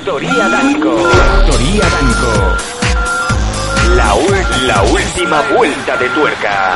[0.00, 0.96] Factoría Danco.
[0.96, 2.32] Factoría Danco.
[3.94, 4.14] La,
[4.66, 6.74] la última vuelta de tuerca.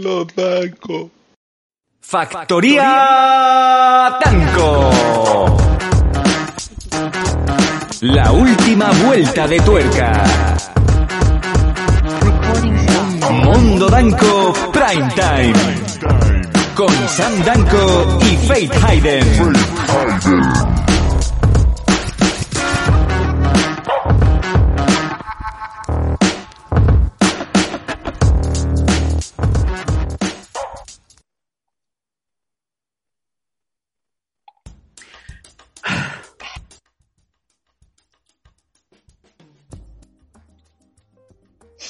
[0.00, 1.10] Los bancos.
[2.00, 2.88] Factoría
[4.24, 5.56] Danco.
[8.00, 10.55] La última vuelta de tuerca.
[13.44, 15.52] Mundo Danco Prime Time.
[16.74, 19.26] Con Sam Danco y Faith Hayden.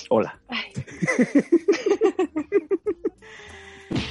[0.09, 0.39] Hola.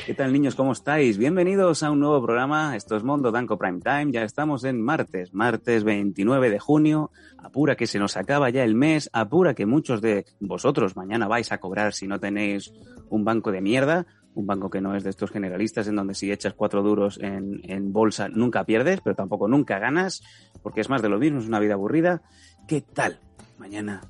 [0.06, 0.56] ¿Qué tal niños?
[0.56, 1.17] ¿Cómo estáis?
[1.17, 2.75] Bienvenidos a un nuevo programa.
[2.75, 4.11] Esto es Mondo Danco Prime Time.
[4.11, 7.11] Ya estamos en martes, martes 29 de junio.
[7.38, 9.09] Apura que se nos acaba ya el mes.
[9.14, 12.73] Apura que muchos de vosotros mañana vais a cobrar si no tenéis
[13.09, 14.08] un banco de mierda.
[14.33, 17.61] Un banco que no es de estos generalistas en donde si echas cuatro duros en,
[17.64, 20.23] en bolsa nunca pierdes, pero tampoco nunca ganas,
[20.61, 22.22] porque es más de lo mismo, es una vida aburrida.
[22.67, 23.20] ¿Qué tal?
[23.59, 24.02] Mañana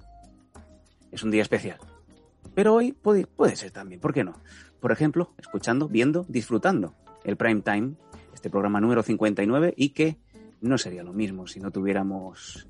[1.11, 1.77] es un día especial.
[2.55, 4.39] Pero hoy puede, puede ser también, ¿por qué no?
[4.79, 7.93] Por ejemplo, escuchando, viendo, disfrutando el Prime Time,
[8.33, 10.17] este programa número 59, y que
[10.61, 12.67] no sería lo mismo si no tuviéramos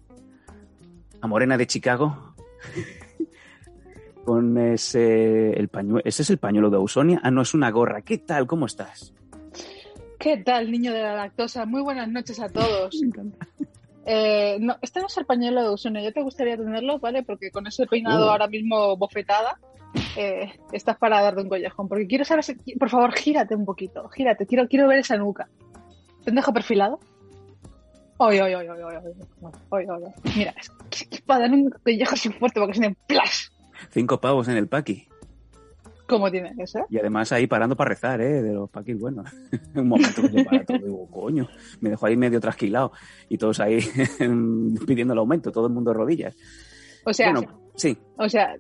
[1.22, 2.36] a Morena de Chicago
[4.26, 7.22] con ese, el pañuelo, ese es el pañuelo de Ausonia.
[7.24, 8.02] Ah, no, es una gorra.
[8.02, 8.48] ¿Qué tal?
[8.48, 9.14] ¿Cómo estás?
[10.18, 11.66] ¿Qué tal, niño de la lactosa?
[11.66, 13.00] Muy buenas noches a todos.
[14.08, 17.24] Eh, no, este no es el pañuelo de Usune, yo te gustaría tenerlo, ¿vale?
[17.24, 18.30] Porque con ese peinado Uh.
[18.30, 19.60] ahora mismo bofetada,
[20.18, 21.88] eh, estás para darte un collejón.
[21.88, 25.48] Porque quiero saber si, por favor, gírate un poquito, gírate, quiero, quiero ver esa nuca.
[26.24, 27.00] ¿Te dejo perfilado?
[28.18, 28.84] Oye, oye, oye, oye,
[29.70, 30.14] oye, oye.
[30.38, 33.52] Mira, es que, para dar un collejo así fuerte porque se me plas.
[33.92, 35.08] Cinco pavos en el paqui.
[36.08, 36.86] ¿Cómo tiene que ser?
[36.90, 38.42] Y además ahí parando para rezar, ¿eh?
[38.42, 39.28] De los paquis buenos.
[39.76, 41.48] Un momento que se para todo, digo, coño,
[41.82, 42.92] me dejó ahí medio trasquilado.
[43.28, 43.80] Y todos ahí
[44.88, 46.36] pidiendo el aumento, todo el mundo de rodillas.
[47.06, 48.56] O sea, bueno, sí, O sea,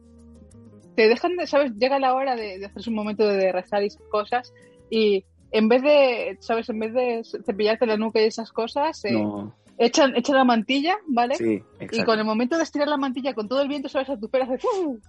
[0.95, 1.73] te dejan de, ¿sabes?
[1.75, 4.53] Llega la hora de, de hacerse un momento de rezar y esas cosas
[4.89, 6.69] y en vez de, ¿sabes?
[6.69, 10.97] En vez de cepillarte la nuca y esas cosas, eh, no, echan, echan la mantilla,
[11.07, 11.35] ¿vale?
[11.35, 12.05] sí, y exacto.
[12.05, 14.09] con el momento de estirar la mantilla con todo el viento, ¿sabes?
[14.09, 14.57] A tu pelo hace...
[14.57, 14.99] ¡fu!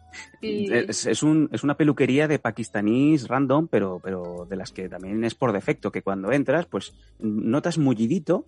[0.41, 4.89] Y, Es, es un, es una peluquería de pakistaníes random, pero, pero de las que
[4.89, 8.47] también es por defecto, que cuando entras, pues notas mullidito,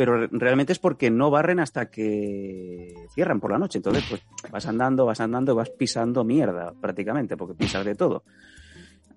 [0.00, 3.76] pero re- realmente es porque no barren hasta que cierran por la noche.
[3.76, 8.24] Entonces, pues vas andando, vas andando, vas pisando mierda prácticamente, porque pisas de todo.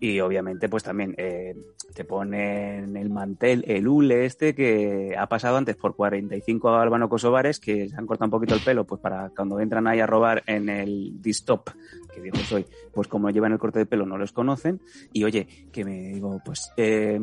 [0.02, 1.56] Y obviamente, pues también eh,
[1.96, 7.62] te ponen el mantel, el hule este que ha pasado antes por 45 albano kosovares
[7.62, 10.44] que se han cortado un poquito el pelo, pues para cuando entran ahí a robar
[10.48, 11.70] en el distop,
[12.14, 14.82] que digo soy, pues como llevan el corte de pelo no los conocen.
[15.14, 17.22] Y oye, que me digo, pues, eh,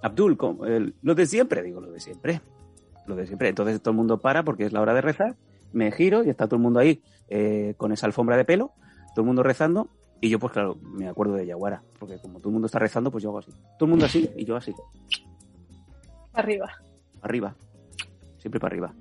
[0.00, 0.38] Abdul,
[1.02, 2.40] lo de siempre, digo, lo de siempre.
[3.06, 3.48] Lo de siempre.
[3.48, 5.36] Entonces todo el mundo para porque es la hora de rezar.
[5.72, 8.72] Me giro y está todo el mundo ahí eh, con esa alfombra de pelo,
[9.14, 9.88] todo el mundo rezando.
[10.20, 13.10] Y yo, pues claro, me acuerdo de Yaguara, porque como todo el mundo está rezando,
[13.10, 13.50] pues yo hago así.
[13.78, 14.72] Todo el mundo así y yo así,
[16.32, 16.70] arriba.
[17.22, 17.56] arriba,
[18.38, 18.94] siempre para arriba.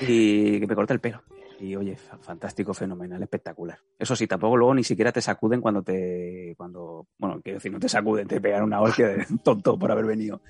[0.00, 1.22] Y que me corta el pelo.
[1.60, 3.78] Y oye, fa- fantástico, fenomenal, espectacular.
[3.98, 6.54] Eso sí, tampoco luego ni siquiera te sacuden cuando te.
[6.56, 10.06] cuando Bueno, quiero decir, no te sacuden, te pegan una hostia de tonto por haber
[10.06, 10.40] venido.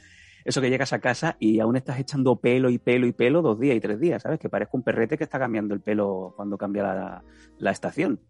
[0.45, 3.59] Eso que llegas a casa y aún estás echando pelo y pelo y pelo dos
[3.59, 4.39] días y tres días, ¿sabes?
[4.39, 7.25] Que parezca un perrete que está cambiando el pelo cuando cambia la,
[7.59, 8.21] la estación.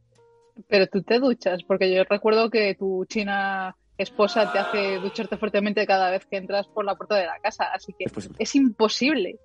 [0.68, 5.86] Pero tú te duchas, porque yo recuerdo que tu china esposa te hace ducharte fuertemente
[5.86, 8.36] cada vez que entras por la puerta de la casa, así que Es posible.
[8.38, 9.38] es imposible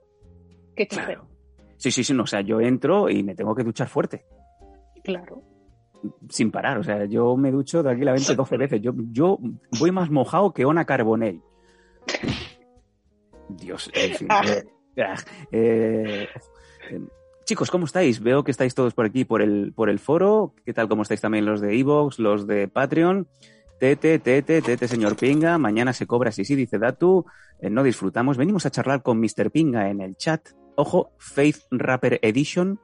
[0.75, 1.27] que te Claro.
[1.77, 4.25] Sí, sí, sí, no, o sea, yo entro y me tengo que duchar fuerte.
[5.03, 5.41] Claro.
[6.29, 6.77] sin parar.
[6.77, 8.81] O sea, yo me ducho tranquilamente 12 veces.
[8.81, 9.37] Yo, yo
[9.79, 11.41] voy más mojado que Ona Carbonell.
[13.49, 14.27] Dios, en fin.
[14.45, 15.15] eh, ah,
[15.51, 16.27] eh,
[16.89, 16.99] eh,
[17.45, 18.19] chicos, ¿cómo estáis?
[18.19, 20.53] Veo que estáis todos por aquí, por el, por el foro.
[20.65, 20.87] ¿Qué tal?
[20.87, 23.27] ¿Cómo estáis también los de Evox, los de Patreon?
[23.79, 25.57] Tete, tete, tete, señor Pinga.
[25.59, 27.25] Mañana se cobra, sí, sí, dice Datu.
[27.59, 28.35] Eh, no disfrutamos.
[28.35, 29.51] Venimos a charlar con Mr.
[29.51, 30.49] Pinga en el chat.
[30.75, 32.79] Ojo, Faith Rapper Edition.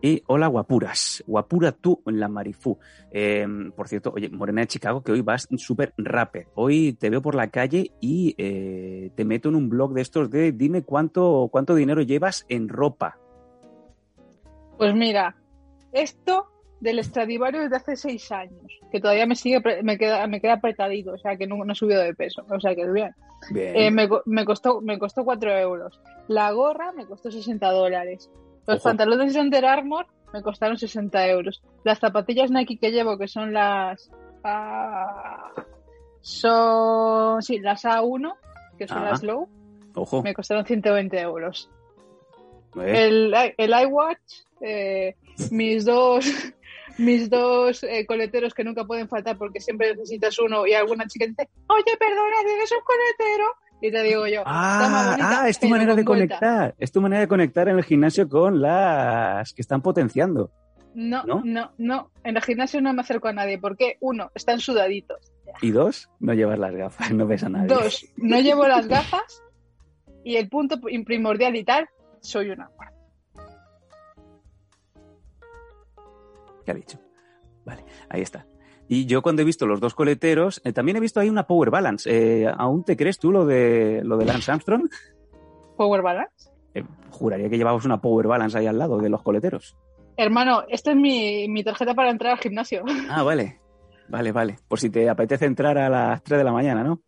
[0.00, 1.24] Y hola, guapuras.
[1.26, 2.78] Guapura tú, la Marifú.
[3.10, 6.46] Eh, por cierto, oye, Morena de Chicago, que hoy vas súper rapper.
[6.54, 10.30] Hoy te veo por la calle y eh, te meto en un blog de estos
[10.30, 13.18] de dime cuánto, cuánto dinero llevas en ropa.
[14.76, 15.34] Pues mira,
[15.92, 16.46] esto
[16.80, 20.54] del Stradivarius es de hace seis años, que todavía me sigue, me queda, me queda
[20.54, 23.10] apretadito, o sea que no, no he subido de peso, o sea que es bien.
[23.50, 23.76] Bien.
[23.76, 26.00] Eh, me, me costó, me costó 4 euros.
[26.28, 28.30] La gorra me costó 60 dólares.
[28.68, 28.84] Los Ojo.
[28.90, 31.62] pantalones de Under Armour me costaron 60 euros.
[31.84, 34.10] Las zapatillas Nike que llevo, que son las.
[34.44, 35.50] ah,
[36.20, 37.42] son.
[37.42, 38.34] Sí, las A1,
[38.78, 39.48] que son las low,
[39.94, 40.22] Ojo.
[40.22, 41.70] me costaron 120 euros.
[42.80, 45.16] Eh, El, el iWatch, eh,
[45.50, 46.24] mis dos.
[46.98, 51.26] Mis dos eh, coleteros que nunca pueden faltar porque siempre necesitas uno y alguna chica
[51.28, 53.44] dice, oye, perdona, ¿tienes un coletero?
[53.80, 56.38] Y te digo yo, "Está más Ah, bonita, ah, es tu manera de con vuelta".
[56.40, 56.74] conectar.
[56.78, 60.50] Es tu manera de conectar en el gimnasio con las que están potenciando.
[60.94, 61.42] No, ¿No?
[61.44, 65.32] no, no, En el gimnasio no me acerco a nadie porque, uno, están sudaditos.
[65.62, 67.68] Y dos, no llevas las gafas, no ves a nadie.
[67.68, 69.42] Dos, no llevo las gafas.
[70.24, 71.88] Y el punto primordial y tal,
[72.20, 72.68] soy una.
[76.64, 76.98] ¿Qué ha dicho?
[77.64, 78.44] Vale, ahí está.
[78.88, 81.70] Y yo cuando he visto los dos coleteros, eh, también he visto ahí una Power
[81.70, 82.10] Balance.
[82.10, 84.88] Eh, ¿Aún te crees tú lo de lo de Lance Armstrong?
[85.76, 86.50] Power Balance.
[86.74, 89.76] Eh, juraría que llevabas una Power Balance ahí al lado de los coleteros.
[90.16, 93.60] Hermano, esta es mi, mi tarjeta para entrar al gimnasio, Ah, vale.
[94.08, 94.56] Vale, vale.
[94.66, 97.02] Por si te apetece entrar a las 3 de la mañana, ¿no?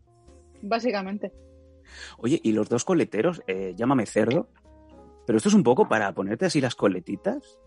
[0.62, 1.32] básicamente.
[2.18, 3.42] Oye, y los dos coleteros,
[3.74, 4.50] llámame cerdo,
[5.26, 7.58] pero esto es un poco para ponerte así las coletitas.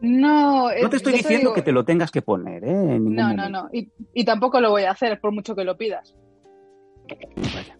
[0.00, 2.68] No, No te estoy diciendo que te lo tengas que poner, ¿eh?
[2.70, 3.62] En ningún No, no, momento.
[3.64, 3.68] no.
[3.72, 6.14] Y, y tampoco lo voy a hacer, por mucho que lo pidas.
[7.36, 7.76] Vaya.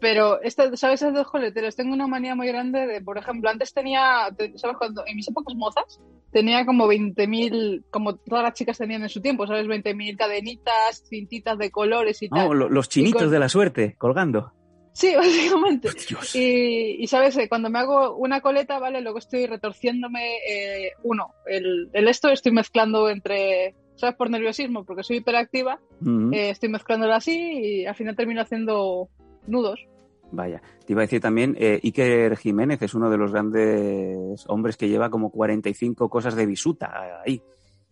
[0.00, 1.74] Pero, esta- ¿sabes esos dos coleteros?
[1.74, 5.02] Tengo una manía muy grande de, por ejemplo, antes tenía, te- ¿sabes cuando?
[5.06, 9.46] En mis épocas mozas, tenía como 20.000, como todas las chicas tenían en su tiempo,
[9.46, 9.66] ¿sabes?
[9.66, 12.48] 20.000 cadenitas, cintitas de colores y tal.
[12.48, 14.52] Oh, lo- los chinitos con- de la suerte, colgando.
[14.96, 15.90] Sí, básicamente.
[16.32, 19.02] Y, y, sabes, Eh, cuando me hago una coleta, ¿vale?
[19.02, 24.16] Luego estoy retorciéndome, eh, uno, el, el esto estoy mezclando entre, ¿sabes?
[24.16, 29.08] Por nerviosismo, porque soy hiperactiva, Mm, eh, estoy mezclándolo así y al final termino haciendo
[29.46, 29.86] nudos.
[30.32, 30.62] Vaya.
[30.86, 34.88] Te iba a decir también, eh, Iker Jiménez es uno de los grandes hombres que
[34.88, 37.42] lleva como 45 cosas de bisuta ahí.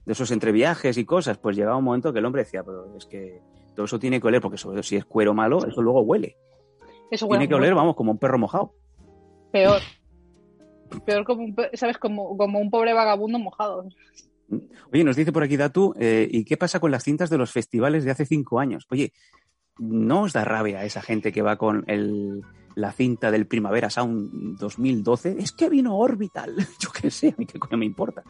[0.06, 2.96] De esos entre viajes y cosas, pues llegaba un momento que el hombre decía, pero
[2.96, 3.40] es que
[3.74, 6.36] todo eso tiene que oler, porque sobre todo si es cuero malo, eso luego huele.
[7.10, 8.74] Eso Tiene que oler, vamos, como un perro mojado.
[9.52, 9.80] peor.
[11.04, 11.98] Peor como un, ¿sabes?
[11.98, 13.86] Como, como un pobre vagabundo mojado.
[14.92, 17.50] Oye, nos dice por aquí Datu, eh, ¿y qué pasa con las cintas de los
[17.50, 18.86] festivales de hace cinco años?
[18.90, 19.12] Oye,
[19.78, 22.42] ¿no os da rabia esa gente que va con el,
[22.74, 25.36] la cinta del Primavera Sound 2012?
[25.38, 28.22] Es que vino Orbital, yo qué sé, a mí qué coño me importa.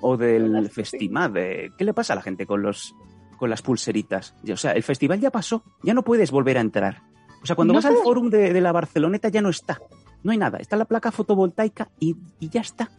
[0.00, 2.94] O del Festimad, eh, ¿qué le pasa a la gente con los
[3.38, 4.34] con las pulseritas?
[4.52, 7.02] O sea, el festival ya pasó, ya no puedes volver a entrar.
[7.42, 9.80] O sea, cuando No vas al forum de, de la Barceloneta ya no está,
[10.22, 12.90] no hay nada, está la placa fotovoltaica y, y ya está.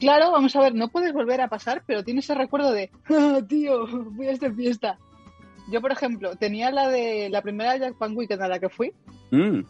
[0.00, 3.38] Claro, vamos a ver, no puedes volver a pasar, pero tienes ese recuerdo de, "Ah,
[3.48, 4.98] tío, fui a esta fiesta.
[5.70, 8.92] Yo, por ejemplo, tenía la de la primera Jack Pan Weekend a la que fui
[9.30, 9.60] Mm.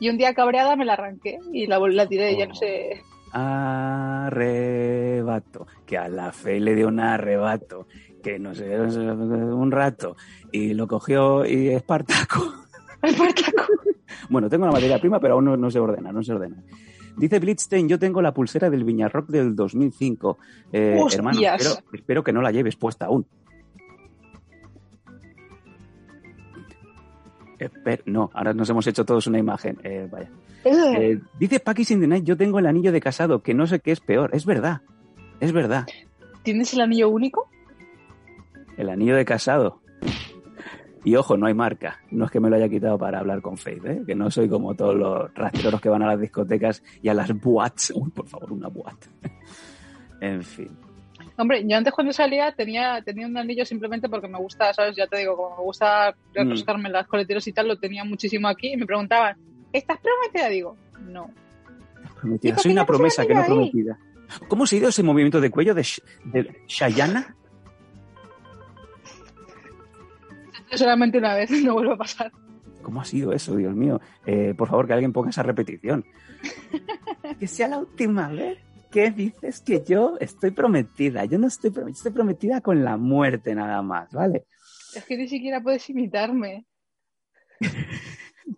[0.00, 2.56] y un día cabreada me la arranqué y la, tiré, ya no Oh.
[2.56, 3.02] sé.
[4.26, 7.86] arrebato, que a la fe le dio un arrebato,
[8.22, 10.16] que no sé, un rato,
[10.52, 12.63] y lo cogió y Espartaco.
[14.28, 16.56] Bueno, tengo la materia prima, pero aún no, no se ordena, no se ordena.
[17.16, 20.38] Dice Blitzstein, yo tengo la pulsera del Viñarrock del 2005.
[20.72, 23.26] Eh, hermano, espero, espero que no la lleves puesta aún.
[28.06, 29.78] No, ahora nos hemos hecho todos una imagen.
[29.84, 30.30] Eh, vaya.
[30.64, 33.80] Eh, dice Paquis in the Night, yo tengo el anillo de casado, que no sé
[33.80, 34.30] qué es peor.
[34.32, 34.82] Es verdad,
[35.40, 35.86] es verdad.
[36.42, 37.48] ¿Tienes el anillo único?
[38.76, 39.80] El anillo de casado.
[41.04, 42.00] Y ojo, no hay marca.
[42.10, 44.02] No es que me lo haya quitado para hablar con Faith, ¿eh?
[44.06, 47.30] que no soy como todos los rastreros que van a las discotecas y a las
[47.38, 47.92] boats.
[47.94, 48.96] Uy, por favor, una boat.
[50.20, 50.70] en fin.
[51.36, 54.96] Hombre, yo antes cuando salía tenía, tenía un anillo simplemente porque me gusta, ¿sabes?
[54.96, 58.72] Ya te digo, como me gusta refrescarme las coleteros y tal, lo tenía muchísimo aquí
[58.72, 59.36] y me preguntaban,
[59.72, 60.48] ¿estás prometida?
[60.48, 60.76] Digo,
[61.08, 61.28] no.
[62.20, 62.50] Prometida.
[62.50, 63.46] ¿Y por Soy una promesa que no ahí?
[63.46, 63.98] prometida.
[64.48, 67.34] ¿Cómo se ha ido ese movimiento de cuello de, Sh- de Shayana?
[70.72, 72.32] Solamente una vez, no vuelvo a pasar.
[72.82, 74.00] ¿Cómo ha sido eso, Dios mío?
[74.26, 76.04] Eh, por favor, que alguien ponga esa repetición.
[77.40, 78.58] que sea la última vez
[78.90, 81.24] que dices que yo estoy prometida.
[81.24, 84.44] Yo no estoy prometida, estoy prometida con la muerte nada más, ¿vale?
[84.94, 86.66] Es que ni siquiera puedes imitarme.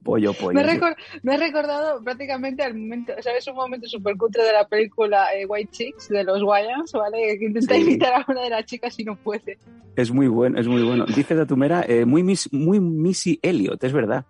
[0.03, 0.53] Pollo, pollo.
[0.55, 0.79] Me he, sí.
[0.81, 3.47] recor- me he recordado prácticamente al momento, ¿sabes?
[3.47, 7.39] Un momento súper cutre de la película eh, White Chicks de los Wayans, ¿vale?
[7.39, 7.83] Que intenta Sí.
[7.83, 9.59] imitar a una de las chicas y no puede.
[9.95, 11.07] Es muy bueno, es muy bueno.
[11.07, 14.25] Dice Datumera, eh, muy, muy Missy Elliot, es verdad.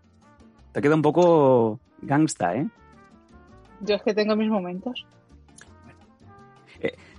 [0.73, 2.69] Te queda un poco gangsta, ¿eh?
[3.81, 5.07] Yo es que tengo mis momentos.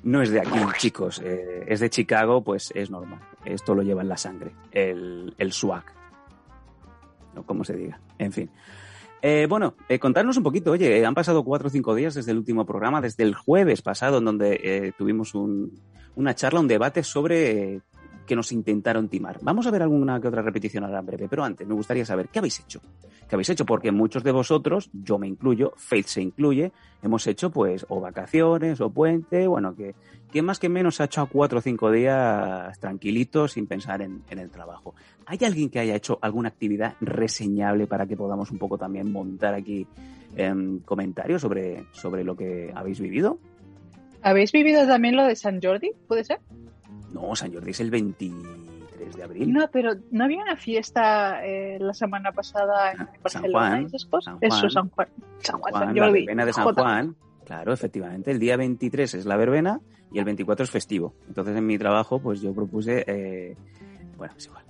[0.04, 1.20] No es de aquí, chicos.
[1.24, 3.20] eh, es de Chicago, pues es normal.
[3.44, 4.52] Esto lo lleva en la sangre.
[4.72, 5.84] El, el swag.
[7.46, 8.00] Como se diga.
[8.18, 8.50] En fin.
[9.22, 10.72] Eh, bueno, eh, contarnos un poquito.
[10.72, 13.82] Oye, eh, han pasado cuatro o cinco días desde el último programa, desde el jueves
[13.82, 15.72] pasado, en donde eh, tuvimos un-
[16.16, 17.82] una charla, un debate sobre
[18.28, 19.40] que nos intentaron timar.
[19.42, 22.28] Vamos a ver alguna que otra repetición ahora en breve, pero antes me gustaría saber
[22.28, 22.82] qué habéis hecho.
[23.28, 23.66] ¿Qué habéis hecho?
[23.66, 28.80] Porque muchos de vosotros, yo me incluyo, Faith se incluye, hemos hecho pues o vacaciones
[28.82, 29.96] o puente, bueno, que,
[30.32, 34.22] que más que menos ha hecho a cuatro o cinco días tranquilitos sin pensar en,
[34.30, 34.94] el trabajo.
[35.26, 39.54] ¿Hay alguien que haya hecho alguna actividad reseñable para que podamos un poco también montar
[39.54, 39.88] aquí
[40.36, 43.40] em, comentarios sobre, sobre lo que habéis vivido?
[44.22, 45.92] ¿Habéis vivido también lo de San Jordi?
[46.08, 46.40] ¿Puede ser?
[47.14, 49.54] No, San Jordi es el 23 de abril.
[49.54, 53.82] No, pero ¿no había una fiesta eh, la semana pasada en Ah, San Barcelona Juan,
[53.84, 54.26] y esas cosas?
[54.34, 54.52] San Juan.
[54.52, 55.08] Eso, San Juan.
[55.40, 56.20] San Juan, San la Jordi.
[56.20, 56.82] verbena de San Jota.
[56.84, 57.16] Juan.
[57.46, 58.32] Claro, efectivamente.
[58.32, 59.80] El día 23 es la verbena
[60.12, 61.14] y el 24 es festivo.
[61.28, 63.04] Entonces, en mi trabajo, pues yo propuse.
[63.08, 63.56] eh,
[64.18, 64.64] bueno, es igual.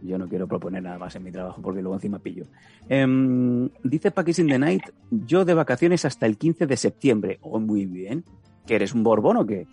[0.00, 2.44] Yo no quiero proponer nada más en mi trabajo porque luego encima pillo.
[2.88, 7.38] Em, dice Packers in the Night: Yo de vacaciones hasta el 15 de septiembre.
[7.42, 8.24] Oh, muy bien.
[8.64, 9.66] ¿Que eres un borbón o qué?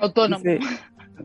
[0.00, 0.42] Autónomo.
[0.44, 0.60] Dice-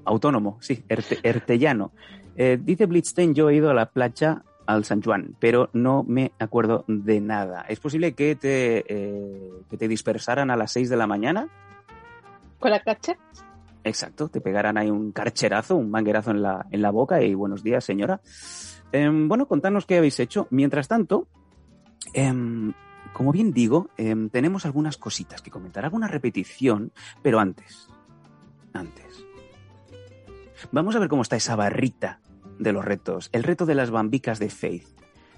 [0.05, 1.91] autónomo, sí, erte- ertellano.
[2.35, 6.31] Eh, dice Blitzstein, yo he ido a la playa al San Juan, pero no me
[6.39, 7.65] acuerdo de nada.
[7.67, 11.47] ¿Es posible que te, eh, que te dispersaran a las 6 de la mañana?
[12.59, 13.17] Con la cacha.
[13.83, 17.63] Exacto, te pegaran ahí un carcherazo, un manguerazo en la, en la boca y buenos
[17.63, 18.21] días, señora.
[18.91, 20.47] Em, bueno, contadnos qué habéis hecho.
[20.51, 21.27] Mientras tanto,
[22.13, 22.73] em,
[23.13, 26.91] como bien digo, em, tenemos algunas cositas que comentar, alguna repetición,
[27.23, 27.88] pero antes,
[28.73, 29.25] antes.
[30.71, 32.19] Vamos a ver cómo está esa barrita
[32.57, 34.88] de los retos, el reto de las bambicas de Faith.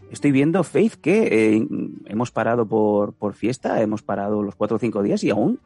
[0.09, 1.67] Estoy viendo, Faith, que eh,
[2.05, 5.59] hemos parado por, por fiesta, hemos parado los cuatro o cinco días y aún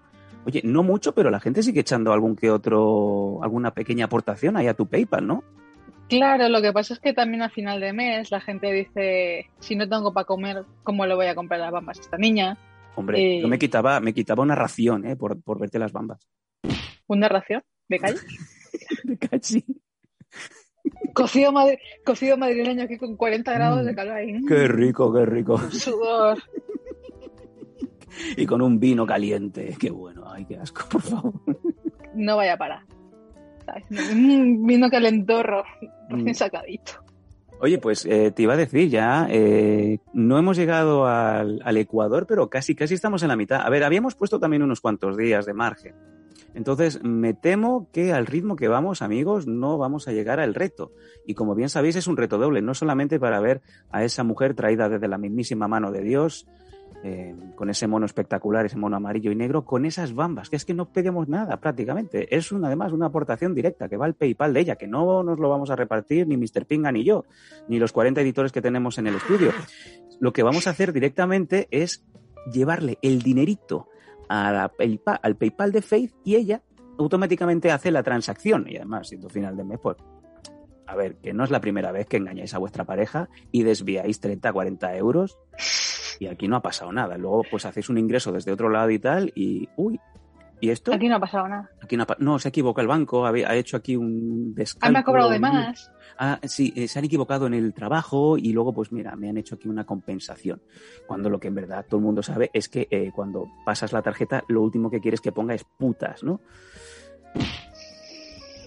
[0.46, 4.68] Oye, no mucho, pero la gente sigue echando algún que otro, alguna pequeña aportación ahí
[4.68, 5.44] a tu PayPal, ¿no?
[6.08, 9.76] Claro, lo que pasa es que también a final de mes la gente dice, si
[9.76, 12.58] no tengo para comer, ¿cómo le voy a comprar las bambas a esta niña?
[12.96, 13.42] Hombre, Eh.
[13.42, 15.16] yo me quitaba, me quitaba una ración, ¿eh?
[15.16, 16.28] Por, por verte las bambas.
[17.08, 18.20] ¿Una ración de calle?
[19.04, 19.64] De cachi.
[21.14, 24.34] cocido, madri- cocido madrileño aquí con 40 grados de calor ahí.
[24.34, 25.58] Mm, Qué rico, qué rico.
[25.72, 26.38] Sudor.
[28.38, 29.76] Y con un vino caliente.
[29.78, 30.24] Qué bueno.
[30.32, 31.34] Ay, qué asco, por favor.
[32.14, 32.80] No vaya a parar.
[33.90, 35.64] Mm, vino calentorro,
[36.10, 36.14] Mm.
[36.16, 36.94] recién sacadito.
[37.66, 42.28] Oye, pues eh, te iba a decir ya, eh, no hemos llegado al, al Ecuador,
[42.28, 43.62] pero casi, casi estamos en la mitad.
[43.62, 45.96] A ver, habíamos puesto también unos cuantos días de margen.
[46.54, 50.92] Entonces, me temo que al ritmo que vamos, amigos, no vamos a llegar al reto.
[51.26, 54.54] Y como bien sabéis, es un reto doble, no solamente para ver a esa mujer
[54.54, 56.48] traída desde la mismísima mano de Dios,
[57.04, 60.66] eh, con ese mono espectacular, ese mono amarillo y negro, con esas bambas, que es
[60.66, 62.36] que no pedimos nada prácticamente.
[62.36, 65.40] Es una, además una aportación directa que va al PayPal de ella, que no nos
[65.40, 66.66] lo vamos a repartir ni Mr.
[66.66, 67.26] Pinga ni yo,
[67.68, 69.52] ni los 40 editores que tenemos en el estudio.
[70.22, 72.06] Lo que vamos a hacer directamente es
[72.50, 73.90] llevarle el dinerito
[74.30, 76.62] a la PayPal, al PayPal de Faith y ella
[76.98, 78.66] automáticamente hace la transacción.
[78.70, 79.98] Y además, siendo final de mes, pues,
[80.88, 84.20] a ver, que no es la primera vez que engañáis a vuestra pareja y desviáis
[84.20, 85.38] 30, 40 euros
[86.20, 87.18] y aquí no ha pasado nada.
[87.18, 90.00] Luego, pues hacéis un ingreso desde otro lado y tal y, uy,
[90.62, 90.94] ¿y esto?
[90.94, 91.70] Aquí no ha pasado nada.
[91.82, 94.94] Aquí no, ha no, se equivoca el banco, ha hecho aquí un Ah, descalco.
[94.94, 95.92] me ha cobrado de más.
[96.18, 99.38] Ah, sí, eh, se han equivocado en el trabajo y luego, pues mira, me han
[99.38, 100.62] hecho aquí una compensación.
[101.08, 104.02] Cuando lo que en verdad todo el mundo sabe es que eh, cuando pasas la
[104.02, 106.40] tarjeta, lo último que quieres que ponga es putas, ¿no?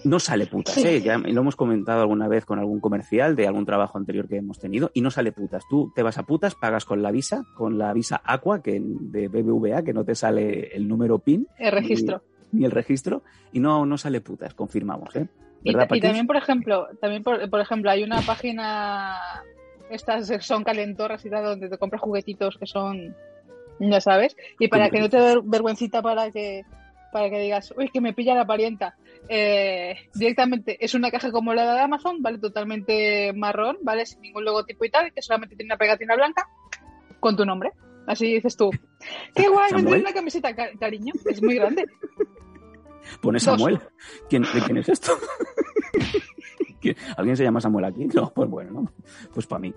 [0.03, 0.77] No sale putas.
[0.77, 1.01] ¿eh?
[1.01, 4.59] Ya lo hemos comentado alguna vez con algún comercial de algún trabajo anterior que hemos
[4.59, 5.63] tenido y no sale putas.
[5.69, 9.27] Tú te vas a putas, pagas con la visa, con la visa Aqua que de
[9.27, 12.21] BBVA, que no te sale el número PIN El registro.
[12.51, 15.27] ni el registro y no, no sale putas, confirmamos, ¿eh?
[15.61, 19.17] Y, también, por ejemplo, también por, por ejemplo, hay una página,
[19.89, 23.13] estas son calentorras y tal, donde te compras juguetitos que son,
[23.79, 26.63] ya sabes, y para que no te dé vergüencita para que
[27.11, 28.95] para que digas, uy, que me pilla la parienta.
[29.27, 32.39] Eh, directamente es una caja como la de Amazon, ¿vale?
[32.39, 34.05] Totalmente marrón, ¿vale?
[34.05, 36.47] Sin ningún logotipo y tal, que solamente tiene una pegatina blanca
[37.19, 37.71] con tu nombre.
[38.07, 38.71] Así dices tú.
[39.35, 39.83] ¡Qué guay!
[39.83, 41.13] Me una camiseta, ca- cariño.
[41.25, 41.85] Es muy grande.
[43.21, 43.39] Pone.
[43.39, 43.79] Samuel.
[44.29, 45.13] ¿Quién, ¿De quién es esto?
[47.17, 48.05] ¿Alguien se llama Samuel aquí?
[48.13, 48.93] No, pues bueno, ¿no?
[49.33, 49.73] Pues para mí.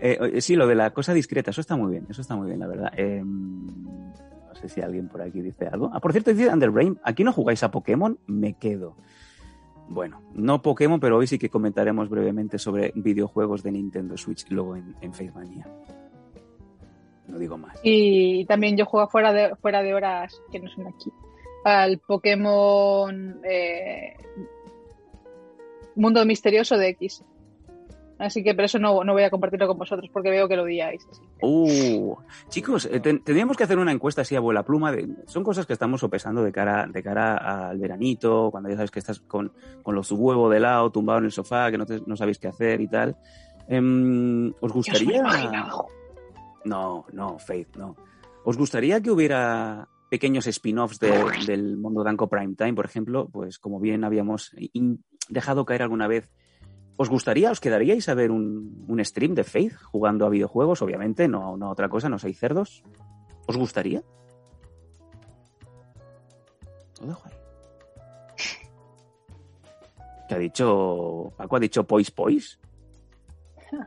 [0.00, 2.60] Eh, sí, lo de la cosa discreta, eso está muy bien, eso está muy bien,
[2.60, 2.92] la verdad.
[2.96, 4.14] Eh, no
[4.60, 5.90] sé si alguien por aquí dice algo.
[5.92, 8.18] Ah, por cierto, dice Underbrain, ¿aquí no jugáis a Pokémon?
[8.26, 8.96] Me quedo.
[9.88, 14.76] Bueno, no Pokémon, pero hoy sí que comentaremos brevemente sobre videojuegos de Nintendo Switch luego
[14.76, 15.66] en, en Mania.
[17.26, 17.78] No digo más.
[17.82, 21.10] Y también yo juego fuera de, fuera de horas que no son aquí.
[21.64, 24.16] Al Pokémon eh,
[25.94, 27.24] Mundo Misterioso de X.
[28.18, 30.64] Así que por eso no, no voy a compartirlo con vosotros porque veo que lo
[30.64, 31.06] odiáis.
[31.40, 32.16] Uh,
[32.48, 34.90] chicos, eh, tendríamos que hacer una encuesta así a vuela pluma.
[34.90, 38.90] De, son cosas que estamos sopesando de cara, de cara al veranito, cuando ya sabes
[38.90, 42.16] que estás con, con los huevos de lado, tumbado en el sofá, que no, no
[42.16, 43.16] sabéis qué hacer y tal.
[43.68, 45.22] Eh, ¿Os gustaría...?
[46.64, 47.96] No, no, Faith, no.
[48.44, 51.12] ¿Os gustaría que hubiera pequeños spin-offs de,
[51.46, 53.28] del mundo Danco Prime Time, por ejemplo?
[53.30, 54.54] Pues como bien habíamos
[55.28, 56.30] dejado caer alguna vez
[56.98, 60.82] ¿Os gustaría, os quedaríais a ver un, un, stream de Faith jugando a videojuegos?
[60.82, 62.82] Obviamente, no a otra cosa, no sois cerdos.
[63.46, 64.02] ¿Os gustaría?
[67.00, 67.38] Lo dejo ahí.
[70.28, 71.32] ¿Qué ha dicho?
[71.36, 72.58] Paco ha dicho pois pois.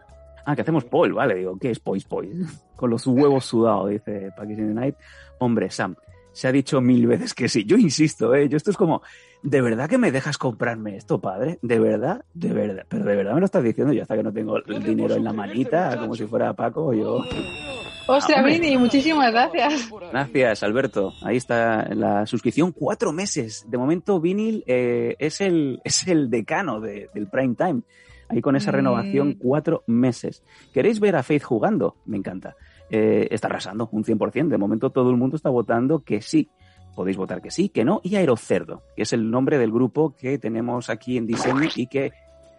[0.44, 2.32] Ah, que hacemos Paul, vale, digo, ¿qué es pois pois?
[2.76, 4.96] Con los huevos sudados, dice Pakistan Night.
[5.38, 5.96] Hombre, Sam,
[6.34, 7.66] se ha dicho mil veces que sí.
[7.66, 8.48] Yo insisto, ¿eh?
[8.50, 9.02] Yo esto es como,
[9.44, 11.60] ¿de verdad que me dejas comprarme esto, padre?
[11.62, 12.24] ¿De verdad?
[12.34, 12.86] De verdad.
[12.88, 15.24] Pero de verdad me lo estás diciendo yo hasta que no tengo el dinero en
[15.24, 17.24] la manita, como si fuera Paco yo.
[18.08, 19.90] Hostia, ah, Vini, muchísimas gracias.
[20.12, 21.14] Gracias, Alberto.
[21.22, 22.72] Ahí está la suscripción.
[22.72, 23.66] Cuatro meses.
[23.70, 27.82] De momento, Vinil eh, es, el, es el decano del prime time.
[28.28, 29.38] Ahí con esa renovación, mm.
[29.40, 30.44] cuatro meses.
[30.74, 31.98] ¿Queréis ver a Faith jugando?
[32.06, 32.56] Me encanta.
[32.94, 34.50] Eh, está arrasando un 100%.
[34.50, 36.50] De momento todo el mundo está votando que sí.
[36.94, 38.02] Podéis votar que sí, que no.
[38.04, 42.12] Y Aerocerdo, que es el nombre del grupo que tenemos aquí en diseño y que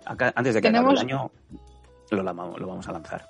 [0.07, 1.31] antes de que acabe el año
[2.11, 3.29] lo, lo vamos a lanzar.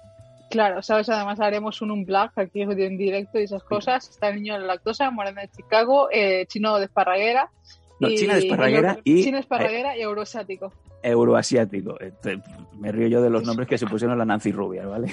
[0.49, 1.09] Claro, ¿sabes?
[1.09, 4.09] Además haremos un unplug aquí en directo y esas cosas.
[4.09, 7.51] Está el niño de la lactosa, Morena de Chicago, eh, chino de Esparraguera.
[7.99, 9.25] No, China de Esparraguera y...
[9.25, 10.73] China Esparraguera y Euroasiático.
[11.03, 11.99] Euroasiático.
[12.01, 12.41] Este,
[12.79, 15.13] me río yo de los nombres que se pusieron la Nancy Rubia, ¿vale?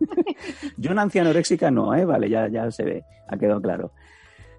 [0.76, 2.04] yo Nancy anoréxica no, ¿eh?
[2.04, 3.92] Vale, ya, ya se ve, ha quedado claro.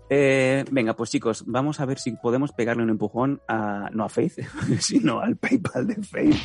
[0.09, 4.09] Eh, venga, pues chicos, vamos a ver si podemos pegarle un empujón a, no a
[4.09, 4.39] Faith,
[4.79, 6.35] sino al PayPal de Faith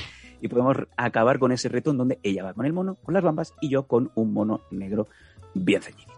[0.41, 3.23] y podemos acabar con ese reto en donde ella va con el mono, con las
[3.23, 5.09] bambas y yo con un mono negro
[5.55, 6.15] bien ceñidito.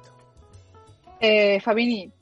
[1.20, 2.12] Eh, Fabini,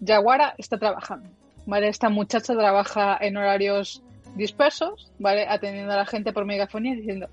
[0.00, 1.28] Yaguara está trabajando,
[1.66, 1.88] ¿vale?
[1.88, 4.02] Esta muchacha trabaja en horarios
[4.34, 5.46] dispersos, ¿vale?
[5.48, 7.28] Atendiendo a la gente por megafonía diciendo,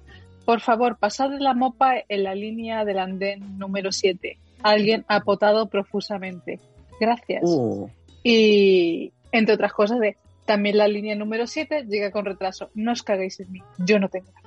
[0.45, 4.37] por favor, pasad la mopa en la línea del andén número 7.
[4.61, 6.59] Alguien ha potado profusamente.
[6.99, 7.43] Gracias.
[7.43, 7.89] Uh.
[8.23, 12.69] Y entre otras cosas de, también la línea número 7 llega con retraso.
[12.73, 13.61] No os caguéis en mí.
[13.77, 14.42] Yo no tengo la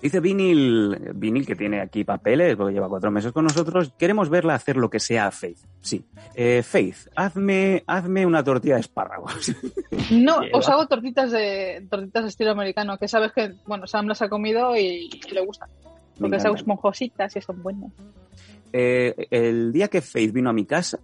[0.00, 4.54] Dice Vinil, Vinil que tiene aquí papeles, porque lleva cuatro meses con nosotros, queremos verla
[4.54, 5.58] hacer lo que sea a Faith.
[5.82, 6.04] Sí.
[6.34, 9.54] Eh, Faith, hazme, hazme una tortilla de espárragos.
[10.10, 14.20] No, os hago tortitas de tortitas de estilo americano, que sabes que, bueno, Sam las
[14.22, 15.68] ha comido y, le gustan.
[16.18, 17.92] Porque son esponjositas y son buenas.
[18.72, 20.98] Eh, el día que Faith vino a mi casa,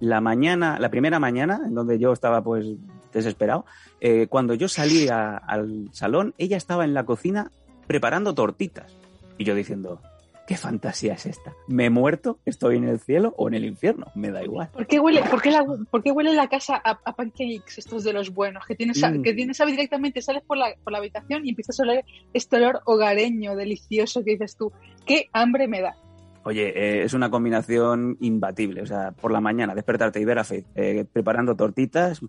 [0.00, 2.66] la mañana, la primera mañana, en donde yo estaba pues
[3.12, 3.64] desesperado,
[4.00, 7.50] eh, cuando yo salí al salón, ella estaba en la cocina
[7.90, 8.94] preparando tortitas.
[9.36, 10.00] Y yo diciendo,
[10.46, 11.54] ¿qué fantasía es esta?
[11.66, 12.38] ¿Me he muerto?
[12.44, 14.06] ¿Estoy en el cielo o en el infierno?
[14.14, 14.68] Me da igual.
[14.72, 18.12] ¿Por qué huele, por qué la, por qué huele la casa a, pancakes, estos de
[18.12, 18.64] los buenos?
[18.64, 19.22] Que tienes, mm.
[19.22, 22.80] que tienes directamente, sales por la, por la habitación y empiezas a oler este olor
[22.84, 24.70] hogareño, delicioso que dices tú.
[25.04, 25.96] ¿Qué hambre me da?
[26.44, 28.82] Oye, eh, es una combinación imbatible.
[28.82, 32.20] O sea, por la mañana despertarte y ver a Faith eh, preparando tortitas.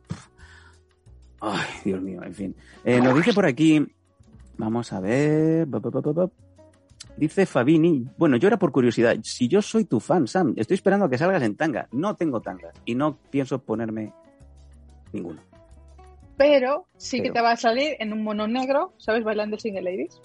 [1.39, 2.55] Ay, Dios mío, en fin.
[2.83, 3.85] Eh, nos dice por aquí
[4.61, 5.67] Vamos a ver.
[7.17, 11.05] Dice Fabini, bueno, yo era por curiosidad, si yo soy tu fan, Sam, estoy esperando
[11.05, 11.87] a que salgas en tanga.
[11.91, 14.13] No tengo tanga y no pienso ponerme
[15.13, 15.41] ninguno.
[16.37, 19.23] Pero sí que te va a salir en un mono negro, ¿sabes?
[19.23, 20.21] Bailando single ladies.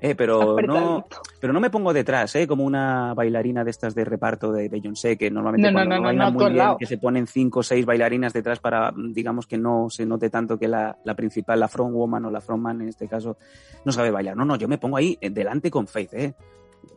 [0.00, 1.06] Eh, pero no,
[1.38, 2.46] pero no me pongo detrás, ¿eh?
[2.46, 6.76] Como una bailarina de estas de reparto de Beyoncé, que normalmente cuando bailan muy bien,
[6.78, 10.58] que se ponen cinco o seis bailarinas detrás para, digamos, que no se note tanto
[10.58, 13.36] que la, principal, la front woman o la frontman en este caso,
[13.84, 14.36] no sabe bailar.
[14.36, 16.34] No, no, yo me pongo ahí eh, delante con Faith, ¿eh?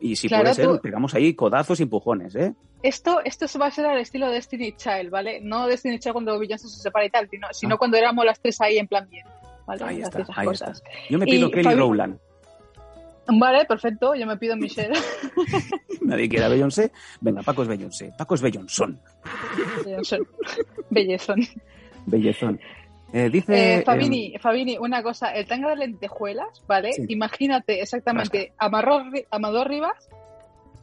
[0.00, 2.54] Y si puede ser, pegamos ahí codazos y empujones, ¿eh?
[2.82, 5.40] Esto, esto va a ser al estilo de Destiny Child, ¿vale?
[5.42, 7.78] No Destiny Child cuando Beyoncé se separa y tal, sino, ah.
[7.78, 9.26] cuando éramos las tres ahí en plan bien.
[9.66, 9.84] ¿vale?
[9.84, 10.72] Ahí está, ahí está.
[11.08, 12.18] Yo me pido Kelly Rowland.
[13.26, 14.92] Vale, perfecto, yo me pido Michelle.
[16.02, 16.92] Nadie quiere a Beyoncé.
[17.20, 18.12] Venga, Paco es Beyoncé.
[18.18, 18.42] Paco es.
[18.42, 19.00] Bellonson.
[20.90, 21.40] Bellezón.
[22.06, 22.60] Bellezón.
[23.12, 23.78] Eh, dice.
[23.78, 26.92] Eh, Fabini, Fabini, una cosa, el tanga de lentejuelas, ¿vale?
[26.92, 27.04] Sí.
[27.08, 30.08] Imagínate exactamente Amador, Ri- Amador Rivas,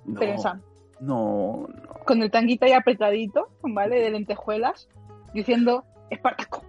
[0.07, 0.61] em, pero en no, Sam,
[1.01, 1.93] no, no.
[2.05, 3.99] con el tanguita ahí apretadito, ¿vale?
[3.99, 4.87] De lentejuelas,
[5.33, 6.63] diciendo Espartaco.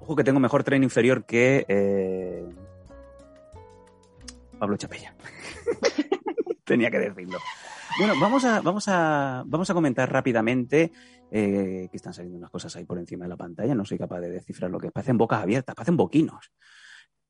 [0.00, 2.44] Ojo que tengo mejor tren inferior que eh,
[4.58, 5.14] Pablo Chapella.
[6.64, 7.38] Tenía que decirlo.
[7.98, 10.92] Bueno, vamos a, vamos a, vamos a comentar rápidamente
[11.30, 13.74] eh, que están saliendo unas cosas ahí por encima de la pantalla.
[13.74, 16.52] No soy capaz de descifrar lo que parecen bocas abiertas, parecen boquinos.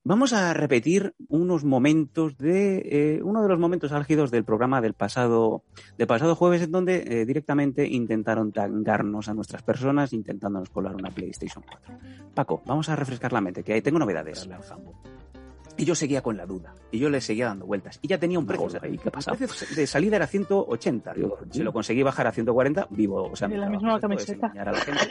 [0.04, 4.94] Vamos a repetir unos momentos de eh, uno de los momentos álgidos del programa del
[4.94, 5.64] pasado
[5.98, 11.10] del pasado jueves, en donde eh, directamente intentaron tangarnos a nuestras personas, intentándonos colar una
[11.10, 11.98] PlayStation 4.
[12.34, 15.17] Paco, vamos a refrescar la mente, que ahí tengo novedades al Jambo.
[15.78, 18.38] Y yo seguía con la duda, y yo le seguía dando vueltas, y ya tenía
[18.38, 18.66] un precio.
[18.66, 19.30] Joder, ahí, ¿qué pasa?
[19.30, 21.14] El precio de salida era 180.
[21.14, 23.30] Digo, si lo conseguí bajar a 140, vivo.
[23.30, 24.52] O sea, la misma camiseta.
[24.58, 25.08] a la gente.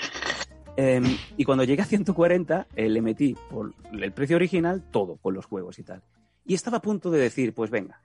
[0.76, 5.34] Em, y cuando llegué a 140, eh, le metí por el precio original todo, con
[5.34, 6.04] los juegos y tal.
[6.46, 8.00] Y estaba a punto de decir, pues venga,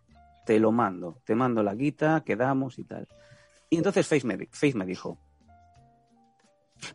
[0.46, 3.08] te lo mando, te mando la guita, quedamos y tal.
[3.68, 5.18] Y entonces Face me, Face me dijo,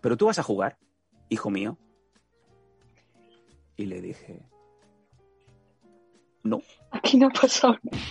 [0.01, 0.77] pero tú vas a jugar,
[1.29, 1.77] hijo mío.
[3.75, 4.41] Y le dije,
[6.47, 8.03] no, Aquí no ha pasado nada.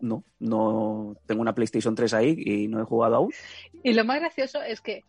[0.00, 3.32] no, no tengo una PlayStation 3 ahí y no he jugado aún.
[3.82, 5.04] Y lo más gracioso es que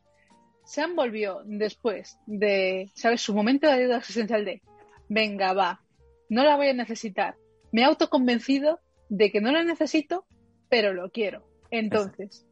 [0.66, 3.22] Sam volvió después de, ¿sabes?
[3.22, 4.62] Su momento de ayuda existencial de,
[5.08, 5.82] venga, va,
[6.30, 7.36] no la voy a necesitar.
[7.72, 10.26] Me he autoconvencido de que no la necesito,
[10.70, 11.44] pero lo quiero.
[11.72, 12.46] Entonces,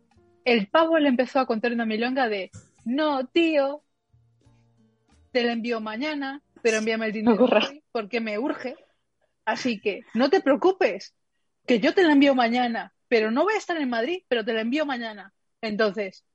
[0.45, 2.51] el pavo le empezó a contar una milonga de,
[2.85, 3.83] no, tío,
[5.31, 8.75] te la envío mañana, pero envíame el dinero hoy porque me urge.
[9.47, 11.15] Así que no te preocupes,
[11.65, 14.51] que yo te la envío mañana, pero no voy a estar en Madrid, pero te
[14.51, 15.33] la envío mañana.
[15.61, 16.25] Entonces.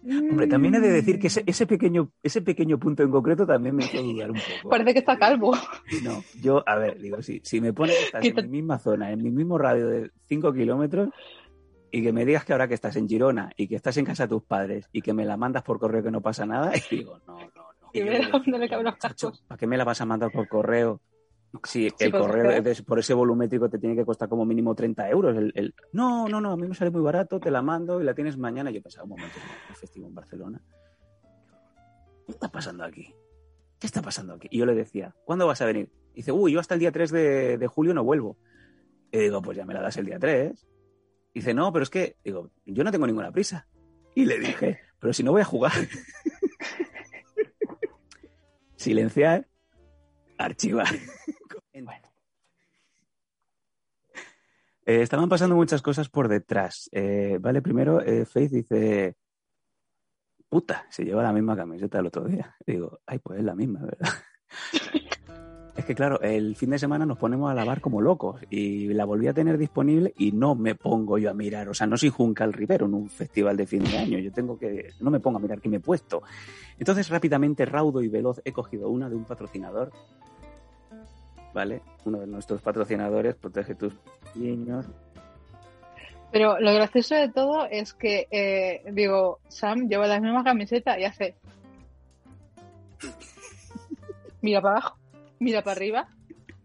[0.00, 3.44] Hombre, también he de decir que ese, mm, ese pequeño, ese pequeño punto en concreto
[3.44, 4.68] también me hizo dudar un poco.
[4.68, 5.56] Parece que está calvo.
[6.04, 9.10] No, yo, a ver, digo, si, si me pones que estás en mi misma zona,
[9.10, 11.08] en mi mismo radio de 5 kilómetros,
[11.90, 14.24] y que me digas que ahora que estás en Girona y que estás en casa
[14.24, 16.96] de tus padres y que me la mandas por correo que no pasa nada, y
[16.96, 17.46] digo, no, no,
[17.80, 17.90] no.
[17.92, 19.42] Y yo digo, dónde le caben los.
[19.48, 21.00] ¿Para qué me la vas a mandar por correo?
[21.62, 22.62] Si el pues, correo claro.
[22.62, 25.36] de- por ese volumétrico te tiene que costar como mínimo 30 euros.
[25.36, 28.04] El, el- No, no, no, a mí me sale muy barato, te la mando y
[28.04, 28.70] la tienes mañana.
[28.70, 29.36] Yo pensaba, un momento,
[29.70, 30.60] un festivo en Barcelona.
[32.26, 33.14] ¿Qué está pasando aquí?
[33.78, 34.48] ¿Qué está pasando aquí?
[34.50, 35.90] Y yo le decía, ¿cuándo vas a venir?
[36.12, 38.36] Y dice, uy, yo hasta el día 3 de, de julio no vuelvo.
[39.12, 40.66] Y digo, pues ya me la das el día 3.
[41.34, 43.68] Y dice, no, pero es que, digo, yo no tengo ninguna prisa.
[44.14, 45.72] Y le dije, pero si no voy a jugar.
[48.76, 49.46] Silenciar,
[50.38, 50.88] archivar.
[51.82, 52.08] Bueno.
[54.86, 56.88] Eh, estaban pasando muchas cosas por detrás.
[56.92, 59.16] Eh, vale, primero, eh, Faith dice,
[60.48, 62.54] puta, se lleva la misma camiseta el otro día.
[62.66, 64.08] Digo, ay, pues es la misma, ¿verdad?
[65.76, 69.06] es que claro, el fin de semana nos ponemos a lavar como locos y la
[69.06, 72.10] volví a tener disponible y no me pongo yo a mirar, o sea, no soy
[72.10, 75.38] Juncal Rivero en un festival de fin de año, yo tengo que, no me pongo
[75.38, 76.22] a mirar qué me he puesto.
[76.78, 79.90] Entonces rápidamente, raudo y veloz, he cogido una de un patrocinador,
[81.54, 81.80] ¿vale?
[82.04, 83.94] Uno de nuestros patrocinadores, protege tus
[84.34, 84.84] niños.
[86.32, 91.04] Pero lo gracioso de todo es que, eh, digo, Sam lleva la misma camiseta y
[91.04, 91.36] hace.
[94.42, 94.98] Mira para abajo,
[95.38, 96.08] mira para arriba,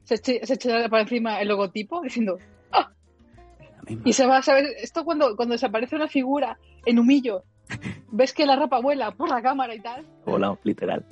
[0.03, 2.39] se echa, se echa para encima el logotipo diciendo.
[2.71, 2.91] "Ah".
[4.03, 4.65] Y se va a saber.
[4.81, 7.43] Esto cuando, cuando desaparece una figura en humillo,
[8.11, 10.03] ves que la ropa vuela por la cámara y tal.
[10.25, 11.05] Volado, literal.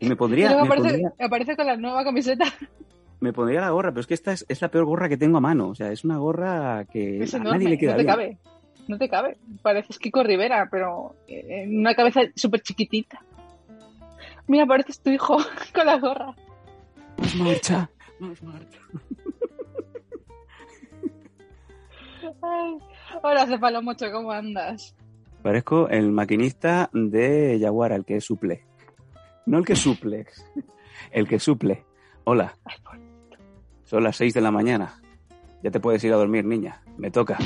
[0.00, 2.44] Y me pondría, me, aparece, pondría, aparece con la nueva camiseta.
[3.20, 5.38] me pondría la gorra, pero es que esta es, es la peor gorra que tengo
[5.38, 5.68] a mano.
[5.68, 8.14] O sea, es una gorra que Es a enorme, nadie le queda no te bien.
[8.14, 8.38] cabe.
[8.86, 9.38] No te cabe.
[9.62, 13.22] Pareces Kiko Rivera, pero en una cabeza súper chiquitita.
[14.46, 15.38] Mira, pareces tu hijo
[15.74, 16.34] con la gorra.
[17.16, 18.78] Más marcha, más marcha.
[22.42, 22.78] Ay,
[23.22, 24.94] hola, Cepalomocho, ¿cómo andas?
[25.42, 28.64] Parezco el maquinista de Jaguar, el que suple.
[29.46, 30.26] No el que suple,
[31.10, 31.84] el que suple.
[32.24, 32.56] Hola,
[33.84, 35.00] son las 6 de la mañana.
[35.62, 36.82] Ya te puedes ir a dormir, niña.
[36.96, 37.38] Me toca.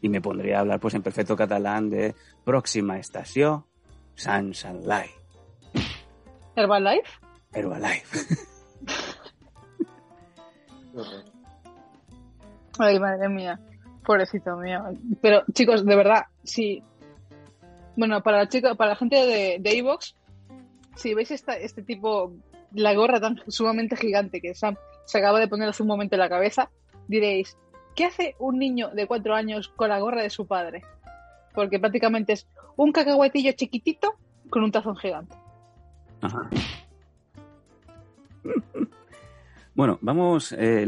[0.00, 3.64] Y me pondría a hablar pues en perfecto catalán de próxima estación,
[4.14, 5.08] San Sanlai,
[6.56, 7.10] ¿Herbalife?
[7.52, 8.36] Herbalife.
[12.78, 13.60] Ay, madre mía.
[14.04, 14.80] Pobrecito mío.
[15.20, 16.82] Pero, chicos, de verdad, sí.
[17.96, 20.14] Bueno, para la chica, para la gente de, de Evox,
[20.96, 22.32] si veis este tipo,
[22.72, 26.20] la gorra tan sumamente gigante que Sam se acaba de poner hace un momento en
[26.20, 26.70] la cabeza,
[27.08, 27.56] diréis,
[27.94, 30.82] ¿qué hace un niño de cuatro años con la gorra de su padre?
[31.54, 34.14] Porque prácticamente es un cacahuetillo chiquitito
[34.50, 35.36] con un tazón gigante.
[36.20, 36.48] Ajá.
[39.74, 40.86] Bueno, vamos eh,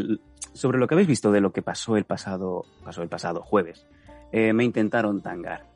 [0.53, 3.87] sobre lo que habéis visto de lo que pasó el pasado, pasó el pasado jueves.
[4.33, 5.67] Eh, me intentaron tangar,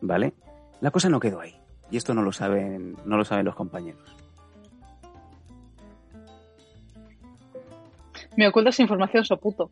[0.00, 0.34] ¿vale?
[0.80, 1.56] La cosa no quedó ahí.
[1.90, 4.16] Y esto no lo saben, no lo saben los compañeros.
[8.36, 9.70] Me ocultas información, soputo.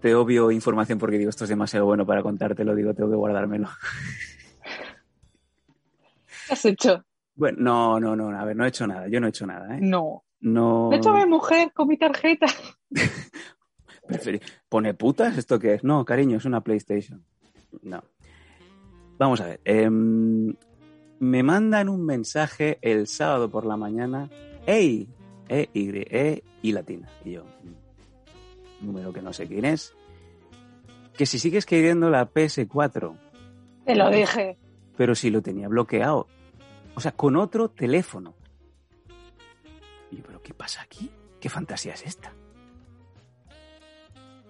[0.00, 3.68] Te obvio información porque digo, esto es demasiado bueno para contártelo, digo, tengo que guardármelo.
[6.46, 7.04] ¿Qué has hecho?
[7.34, 9.76] Bueno, no, no, no, a ver, no he hecho nada, yo no he hecho nada,
[9.76, 9.80] ¿eh?
[9.80, 10.22] No.
[10.40, 10.90] No.
[10.90, 12.46] De hecho, mi mujer con mi tarjeta.
[14.68, 15.36] ¿Pone putas?
[15.38, 15.84] ¿Esto qué es?
[15.84, 17.24] No, cariño, es una PlayStation.
[17.82, 18.02] No.
[19.18, 19.60] Vamos a ver.
[19.64, 20.54] em,
[21.18, 24.28] me mandan un mensaje el sábado por la mañana.
[24.66, 25.08] ¡Ey!
[25.48, 27.08] E, Y, E, y latina.
[27.24, 29.94] Y yo, mm, número que no sé quién es.
[31.16, 33.16] Que si sigues queriendo la PS4,
[33.84, 34.58] Te lo dije.
[34.96, 36.26] pero si lo tenía bloqueado.
[36.94, 38.34] O sea, con otro teléfono.
[40.10, 41.10] Y yo, ¿pero qué pasa aquí?
[41.40, 42.32] ¿Qué fantasía es esta?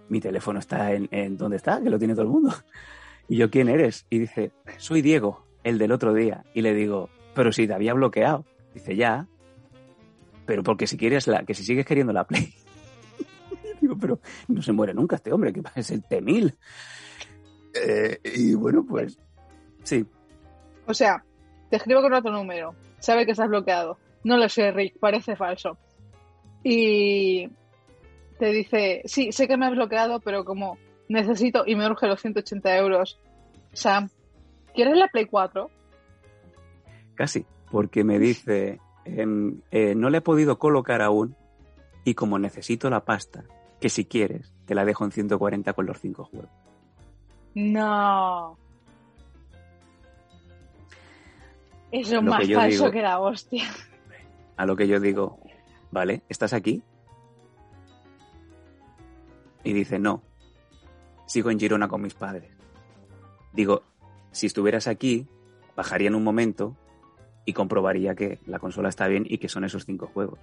[0.08, 1.82] Mi teléfono está en, en ¿dónde está?
[1.82, 2.52] Que lo tiene todo el mundo.
[3.28, 4.06] Y yo, ¿quién eres?
[4.08, 6.44] Y dice, soy Diego, el del otro día.
[6.54, 8.44] Y le digo, pero si te había bloqueado.
[8.72, 9.26] Dice, ya.
[10.46, 12.54] Pero porque si quieres la, que si sigues queriendo la Play.
[13.80, 16.54] Digo, pero no se muere nunca este hombre, que es el T-1000.
[17.74, 19.18] Eh, y bueno, pues
[19.82, 20.06] sí,
[20.86, 21.24] O sea,
[21.68, 22.76] te escribo con otro número.
[23.00, 23.98] Sabe que estás bloqueado.
[24.22, 25.76] No lo sé, Rick, parece falso.
[26.62, 27.48] Y
[28.38, 32.20] te dice, sí, sé que me has bloqueado, pero como necesito y me urge los
[32.20, 33.18] 180 euros,
[33.72, 34.10] Sam,
[34.76, 35.68] ¿quieres la Play 4?
[37.16, 41.34] Casi, porque me dice, em, eh, no le he podido colocar aún
[42.04, 43.44] y como necesito la pasta,
[43.80, 46.50] que si quieres, te la dejo en 140 con los cinco juegos.
[47.54, 48.56] No.
[51.90, 52.90] Eso es que más falso digo.
[52.90, 53.64] que la hostia.
[54.56, 55.38] A lo que yo digo,
[55.90, 56.82] vale, ¿estás aquí?
[59.64, 60.22] Y dice, no,
[61.26, 62.50] sigo en Girona con mis padres.
[63.52, 63.82] Digo,
[64.36, 65.26] si estuvieras aquí,
[65.76, 66.76] bajaría en un momento
[67.46, 70.38] y comprobaría que la consola está bien y que son esos cinco juegos.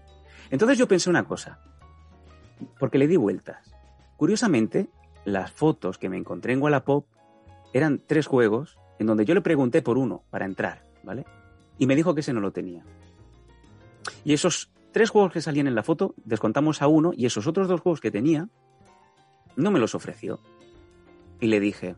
[0.49, 1.59] Entonces yo pensé una cosa,
[2.79, 3.71] porque le di vueltas.
[4.17, 4.89] Curiosamente,
[5.25, 7.05] las fotos que me encontré en Wallapop
[7.71, 11.25] eran tres juegos en donde yo le pregunté por uno para entrar, ¿vale?
[11.77, 12.83] Y me dijo que ese no lo tenía.
[14.25, 17.67] Y esos tres juegos que salían en la foto, descontamos a uno y esos otros
[17.67, 18.49] dos juegos que tenía,
[19.55, 20.39] no me los ofreció.
[21.39, 21.95] Y le dije,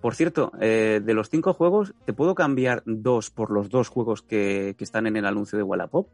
[0.00, 4.22] por cierto, eh, de los cinco juegos, ¿te puedo cambiar dos por los dos juegos
[4.22, 6.08] que, que están en el anuncio de Wallapop?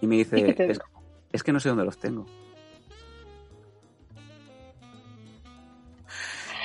[0.00, 0.80] Y me dice, ¿Y qué te es,
[1.32, 2.26] es que no sé dónde los tengo.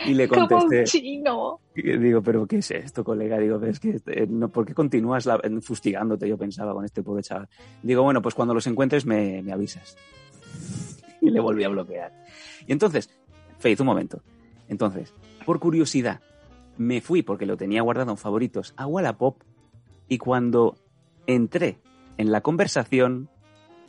[0.06, 1.60] Y le contesté, chino.
[1.74, 3.40] y digo, pero ¿qué es esto, colega?
[3.40, 6.28] Digo, es que eh, no, ¿por qué continúas la- fustigándote?
[6.30, 7.50] Yo pensaba con este pobre chaval.
[7.82, 9.98] Digo, bueno, pues cuando los encuentres me, me avisas.
[11.22, 12.14] Y le volví a bloquear.
[12.68, 13.10] Y entonces,
[13.66, 14.22] Faith, un momento.
[14.68, 15.12] Entonces,
[15.44, 16.22] por curiosidad,
[16.78, 19.42] me fui porque lo tenía guardado en favoritos a Wallapop
[20.08, 20.78] y cuando
[21.26, 21.80] entré
[22.20, 23.28] en la conversación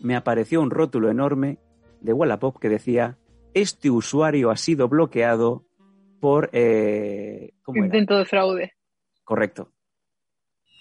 [0.01, 1.59] me apareció un rótulo enorme
[2.01, 3.19] de Wallapop que decía
[3.53, 5.67] este usuario ha sido bloqueado
[6.21, 7.89] por eh, ¿cómo era?
[7.89, 8.73] Intento de fraude.
[9.25, 9.73] Correcto.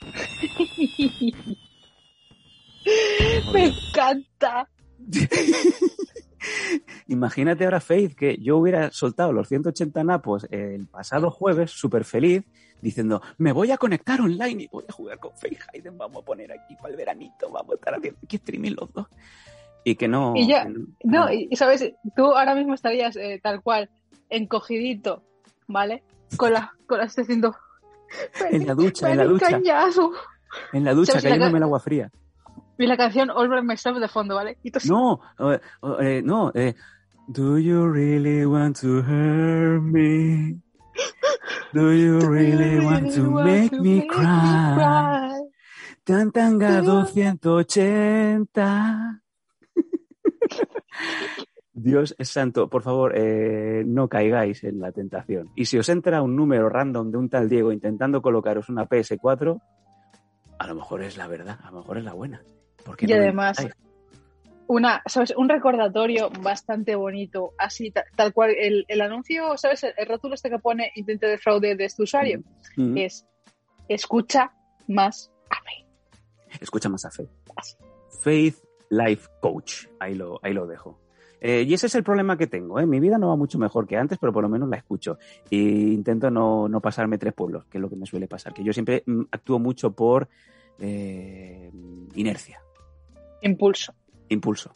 [3.54, 4.70] Me encanta.
[7.08, 12.44] Imagínate ahora, Faith, que yo hubiera soltado los 180 napos el pasado jueves, súper feliz,
[12.82, 16.26] diciendo, me voy a conectar online y voy a jugar con Faith Hayden, vamos a
[16.26, 19.08] poner aquí para el veranito, vamos a estar haciendo aquí streaming los dos.
[19.84, 20.34] Y que no...
[20.36, 23.90] Y ya- que No, y sabes, tú ahora mismo estarías eh, tal cual,
[24.30, 25.24] encogidito,
[25.68, 26.04] ¿vale?
[26.38, 27.56] Con la, con la haciendo.
[28.50, 29.50] En la ducha, en la ducha.
[29.50, 30.12] Cañazo.
[30.74, 32.12] en la ducha, ¿sabes la cayéndome ca- el agua fría.
[32.78, 34.58] Y la canción All by Myself de fondo, ¿vale?
[34.64, 35.60] Y No, eh,
[36.02, 36.76] eh, no, eh,
[37.28, 40.62] Do you really want to hurt me?
[41.74, 45.34] Do you really want to make me cry?
[46.06, 49.22] Tan tanga 280.
[51.74, 55.50] Dios es santo, por favor, eh, no caigáis en la tentación.
[55.56, 59.60] Y si os entra un número random de un tal Diego intentando colocaros una PS4,
[60.60, 62.40] a lo mejor es la verdad, a lo mejor es la buena.
[62.86, 63.58] ¿Por qué Y no además,
[64.68, 65.34] una, ¿sabes?
[65.36, 69.84] Un recordatorio bastante bonito, así, ta- tal cual, el, el anuncio, ¿sabes?
[69.84, 72.42] El, el rótulo este que pone intento de fraude de este usuario
[72.78, 72.98] Mm.
[72.98, 73.26] es
[73.90, 74.52] escucha
[74.88, 76.62] más a Faith.
[76.62, 77.30] Escucha más a Faith.
[77.58, 77.76] Así.
[78.22, 78.56] Faith
[78.90, 79.88] Life Coach.
[80.00, 81.00] Ahí lo, ahí lo dejo.
[81.42, 82.80] Eh, y ese es el problema que tengo.
[82.80, 82.86] ¿eh?
[82.88, 85.20] Mi vida no va mucho mejor que antes, pero por lo menos la escucho.
[85.50, 88.54] Y intento no, no pasarme tres pueblos, que es lo que me suele pasar.
[88.54, 90.28] Que yo siempre mm, actúo mucho por
[90.80, 91.70] eh,
[92.16, 92.60] inercia,
[93.46, 93.94] Impulso.
[94.30, 94.74] impulso.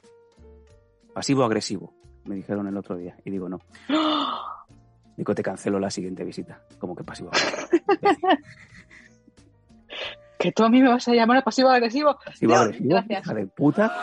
[1.13, 1.93] Pasivo-agresivo,
[2.25, 3.15] me dijeron el otro día.
[3.25, 3.59] Y digo, no.
[5.17, 6.61] Digo, te cancelo la siguiente visita.
[6.77, 7.29] Como que pasivo
[10.39, 12.17] Que tú a mí me vas a llamar a pasivo agresivo.
[12.23, 13.25] Pasivo Dios, agresivo, gracias.
[13.25, 13.93] hija de puta.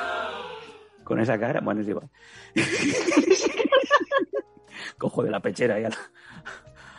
[1.05, 2.11] Con esa cara, bueno, es igual.
[4.99, 5.97] Cojo de la pechera y a la,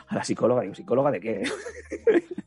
[0.08, 0.62] a la psicóloga.
[0.64, 1.44] Digo, ¿psicóloga de qué?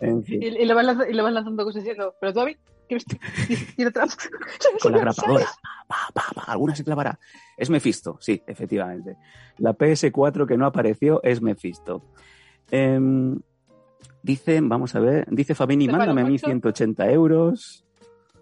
[0.00, 2.40] en fin, Y, y le vas lanzando, y le vas lanzando cosas diciendo, pero tú
[2.40, 2.56] a mí,
[4.82, 5.46] con la grapadora.
[5.86, 7.18] Pa, pa, pa, alguna se clavará.
[7.56, 9.16] Es Mephisto, sí, efectivamente.
[9.58, 12.02] La PS4 que no apareció es Mephisto.
[12.70, 13.40] Em,
[14.22, 16.70] dice, vamos a ver, dice Fabini, mándame a mí paro, macho.
[16.70, 17.84] 180 euros.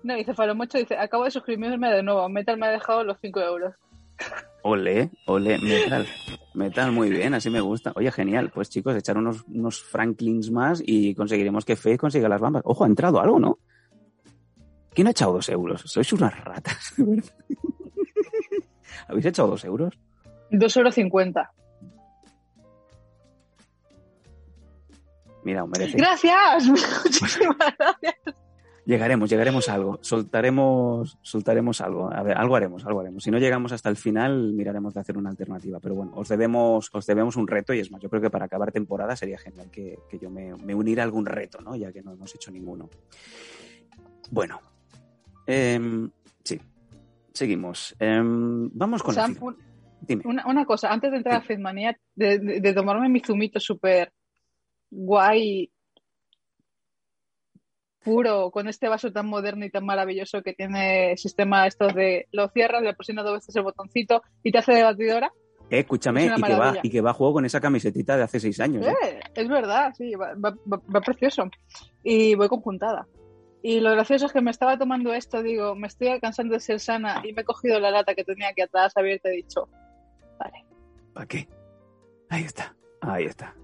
[0.03, 2.29] No, dice Falomocho, dice, acabo de suscribirme de nuevo.
[2.29, 3.75] Metal me ha dejado los 5 euros.
[4.63, 6.07] Ole, ole, metal.
[6.53, 7.93] Metal, muy bien, así me gusta.
[7.95, 8.51] Oye, genial.
[8.53, 12.63] Pues chicos, echar unos, unos Franklins más y conseguiremos que Faith consiga las bambas.
[12.67, 13.61] Ojo, ha entrado algo, ¿no?
[14.99, 15.81] ¿Quién ha echado dos euros?
[15.87, 17.33] Sois unas ratas, de verdad.
[19.07, 19.97] ¿Habéis echado dos euros?
[20.51, 21.47] 2,50 euros.
[25.45, 25.97] Mira, os merece.
[25.97, 26.67] ¡Gracias!
[27.05, 28.17] Muchísimas gracias.
[28.87, 30.01] Llegaremos, llegaremos a algo.
[30.03, 32.13] Soltaremos, soltaremos algo.
[32.13, 33.23] A ver, algo haremos, algo haremos.
[33.23, 35.79] Si no llegamos hasta el final, miraremos de hacer una alternativa.
[35.79, 38.47] Pero bueno, os debemos, os debemos un reto y es más, yo creo que para
[38.47, 41.77] acabar temporada sería genial que, que yo me, me uniera a algún reto, ¿no?
[41.77, 42.91] Ya que no hemos hecho ninguno.
[44.31, 44.61] Bueno,
[45.49, 46.11] em,
[46.45, 46.61] sí,
[47.33, 47.97] seguimos.
[47.99, 49.57] Em, vamos con Sam, la un-
[50.01, 50.23] Dime.
[50.27, 54.13] una, una cosa, antes de entrar a Fitmanía, de, de- de tomarme mi zumito súper
[54.91, 55.71] guay,
[58.05, 62.27] puro, con este vaso tan moderno y tan maravilloso que tiene el sistema estos de
[62.33, 65.33] lo cierras, le presionas dos veces el botoncito y te hace de batidora.
[65.71, 68.23] Eh, escúchame, Es y que, va, y que va a juego con esa camisetita de
[68.23, 68.87] hace seis años.
[68.87, 68.95] ¿eh?
[69.05, 71.51] Eh, es verdad, sí, va, va- va- va precioso.
[72.03, 73.07] Y voy conjuntada.
[73.63, 76.79] Y lo gracioso es que me estaba tomando esto, digo, me estoy cansando de ser
[76.79, 79.69] sana y me he cogido la lata que tenía aquí atrás abierta y he dicho,
[80.39, 80.65] vale,
[81.13, 81.49] ¿Para qué?
[82.29, 83.55] Ahí está, ahí está.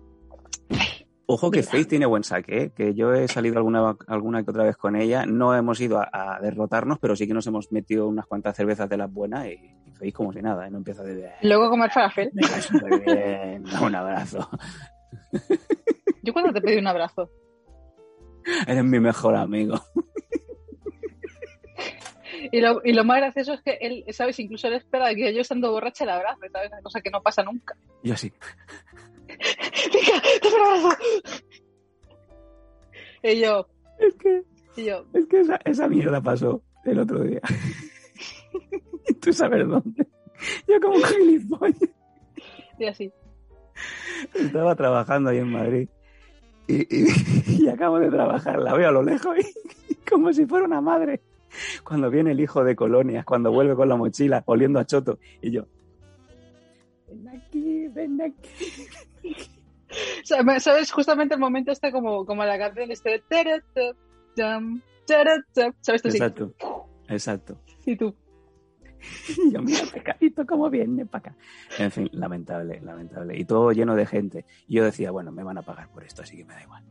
[1.27, 1.71] Ojo que Mira.
[1.71, 2.73] Faith tiene buen saque, ¿eh?
[2.75, 5.25] que yo he salido alguna, alguna que otra vez con ella.
[5.25, 8.89] No hemos ido a, a derrotarnos, pero sí que nos hemos metido unas cuantas cervezas
[8.91, 9.53] de las buenas y,
[9.87, 10.71] y Faith como si nada, ¿eh?
[10.71, 11.31] no empieza de...
[11.43, 12.31] luego comer falafel.
[12.35, 14.51] Me bien, un abrazo.
[16.23, 17.31] Yo cuando te pedí un abrazo.
[18.67, 19.81] Eres mi mejor amigo.
[22.53, 24.39] Y lo, y lo más gracioso es que él, ¿sabes?
[24.39, 26.71] Incluso él espera que yo estando borracha le abrace, ¿sabes?
[26.71, 27.77] Una cosa que no pasa nunca.
[28.03, 28.33] Yo así.
[29.29, 31.03] ¡Venga, dame un abrazo!
[33.23, 33.67] Y yo,
[33.99, 34.43] Es que,
[34.77, 37.41] y yo, es que esa, esa mierda pasó el otro día.
[39.09, 40.07] y tú sabes dónde.
[40.69, 41.91] Yo como gilipollas.
[42.79, 43.13] y así.
[44.35, 45.89] Estaba trabajando ahí en Madrid
[46.68, 51.20] y, acabo de trabajar, la veo a lo lejos y, como si fuera una madre.
[51.85, 55.53] Cuando viene el hijo de colonias, cuando vuelve con la mochila, oliendo a choto, y
[55.53, 55.66] yo,
[57.09, 58.88] ven aquí, ven aquí.
[60.24, 60.90] ¿Sabes?
[60.90, 63.22] Justamente el momento este como, como la canción este...
[65.81, 66.05] ¿Sabes?
[66.05, 66.53] Exacto,
[67.09, 67.59] exacto.
[67.87, 68.14] Y tú.
[69.53, 71.37] Yo, mira, pescadito, cómo viene para acá.
[71.79, 73.38] En fin, lamentable, lamentable.
[73.38, 74.45] Y todo lleno de gente.
[74.69, 76.83] Y yo decía, bueno, me van a pagar por esto, así que me da igual.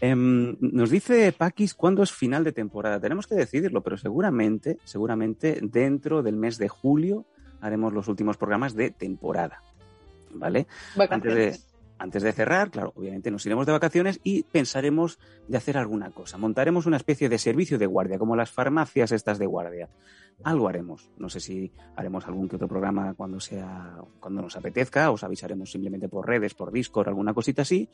[0.00, 3.00] Em, nos dice Paquis cuándo es final de temporada.
[3.00, 7.26] Tenemos que decidirlo, pero seguramente, seguramente dentro del mes de julio
[7.60, 9.62] haremos los últimos programas de temporada.
[10.34, 10.66] ¿Vale?
[11.10, 11.58] Antes de,
[12.04, 16.36] antes de cerrar, claro, obviamente nos iremos de vacaciones y pensaremos de hacer alguna cosa.
[16.36, 19.88] Montaremos una especie de servicio de guardia, como las farmacias estas de guardia.
[20.42, 21.10] Algo haremos.
[21.16, 25.70] No sé si haremos algún que otro programa cuando sea, cuando nos apetezca, os avisaremos
[25.70, 27.88] simplemente por redes, por Discord, alguna cosita así.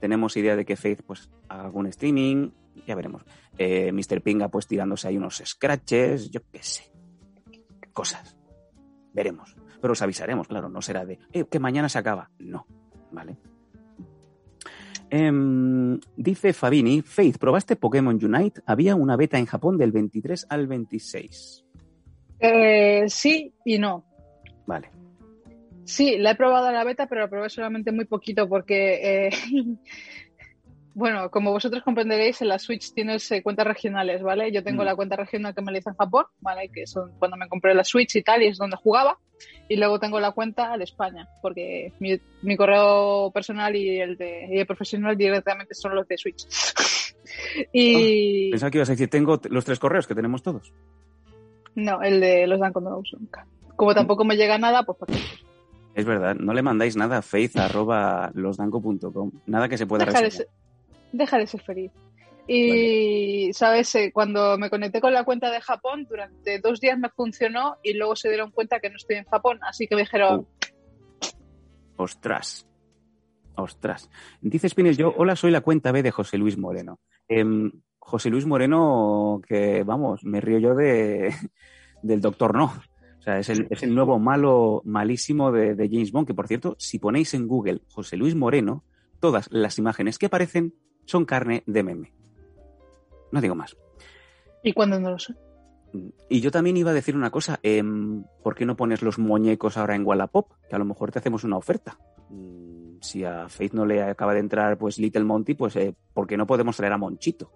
[0.00, 2.50] Tenemos idea de que Faith pues haga algún streaming,
[2.86, 3.22] ya veremos.
[3.58, 4.22] Eh, Mr.
[4.22, 6.92] Pinga pues tirándose ahí unos scratches, yo qué sé.
[7.92, 8.36] Cosas.
[9.12, 9.56] Veremos.
[9.80, 12.30] Pero os avisaremos, claro, no será de eh, que mañana se acaba.
[12.38, 12.66] No,
[13.10, 13.38] ¿vale?
[15.10, 18.60] Em, dice Fabini, Faith, ¿probaste Pokémon Unite?
[18.66, 21.64] Había una beta en Japón del 23 al 26.
[22.40, 24.04] Eh, sí y no.
[24.66, 24.90] Vale.
[25.84, 29.30] Sí, la he probado en la beta, pero la probé solamente muy poquito porque, eh,
[30.96, 34.50] bueno, como vosotros comprenderéis, en la Switch tienes eh, cuentas regionales, ¿vale?
[34.50, 34.86] Yo tengo Mm.
[34.86, 36.70] la cuenta regional que me la hice en Japón, ¿vale?
[36.72, 39.18] Que son cuando me compré la Switch y tal, y es donde jugaba.
[39.68, 44.48] Y luego tengo la cuenta de España, porque mi, mi correo personal y el, de,
[44.50, 46.46] y el profesional directamente son los de Switch.
[47.74, 50.72] y Pensaba que ibas a decir, tengo los tres correos que tenemos todos.
[51.74, 53.46] no, el de los Dan cuando no uso nunca.
[53.76, 55.20] Como tampoco me llega nada, pues ¿para qué?
[55.94, 59.32] Es verdad, no le mandáis nada a faith.losdanco.com.
[59.46, 60.48] Nada que se pueda resolver.
[61.16, 61.92] Deja de ser feliz.
[62.48, 63.92] Y, ¿sabes?
[63.96, 67.94] Eh, Cuando me conecté con la cuenta de Japón, durante dos días me funcionó y
[67.94, 69.58] luego se dieron cuenta que no estoy en Japón.
[69.62, 70.46] Así que me dijeron, Uh.
[71.96, 72.68] Ostras.
[73.56, 74.10] Ostras.
[74.40, 77.00] Dice Spinel yo, hola, soy la cuenta B de José Luis Moreno.
[77.26, 81.34] Em, José Luis Moreno, que vamos, me río yo de
[82.02, 82.66] del Doctor No.
[83.18, 86.46] O sea, es el, es el nuevo malo, malísimo de, de James Bond, que por
[86.46, 88.84] cierto, si ponéis en Google José Luis Moreno,
[89.18, 90.74] todas las imágenes que aparecen
[91.06, 92.12] son carne de meme.
[93.32, 93.76] No digo más.
[94.62, 95.34] ¿y cuándo no lo sé?
[96.28, 99.76] Y yo también iba a decir una cosa, em, ¿por qué no pones los muñecos
[99.76, 100.50] ahora en Wallapop?
[100.68, 101.98] Que a lo mejor te hacemos una oferta.
[102.28, 106.26] Mm, Si a Faith no le acaba de entrar pues Little Monty, pues eh, ¿por
[106.26, 107.50] qué no podemos traer a Monchito?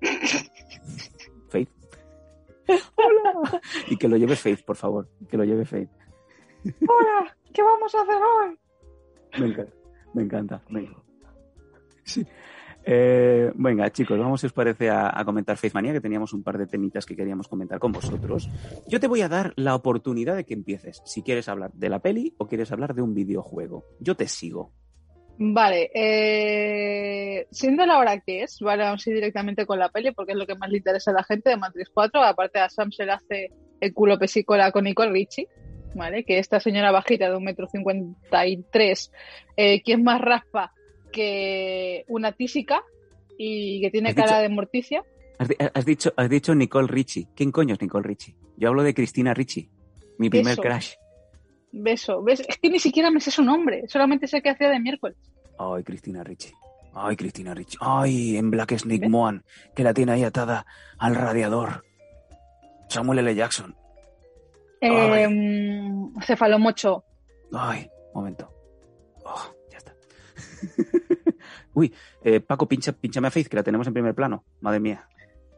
[1.48, 1.68] Faith.
[2.94, 3.60] Hola.
[3.88, 5.08] Y que lo lleve Faith, por favor.
[5.28, 5.90] Que lo lleve Faith.
[6.64, 8.58] Hola, ¿qué vamos a hacer hoy?
[9.40, 9.72] Me encanta.
[10.14, 10.62] Me encanta.
[12.12, 12.26] Sí.
[12.84, 16.58] Eh, venga, chicos, vamos, si os parece, a, comentar Faith Manía, que teníamos un par
[16.58, 18.48] de temitas que queríamos comentar con vosotros.
[18.88, 21.00] Yo te voy a dar la oportunidad de que empieces.
[21.04, 23.84] Si quieres hablar de la peli o quieres hablar de un videojuego.
[24.00, 24.72] Yo te sigo.
[25.38, 30.12] Vale, eh, siendo la hora que es, vale, vamos a ir directamente con la peli
[30.12, 32.20] porque es lo que más le interesa a la gente de Matrix 4.
[32.22, 33.50] Aparte a Sam se le hace
[33.80, 35.48] el culo pesicola con Nicole Richie,
[35.94, 36.24] ¿vale?
[36.24, 39.10] Que esta señora bajita de un metro cincuenta y tres,
[39.56, 40.72] eh, que es más raspa
[41.12, 42.82] que una tísica
[43.38, 45.04] y que tiene ¿Has cara dicho- de morticia.
[45.38, 47.28] Has, di- has dicho, has dicho Nicole Richie.
[47.34, 48.36] ¿Quién coño es Nicole Richie?
[48.56, 49.68] Yo hablo de Cristina Richie.
[50.18, 50.62] Mi primer Eso.
[50.62, 50.92] crush.
[51.72, 52.40] Beso, ¿ves?
[52.46, 55.16] Es que ni siquiera me sé su nombre, solamente sé que hacía de miércoles.
[55.58, 56.52] Ay, Cristina Richie.
[56.94, 57.78] Ay, Cristina Richie.
[57.80, 59.08] Ay, en Black Snake.
[59.08, 59.42] Moan,
[59.74, 60.66] que la tiene ahí atada
[60.98, 61.82] al radiador.
[62.88, 63.34] Samuel L.
[63.34, 63.74] Jackson.
[64.82, 65.28] Eh,
[66.26, 67.04] cefalomocho.
[67.54, 68.50] Ay, momento.
[69.24, 69.54] Oh.
[71.74, 71.92] Uy,
[72.22, 74.44] eh, Paco, pincha, pinchame a Faith, que la tenemos en primer plano.
[74.60, 75.08] Madre mía.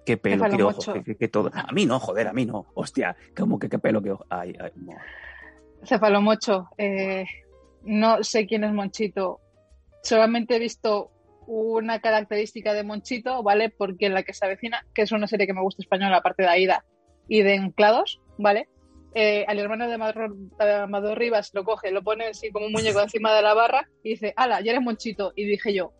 [0.04, 1.50] Qué pelo, qué ojo, qué, todo.
[1.54, 2.66] A mí no, joder, a mí no.
[2.74, 4.26] Hostia, como que qué pelo, qué ojo.
[4.28, 4.92] Ay, ay, no.
[5.84, 6.68] Cefalomocho.
[6.76, 7.24] Eh,
[7.84, 9.40] no sé quién es Monchito.
[10.02, 11.10] Solamente he visto
[11.46, 13.70] una característica de Monchito, ¿vale?
[13.70, 16.42] Porque en la que se avecina, que es una serie que me gusta española, aparte
[16.42, 16.84] de Aida
[17.28, 18.68] y de Enclados, ¿vale?
[19.14, 23.32] Eh, al hermano de Amador, Rivas lo coge, lo pone así como un muñeco encima
[23.32, 25.32] de la barra y dice, ¡Hala, ya eres Monchito!
[25.36, 25.92] Y dije yo,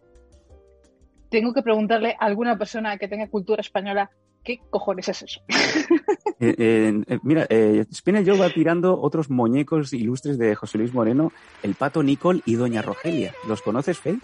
[1.30, 4.10] tengo que preguntarle a alguna persona que tenga cultura española
[4.44, 5.40] qué cojones es eso.
[6.40, 11.32] Eh, eh, mira, eh, Spinel Joe va tirando otros muñecos ilustres de José Luis Moreno,
[11.62, 13.32] el pato Nicole y Doña Rogelia.
[13.48, 14.22] ¿Los conoces, Faith?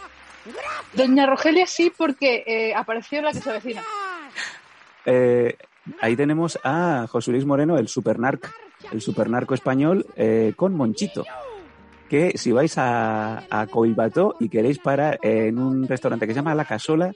[0.93, 3.82] Doña Rogelia sí, porque apareció en la que se avecina.
[6.01, 8.49] Ahí tenemos a José Luis Moreno, el supernarco,
[8.93, 11.24] el supernarco español, eh, con Monchito.
[12.09, 16.55] Que si vais a, a Coilbató y queréis parar en un restaurante que se llama
[16.55, 17.12] La Casola,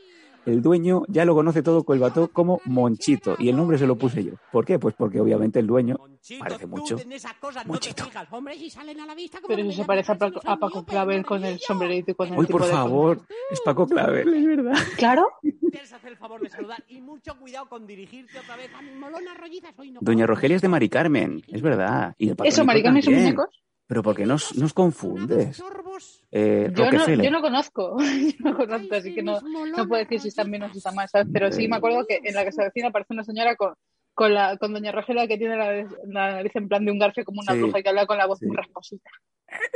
[0.47, 3.37] el dueño ya lo conoce todo Coilbató como Monchito.
[3.39, 4.33] Y el nombre se lo puse yo.
[4.53, 4.79] ¿Por qué?
[4.79, 5.97] Pues porque obviamente el dueño
[6.39, 6.97] parece mucho.
[7.67, 8.05] Monchito.
[9.47, 12.39] Pero si se parece a Paco, a Paco Clavel con el sombrerito y con el
[12.39, 13.21] Uy, tipo por de favor,
[13.51, 14.75] es Paco Clavel, es verdad.
[14.97, 15.29] Claro.
[15.93, 19.37] hacer el favor de saludar y mucho cuidado con dirigirte otra vez a mis molonas
[19.39, 20.01] rollitas hoy no.
[20.03, 22.15] Doña Rogelia es de Mari Carmen, es verdad.
[22.19, 23.05] Y Eso, y sus también.
[23.05, 23.63] muñecos.
[23.87, 25.63] Pero ¿por qué nos, nos confundes?
[26.31, 30.21] Eh, Yo no, yo no conozco, yo no conozco, así que no, no puedo decir
[30.21, 31.29] si están bien o si están mal, ¿sabes?
[31.33, 33.75] Pero sí me acuerdo que en la que se avecina aparece una señora con,
[34.15, 35.73] con, la, con Doña Rogelia que tiene la,
[36.07, 38.19] la nariz en plan de un garfio como una Sí, bruja y que habla con
[38.19, 38.47] la voz sí.
[38.47, 39.11] muy rasposita.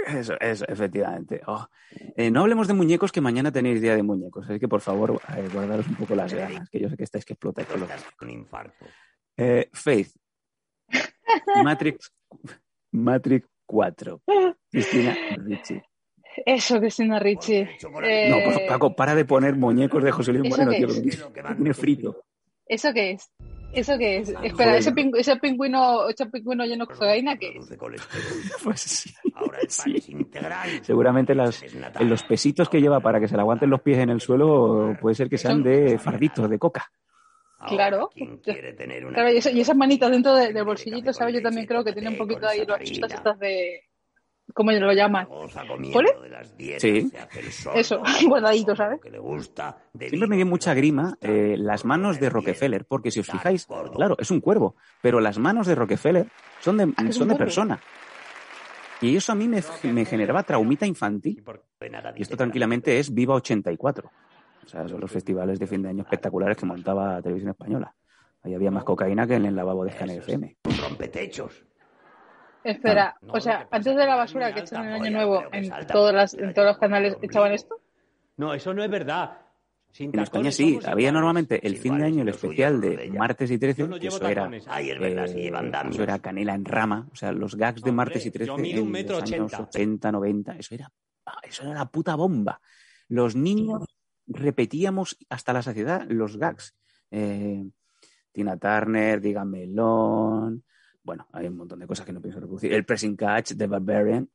[0.09, 1.42] Eso, eso, efectivamente.
[1.46, 1.66] Oh.
[2.16, 4.48] Eh, no hablemos de muñecos, que mañana tenéis día de muñecos.
[4.48, 7.24] Así que, por favor, eh, guardaros un poco las ganas, que yo sé que estáis
[7.24, 8.86] que explotáis con los Con infarto.
[9.36, 10.11] Eh, Faith.
[11.62, 12.12] Matrix,
[12.90, 14.23] Matrix 4.
[14.71, 15.81] Cristina Ricci.
[16.47, 17.57] Eso, Cristina Ricci.
[18.03, 21.03] Eh, No, Paco, para de poner muñecos de José Luis ¿Eso Moreno, tío.
[21.57, 22.16] tienes frito.
[22.66, 23.31] ¿Eso qué es?
[23.73, 24.29] ¿Eso qué es?
[24.31, 24.75] Espera, Joder.
[24.77, 27.69] ese, pingü- ese pingüino, ese pingüino lleno de cocaína, ¿qué es?
[28.64, 29.11] Pues sí.
[29.35, 29.95] Ahora el pan Sí.
[29.97, 30.71] es integral.
[30.83, 34.09] Seguramente las, en los pesitos que lleva para que se le aguanten los pies en
[34.11, 36.87] el suelo puede ser que sean de farditos de coca.
[37.66, 38.11] Claro.
[38.14, 41.34] ¿Quién quiere tener una Claro, y, esas manitas dentro de- del bolsillito, ¿sabes?
[41.34, 43.84] Yo también creo que tiene un poquito ahí las chistas estas de...
[44.54, 45.28] ¿Cómo lo llaman?
[45.92, 46.09] ¿Pole?
[46.78, 47.11] Sí.
[47.74, 49.00] Eso, guardadito, ¿sabes?
[49.98, 54.16] Siempre me dio mucha grima eh, las manos de Rockefeller, porque si os fijáis, claro,
[54.18, 56.26] es un cuervo, pero las manos de Rockefeller
[56.61, 57.78] son de, Ah, son de persona.
[59.00, 61.44] Y eso a mí me, me generaba traumita infantil.
[62.16, 64.11] Y esto tranquilamente es Viva 84.
[64.69, 67.95] O sea, son los festivales de fin de año espectaculares que montaba Televisión Española.
[68.43, 70.59] Ahí había más cocaína que en el lavabo de Scanner FM.
[70.83, 71.64] rompetechos.
[72.62, 75.43] Espera, No, o sea, antes es de la basura que echan en el año nuevo,
[75.53, 77.81] en, todas las, todos los canales echaban esto.
[78.37, 79.39] No, eso no es verdad.
[79.91, 83.51] Sin En España sí, había normalmente el Sí, fin de año el especial de martes
[83.51, 84.51] y 13, Yo no que eso era.
[84.66, 85.53] Ay, es verdad, sí, eh,
[85.91, 88.83] eso era canela en rama, o sea, los gags de martes y yo 13 mido
[88.83, 89.62] un en metro los años ochenta.
[89.62, 90.93] 80, 90, eso era,
[91.43, 92.61] eso era la puta bomba.
[93.09, 93.85] Los niños
[94.29, 96.74] repetíamos hasta la saciedad los gags.
[97.11, 97.64] Eh,
[98.33, 100.64] Tina Turner, Dígamelón,
[101.09, 102.70] bueno, hay un montón de cosas que no pienso reproducir.
[102.70, 104.29] El Pressing Catch de Barbarian.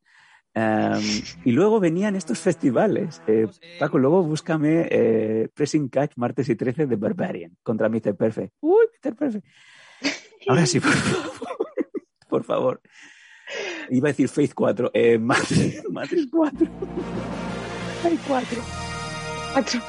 [0.55, 1.03] Um,
[1.45, 3.21] y luego venían estos festivales.
[3.27, 3.47] Eh,
[3.79, 8.15] Paco, luego búscame eh, Pressing Catch martes y 13 de Barbarian contra Mr.
[8.15, 8.53] Perfect.
[8.59, 9.15] Uy, Mr.
[9.15, 9.45] Perfect.
[10.47, 11.31] Ahora sí, por favor.
[12.29, 12.81] por favor.
[13.91, 14.91] Iba a decir Faith 4.
[14.95, 16.67] Eh, Matrix, Matrix 4.
[18.01, 18.82] Faith 4.
[19.55, 19.79] Macho,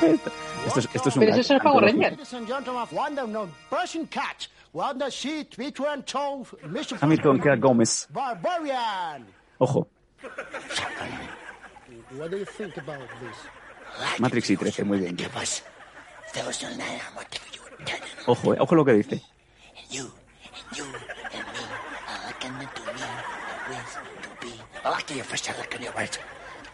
[0.00, 0.30] Esto,
[0.66, 1.84] esto es, esto es un Pero eso es el Power.
[1.84, 2.16] Ranger.
[2.32, 6.98] And gentlemen, one of the Persian cat, one that she between told Mr.
[6.98, 7.40] Hamilton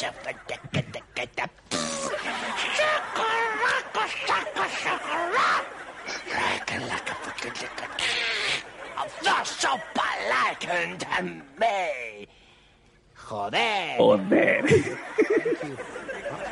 [13.15, 13.97] Joder.
[13.97, 14.65] Joder.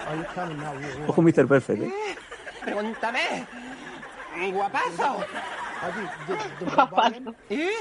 [0.08, 0.74] Are you coming now?
[0.74, 1.48] You- you- Ojo, Mr.
[1.48, 1.84] Perfect.
[1.84, 1.92] ¿eh?
[2.62, 3.46] Pregúntame.
[4.54, 5.26] Guapazo.
[5.82, 5.94] Are
[6.76, 7.36] barbarian?
[7.50, 7.72] ¿Eh?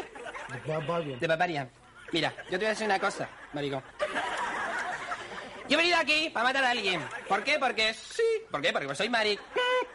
[1.18, 1.68] De barbaria.
[2.12, 3.82] Mira, yo te voy a decir una cosa, maricón.
[5.68, 7.04] Yo he venido aquí para matar a alguien.
[7.28, 7.58] ¿Por qué?
[7.58, 8.22] Porque sí.
[8.50, 8.72] ¿Por qué?
[8.72, 9.40] Porque soy maric.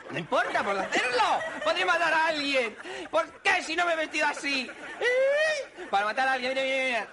[0.09, 1.39] No importa por hacerlo.
[1.63, 2.75] Podría matar a alguien.
[3.09, 4.69] ¿Por qué si no me he vestido así?
[4.99, 5.85] ¿Eh?
[5.89, 6.53] Para matar a alguien.
[6.53, 7.07] Mira, mira,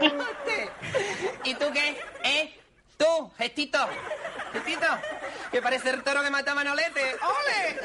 [0.00, 0.68] mira.
[1.42, 2.00] ¿Y tú qué?
[2.22, 2.60] ¿Eh?
[2.96, 3.88] Tú, gestito.
[4.52, 4.86] Gestito.
[5.50, 7.16] Que parece el toro que mata a Manolete.
[7.16, 7.80] ¡Ole!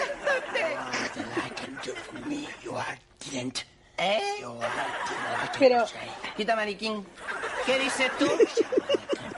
[3.97, 4.45] ¿Eh?
[5.57, 5.85] pero
[6.35, 7.05] Quita, mariquín.
[7.65, 8.29] ¿Qué dices tú?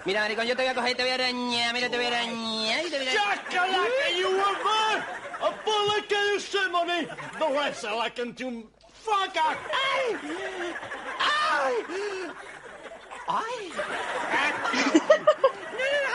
[0.05, 1.73] Mira, maricón, yo te voy a coger y te voy a arañar.
[1.73, 4.17] Mira, te voy a arañar y te voy a arañar.
[4.17, 5.03] you were there!
[5.39, 7.07] A bullet can you say money?
[7.37, 9.57] The rest I like him to fuck out!
[9.69, 10.15] ¡Ay!
[13.27, 13.71] ¡Ay!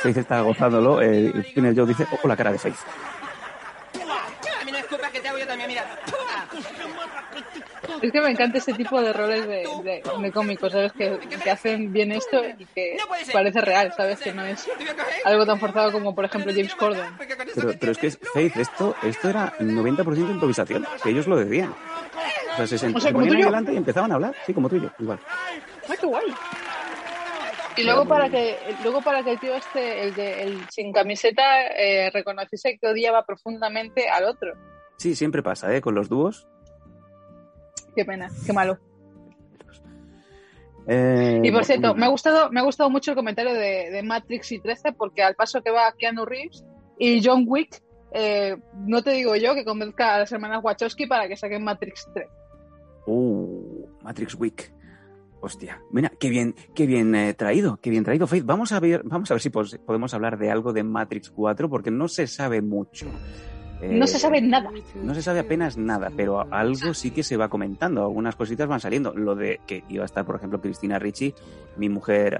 [0.01, 1.01] Faith está gozándolo.
[1.01, 2.75] Eh, Spinner Joe dice, ojo la cara de Faith.
[4.61, 5.85] A mí no escupas que te hago yo también, mira.
[8.03, 10.93] Es que me encanta este tipo de roles de, de, de cómicos, ¿sabes?
[10.93, 12.97] Que, que hacen bien esto y que
[13.33, 14.19] parece real, ¿sabes?
[14.21, 14.69] Que no es
[15.25, 17.07] algo tan forzado como, por ejemplo, James Corden.
[17.55, 21.75] Pero, pero es que, Faith, esto, esto era 90% improvisación, que ellos lo decían.
[22.53, 24.35] O sea, se, sent- O sea, se ponían delante y empezaban a hablar.
[24.47, 25.19] Sí, como tú y yo, igual.
[25.89, 26.27] ¡Ay, qué guay!
[27.77, 31.43] Y luego para que luego para que el tío este, el de el sin camiseta,
[31.69, 34.53] eh, reconociese que odiaba profundamente al otro.
[34.99, 35.81] Sí, siempre pasa, ¿eh?
[35.81, 36.47] Con los dúos.
[37.95, 38.79] Qué pena, qué malo.
[40.87, 44.03] Eh, Y por cierto, me ha gustado, me ha gustado mucho el comentario de, de
[44.03, 46.65] Matrix y 13 porque al paso que va Keanu Reeves
[46.99, 47.83] y John Wick,
[48.13, 52.09] eh, no te digo yo que convenzca a las hermanas Wachowski para que saquen Matrix
[52.13, 52.27] 3.
[53.07, 54.73] Uh, Matrix Week.
[55.41, 58.45] Hostia, mira, qué bien, qué bien eh, traído, qué bien traído, Faith.
[58.45, 61.91] Vamos a ver, vamos a ver si podemos hablar de algo de Matrix 4, porque
[61.91, 63.07] no se sabe mucho.
[63.83, 64.71] Eh, No se sabe nada.
[65.03, 68.81] No se sabe apenas nada, pero algo sí que se va comentando, algunas cositas van
[68.81, 69.13] saliendo.
[69.15, 71.35] Lo de que iba a estar, por ejemplo, Cristina Ricci,
[71.77, 72.39] mi mujer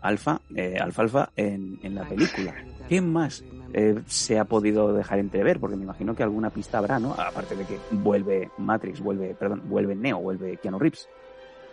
[0.00, 2.52] Alfa, eh, Alfalfa, en, en la película.
[2.88, 5.60] ¿Qué más eh, se ha podido dejar entrever?
[5.60, 7.12] Porque me imagino que alguna pista habrá, ¿no?
[7.12, 11.08] Aparte de que vuelve Matrix, vuelve, perdón, vuelve Neo, vuelve Keanu Reeves,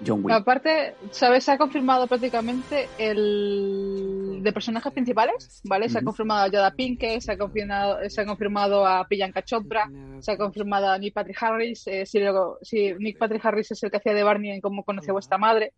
[0.05, 0.33] John Wick.
[0.35, 1.43] Aparte, ¿sabes?
[1.43, 5.89] Se ha confirmado prácticamente el de personajes principales, ¿vale?
[5.89, 9.89] Se ha confirmado a Yoda Pinkett, se ha confirmado, se ha confirmado a Priyanka Chopra,
[10.19, 11.85] se ha confirmado a Nick Patrick Harris.
[11.87, 14.83] eh, si, luego- si Nick Patrick Harris es el que hacía de Barney en Cómo
[14.83, 15.73] conoce a vuestra madre.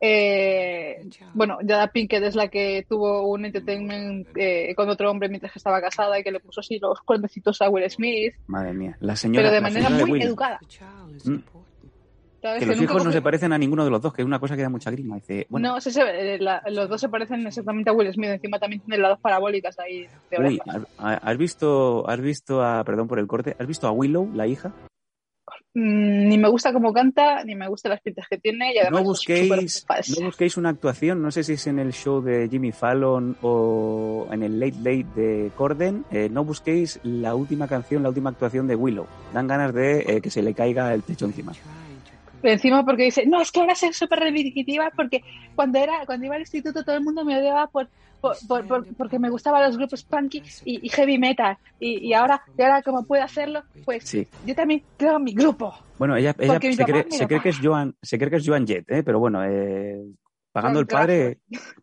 [0.00, 5.52] Eh, bueno, Yoda Pinkett es la que tuvo un entertainment eh, con otro hombre mientras
[5.52, 8.96] que estaba casada y que le puso así los cuernecitos a Will Smith, Madre mía,
[9.00, 9.48] la señora.
[9.48, 10.60] pero de manera muy educada.
[11.24, 11.38] Mm.
[12.40, 14.54] Que los hijos no se parecen a ninguno de los dos, que es una cosa
[14.56, 15.16] que da mucha grima.
[15.16, 18.30] Dice, bueno, No, sí, sí, eh, la- los dos se parecen exactamente a Will Smith.
[18.30, 20.60] Encima también tiene las dos parabólicas ahí de uy.
[20.98, 24.46] ¿has- ¿has visto, has visto a, perdón por el corte, has visto a Willow, la
[24.46, 24.72] hija?
[25.74, 29.00] mm, ni me gusta cómo canta, ni me gustan las pintas que tiene y además
[29.02, 29.86] No busquéis,
[30.18, 34.26] no busquéis una actuación, no sé si es en el show de Jimmy Fallon o
[34.30, 38.66] en el Late Late de Corden, eh, no busquéis la última canción, la última actuación
[38.66, 39.06] de Willow.
[39.32, 41.52] Dan ganas de eh, que se le caiga el techo encima.
[42.42, 45.22] Encima porque dice, no, es que ahora soy súper repetitiva porque
[45.54, 47.88] cuando era cuando iba al instituto todo el mundo me odiaba por,
[48.20, 52.14] por, por- por- porque me gustaban los grupos punky y, y heavy metal y, y
[52.14, 54.26] ahora y ahora como puedo hacerlo, pues Sí.
[54.46, 55.74] yo también creo mi grupo.
[55.98, 57.58] Bueno, ella, ella se, cree, se cree que es.
[57.60, 59.02] Joan, se cree que es Joan Jett, ¿eh?
[59.02, 60.00] pero bueno, eh,
[60.52, 61.38] pagando Joan el padre,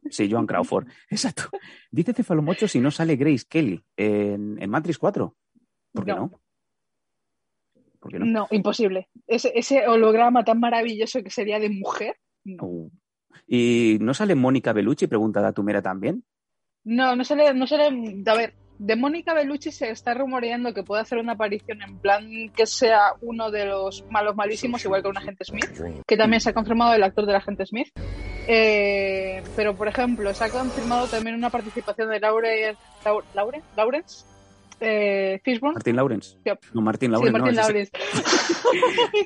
[0.10, 1.50] sí, Joan Crawford, exacto.
[1.92, 5.36] Dice Cefalomocho si no sale Grace Kelly en, en Matrix 4.
[5.92, 6.18] ¿Por qué No.
[6.18, 6.32] no?
[8.06, 8.26] ¿Por qué no?
[8.28, 9.10] No, imposible.
[9.26, 12.16] Ese, ese holograma tan maravilloso que sería de mujer.
[12.44, 12.92] No, Uh.
[13.48, 15.08] ¿Y no sale Mónica Bellucci?
[15.08, 16.24] Pregunta Datumera también.
[16.84, 17.86] no, no sale, no sale.
[18.28, 22.30] A ver, de Mónica Bellucci se está rumoreando que puede hacer una aparición en plan
[22.56, 25.66] que sea uno de los malos malísimos, igual que un agente Smith,
[26.06, 27.88] que también se ha confirmado el actor del agente Smith.
[28.48, 34.26] Eh, pero, por ejemplo, se ha confirmado también una participación de Laure, Laure, Laure Lawrence
[34.80, 35.74] eh, Fishburne.
[35.76, 36.38] Martin Lawrence.
[36.46, 36.60] Yep.
[36.74, 37.32] No, Martin Sí, Lawrence.
[37.40, 37.92] Martin no, es- Lawrence.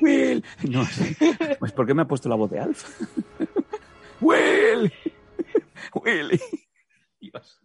[0.00, 0.44] Will.
[0.70, 1.16] No sé.
[1.58, 3.00] Pues ¿por qué me ha puesto la voz de Alf?
[4.20, 4.92] Will.
[5.94, 6.40] Will.
[7.20, 7.60] Dios.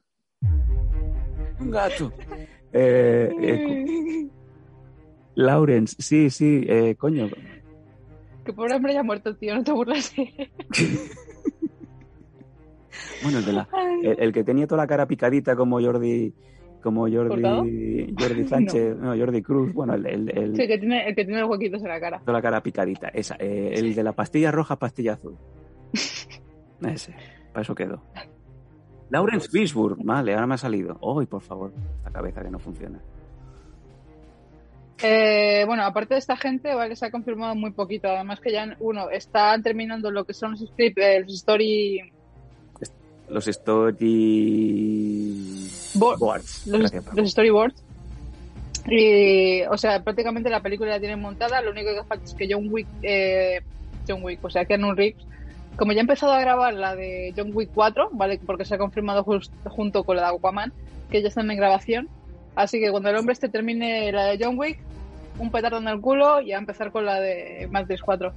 [1.59, 2.11] Un gato.
[2.73, 4.27] Eh, eh,
[5.35, 7.29] Lawrence, sí, sí, eh, coño.
[8.45, 10.13] Que pobre hombre ya muerto, tío, no te burles.
[13.23, 13.67] Bueno, el, de la,
[14.03, 16.33] el, el que tenía toda la cara picadita como Jordi,
[16.85, 17.01] como.
[17.09, 19.17] Jordi, Jordi Sánchez, no.
[19.17, 21.89] Jordi Cruz, bueno, el, el, el- Sí, que tiene, el que tiene los huequitos en
[21.89, 22.21] la cara.
[22.25, 25.35] la cara picadita, esa, eh, el de la pastilla roja, pastilla azul.
[26.81, 27.13] Ese,
[27.51, 28.01] para eso quedó.
[29.09, 30.97] Lawrence Fishburne, vale, ahora me ha salido.
[31.01, 32.99] Uy, por favor, esta cabeza que no funciona.
[35.03, 38.07] Eh, bueno, aparte de esta gente, vale, se ha confirmado muy poquito.
[38.07, 41.99] Además que ya, uno, están terminando lo que son los script, eh, los story
[43.29, 43.47] Los
[44.65, 46.67] story Bo- boards.
[46.67, 47.81] los, los storyboards.
[48.87, 51.61] Y, o sea, prácticamente la película la tienen montada.
[51.61, 53.61] Lo único que falta es que John Wick, eh,
[54.07, 55.23] John Wick, o sea, Keanu Reeves,
[55.75, 58.39] como ya ha empezado a grabar la de John Wick 4, ¿vale?
[58.45, 60.71] Porque se ha confirmado just- junto con la de Aquaman,
[61.09, 62.09] que ya están en grabación.
[62.55, 64.77] Así que cuando el hombre este termine la de John Wick,
[65.39, 68.31] un petardo en el culo y a empezar con la de Matrix 4.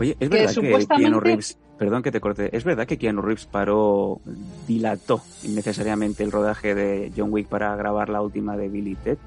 [0.00, 2.98] Oye, es que verdad que supuestamente- Keanu Reeves, perdón que te corte, es verdad que
[2.98, 4.20] Keanu Reeves paró,
[4.66, 9.18] dilató innecesariamente el rodaje de John Wick para grabar la última de Billy Ted.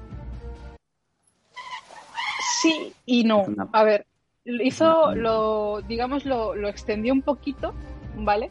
[2.60, 3.46] Sí y no.
[3.72, 4.06] A ver,
[4.44, 7.72] hizo lo, digamos, lo, lo extendió un poquito,
[8.16, 8.50] ¿vale?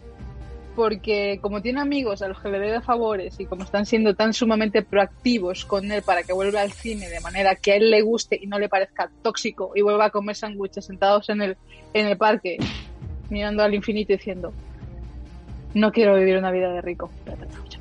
[0.75, 4.33] Porque como tiene amigos a los que le debe favores y como están siendo tan
[4.33, 8.01] sumamente proactivos con él para que vuelva al cine de manera que a él le
[8.01, 11.57] guste y no le parezca tóxico y vuelva a comer sándwiches sentados en el,
[11.93, 12.57] en el parque
[13.31, 14.53] mirando al infinito diciendo
[15.73, 17.09] no quiero vivir una vida de rico.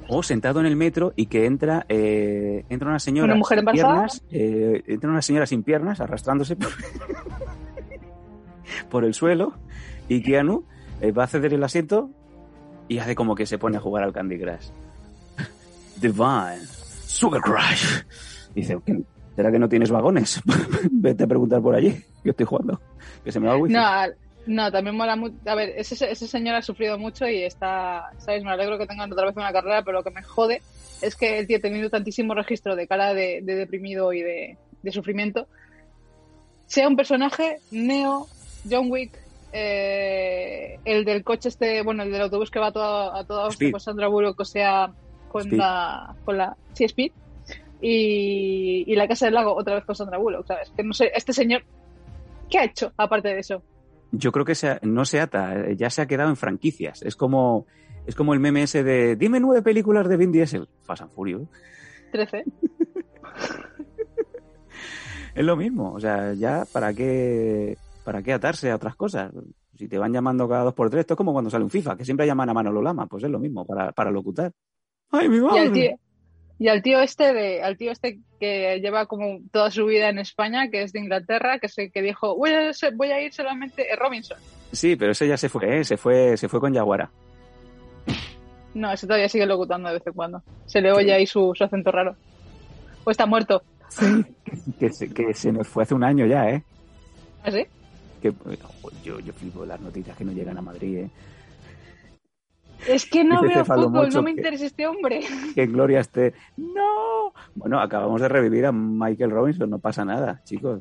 [0.09, 3.68] O sentado en el metro y que entra, eh, entra una señora ¿Una mujer sin
[3.68, 3.94] embarazada?
[3.94, 6.68] piernas, eh, entra una señora sin piernas arrastrándose por,
[8.90, 9.55] por el suelo
[10.09, 10.64] y Keanu
[11.01, 12.11] eh, va a ceder el asiento
[12.88, 14.68] y hace como que se pone a jugar al Candy Crush.
[16.01, 16.66] Divine,
[17.07, 18.03] Sugar Crush.
[18.55, 19.01] Dice, "¿Qué?
[19.36, 20.40] ¿será que no tienes vagones?
[20.90, 21.92] Vete a preguntar por allí,
[22.22, 22.80] que estoy jugando.
[23.24, 23.74] Que se me va el wifi.
[23.74, 23.80] No,
[24.47, 25.36] no, también mola mucho.
[25.47, 28.43] A ver, ese, ese señor ha sufrido mucho y está, ¿sabes?
[28.43, 30.62] Me alegro que tengan otra vez una carrera, pero lo que me jode
[31.03, 34.93] es que el tío, teniendo tantísimo registro de cara de, de deprimido y de, de
[34.93, 35.47] sufrimiento,
[36.66, 38.26] sea un personaje neo,
[38.68, 39.18] John Wick,
[39.53, 43.47] eh, el del coche este, bueno, el del autobús que va a toda, a toda
[43.47, 44.93] hostia con Sandra Bullock, o sea,
[45.28, 45.59] con Speed.
[45.59, 47.12] la, con la, sí, Speed,
[47.80, 50.70] y, y la Casa del Lago otra vez con Sandra Bullock, ¿sabes?
[50.76, 51.64] Que no sé, este señor,
[52.49, 53.62] ¿qué ha hecho aparte de eso?
[54.12, 57.02] Yo creo que se no se ata, eh, ya se ha quedado en franquicias.
[57.02, 57.66] Es como,
[58.06, 60.68] es como el meme ese de dime nueve películas de Vin Diesel.
[60.82, 61.48] Fast and Furious.
[62.12, 62.44] 13.
[65.34, 65.92] Es lo mismo.
[65.92, 69.32] O sea, ya para qué, para qué atarse a otras cosas.
[69.76, 71.96] Si te van llamando cada dos por tres, esto es como cuando sale un FIFA,
[71.96, 74.52] que siempre llaman a Manolo Lama, pues es lo mismo, para, para locutar.
[75.11, 75.98] ¡Ay, mi madre!
[76.61, 80.18] Y al tío este de, al tío este que lleva como toda su vida en
[80.18, 83.90] España, que es de Inglaterra, que se, que dijo, voy a, voy a ir solamente
[83.90, 84.36] eh, Robinson.
[84.70, 85.84] Sí, pero ese ya se fue, ¿eh?
[85.84, 87.11] se fue, se fue con Yaguara.
[88.74, 90.42] No, ese todavía sigue locutando de vez en cuando.
[90.66, 92.14] Se le oye ahí su, su acento raro.
[93.04, 93.62] O está muerto.
[94.78, 96.62] Que se, que se nos fue hace un año ya, ¿eh?
[97.42, 97.64] ¿Así?
[98.20, 101.11] Que, ojo, yo, yo flipo las noticias que no llegan a Madrid, ¿eh?
[102.87, 105.20] Es que no veo fútbol, no me que- interesa este hombre.
[105.55, 106.35] que Gloria esté.
[106.57, 107.33] ¡No!
[107.55, 110.81] Bueno, acabamos de revivir a Michael Robinson, no pasa nada, chicos.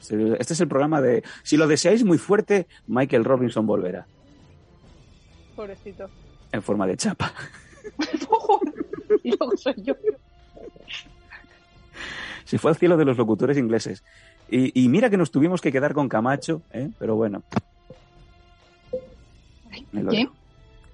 [0.00, 1.24] Este es el programa de.
[1.42, 4.06] Si lo deseáis muy fuerte, Michael Robinson volverá.
[5.56, 6.08] Pobrecito.
[6.52, 7.32] En forma de chapa.
[9.24, 9.94] y luego soy yo.
[12.44, 14.02] Se fue al cielo de los locutores ingleses.
[14.48, 16.88] Y, y mira que nos tuvimos que quedar con Camacho, ¿eh?
[16.98, 17.42] pero bueno.
[20.08, 20.30] ¿Quién?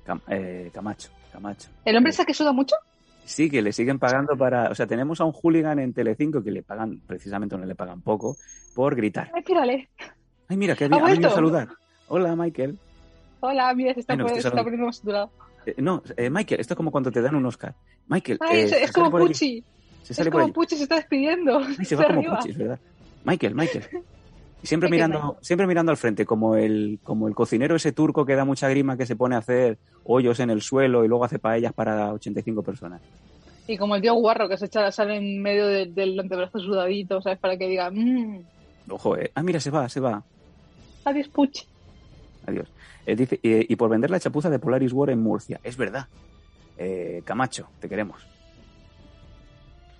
[0.06, 1.68] Cam- eh, Camacho, Camacho.
[1.84, 2.76] ¿El hombre ese que suda mucho?
[3.24, 4.70] Sí, que le siguen pagando para.
[4.70, 8.02] O sea, tenemos a un hooligan en Telecinco que le pagan, precisamente no le pagan
[8.02, 8.36] poco,
[8.74, 9.30] por gritar.
[9.34, 9.88] Ay, mírale.
[10.48, 11.68] Ay, mira, que ha, ¿Ha ha venido a saludar.
[12.08, 12.78] Hola, Michael.
[13.40, 15.30] Hola, mira, se está, Ay, no, se está poniendo más saturado.
[15.64, 17.74] Eh, no, eh, Michael, esto es como cuando te dan un Oscar.
[18.08, 18.38] Michael.
[18.42, 19.10] Ay, eh, es, se es como.
[19.10, 19.64] Pucci.
[20.02, 20.52] Se Es sale por como.
[20.52, 21.58] Pucci, se está despidiendo.
[21.58, 22.36] Ay, se va De como arriba.
[22.36, 22.78] Pucci, es verdad.
[23.24, 23.84] Michael, Michael.
[24.64, 28.34] Y siempre mirando, siempre mirando al frente, como el, como el cocinero ese turco que
[28.34, 31.38] da mucha grima que se pone a hacer hoyos en el suelo y luego hace
[31.38, 33.00] paellas para 85 personas.
[33.66, 37.20] Y como el tío guarro que se echa sale en medio de- del antebrazo sudadito,
[37.22, 37.38] ¿sabes?
[37.38, 38.40] Para que diga, mmm,
[38.90, 39.30] Ojo, eh.
[39.34, 40.22] Ah, mira, se va, se va.
[41.04, 41.64] adiós, Pucci.
[42.46, 42.68] Adiós.
[43.06, 45.60] Eh, dice, eh, y por vender la chapuza de Polaris War en Murcia.
[45.62, 46.06] Es verdad.
[46.78, 48.26] Eh, Camacho, te queremos.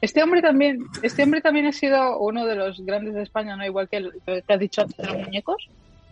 [0.05, 3.65] Este hombre también, este hombre también ha sido uno de los grandes de España, ¿no?
[3.65, 5.67] Igual que el que has dicho antes de los muñecos.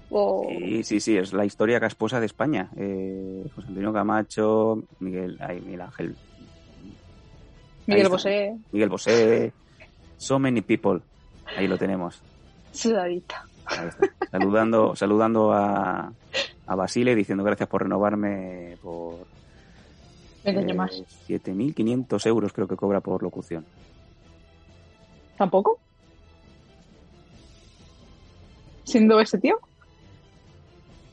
[0.08, 0.46] O...
[0.48, 2.70] Sí, sí, sí, es la historia casposa de España.
[2.74, 6.16] Eh, José Antonio Camacho, Miguel, ay, Miguel Ángel.
[7.86, 8.08] Miguel.
[8.08, 9.52] Bosé, Miguel Bosé.
[10.16, 11.00] So many people.
[11.54, 12.22] Ahí lo tenemos.
[12.72, 13.44] sudadita.
[13.66, 14.08] Ahí está.
[14.30, 16.10] Saludando, saludando a,
[16.66, 19.26] a Basile, diciendo gracias por renovarme por
[20.44, 20.92] eh, yo más.
[21.28, 23.66] 7.500 euros creo que cobra por locución.
[25.42, 25.80] ¿Tampoco?
[28.84, 29.58] ¿Siendo ese tío?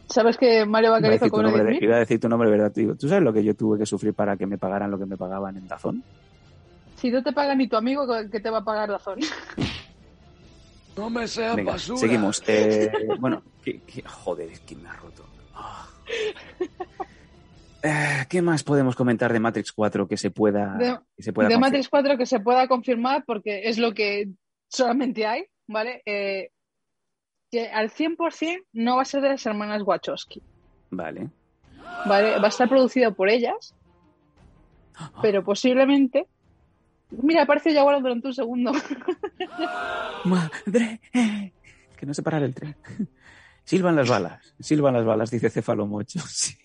[0.07, 1.83] ¿Sabes que Mario Iba a, Vaquerizo cobra nombre, 10.000?
[1.83, 2.71] iba a decir tu nombre verdad.
[2.71, 2.95] tío.
[2.95, 5.17] ¿Tú sabes lo que yo tuve que sufrir para que me pagaran lo que me
[5.17, 6.03] pagaban en Dazón?
[6.97, 9.25] Si no te paga ni tu amigo, ¿qué te va a pagar la zona?
[10.95, 11.97] No me seas Venga, basura.
[11.99, 12.43] seguimos.
[12.47, 15.25] Eh, bueno, ¿qué- qué- joder, es que me ha roto.
[15.55, 15.87] Ah.
[17.83, 21.47] Eh, ¿Qué más podemos comentar de Matrix 4 que se pueda, De- que se pueda
[21.47, 21.71] de confirmar?
[21.71, 24.29] Matrix 4 que se pueda confirmar porque es lo que
[24.67, 26.01] solamente hay, ¿vale?
[26.05, 26.51] Eh,
[27.51, 30.41] que al 100% no va a ser de las hermanas Wachowski,
[30.91, 31.29] Vale.
[32.05, 32.37] ¿vale?
[32.39, 33.73] Va a estar producido por ellas,
[35.21, 36.27] pero posiblemente...
[37.11, 38.71] Mira, aparece ya ahora durante un segundo.
[40.25, 40.99] Madre.
[41.97, 42.75] Que no se para el tren.
[43.63, 44.53] Silban las balas.
[44.59, 46.19] Silban las balas, dice Céfalo Mocho.
[46.27, 46.55] Sí.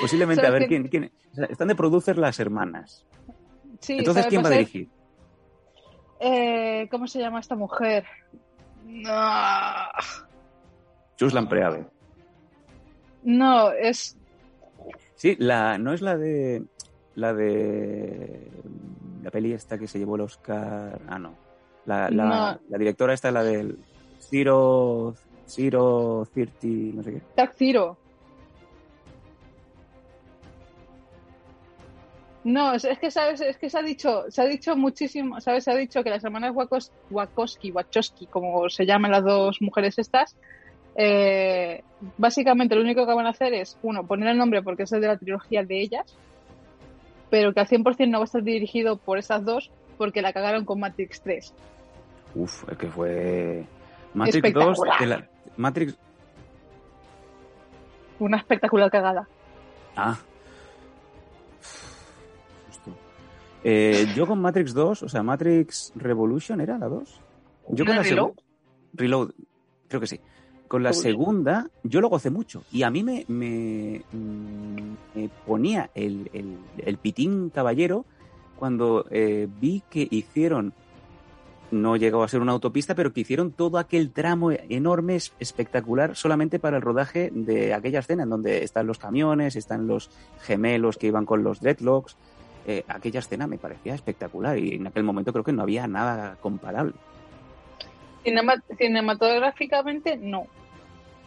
[0.00, 1.12] Posiblemente, a ¿Sabes ver, quién- ¿quién, quién?
[1.32, 3.06] o sea, están de producer las hermanas.
[3.80, 4.26] Sí, Entonces.
[4.26, 4.88] ¿quién va a dirigir?
[6.20, 8.04] eh, ¿Cómo se llama esta mujer?
[8.84, 9.10] No,
[11.16, 11.86] Chuslan Preave.
[13.22, 14.16] no, es...
[15.14, 16.64] Sí, la, no es la de.
[17.14, 18.50] La de.
[19.22, 20.98] La peli esta que se llevó el Oscar.
[21.06, 21.34] Ah, no.
[21.84, 22.60] La, la, No.
[22.70, 23.78] la directora esta es la del.
[24.18, 25.14] Zero.
[25.46, 26.26] Zero.
[26.32, 26.92] Thirty.
[26.94, 27.22] No sé qué.
[27.36, 27.98] Dark Zero.
[32.42, 35.72] No, es, que sabes, es que se ha dicho, se ha dicho muchísimo, sabes, se
[35.72, 40.34] ha dicho que las hermanas Wakos- Wachowski, Wachowski, como se llaman las dos mujeres estas,
[40.96, 41.82] eh,
[42.16, 45.02] básicamente lo único que van a hacer es, uno, poner el nombre porque es el
[45.02, 46.16] de la trilogía de ellas,
[47.28, 50.64] pero que al 100% no va a estar dirigido por esas dos porque la cagaron
[50.64, 51.52] con Matrix 3.
[52.34, 53.64] Uf, es que fue.
[54.14, 54.78] Matrix 2.
[54.78, 54.98] Espectacular.
[54.98, 55.28] de la-
[55.58, 55.98] Matrix.
[58.18, 59.28] Una espectacular cagada.
[59.96, 60.18] Ah.
[63.64, 67.20] Eh, yo con Matrix 2, o sea, Matrix Revolution era la 2.
[67.70, 68.26] Yo con ¿No la Reload?
[68.28, 68.42] segunda.
[68.94, 69.30] Reload,
[69.88, 70.20] creo que sí.
[70.66, 72.62] Con la segunda, yo lo gocé mucho.
[72.72, 78.04] Y a mí me, me, mm, me ponía el, el- el pitín caballero
[78.56, 80.72] cuando eh, vi que hicieron.
[81.72, 86.14] No llegó a ser una autopista, pero que hicieron todo aquel tramo enorme, es- espectacular,
[86.16, 90.10] solamente para el rodaje de aquella escena en donde están los camiones, están los
[90.42, 92.16] gemelos que iban con los dreadlocks.
[92.66, 96.36] Eh, aquella escena me parecía espectacular y en aquel momento creo que no había nada
[96.40, 96.92] comparable.
[98.22, 100.46] Cinema- cinematográficamente no.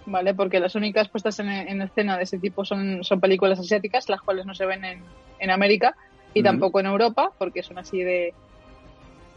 [0.05, 0.33] ¿Vale?
[0.33, 4.21] Porque las únicas puestas en, en escena de ese tipo son, son películas asiáticas, las
[4.21, 5.01] cuales no se ven en,
[5.39, 5.95] en América
[6.33, 8.33] y tampoco en Europa, porque son así de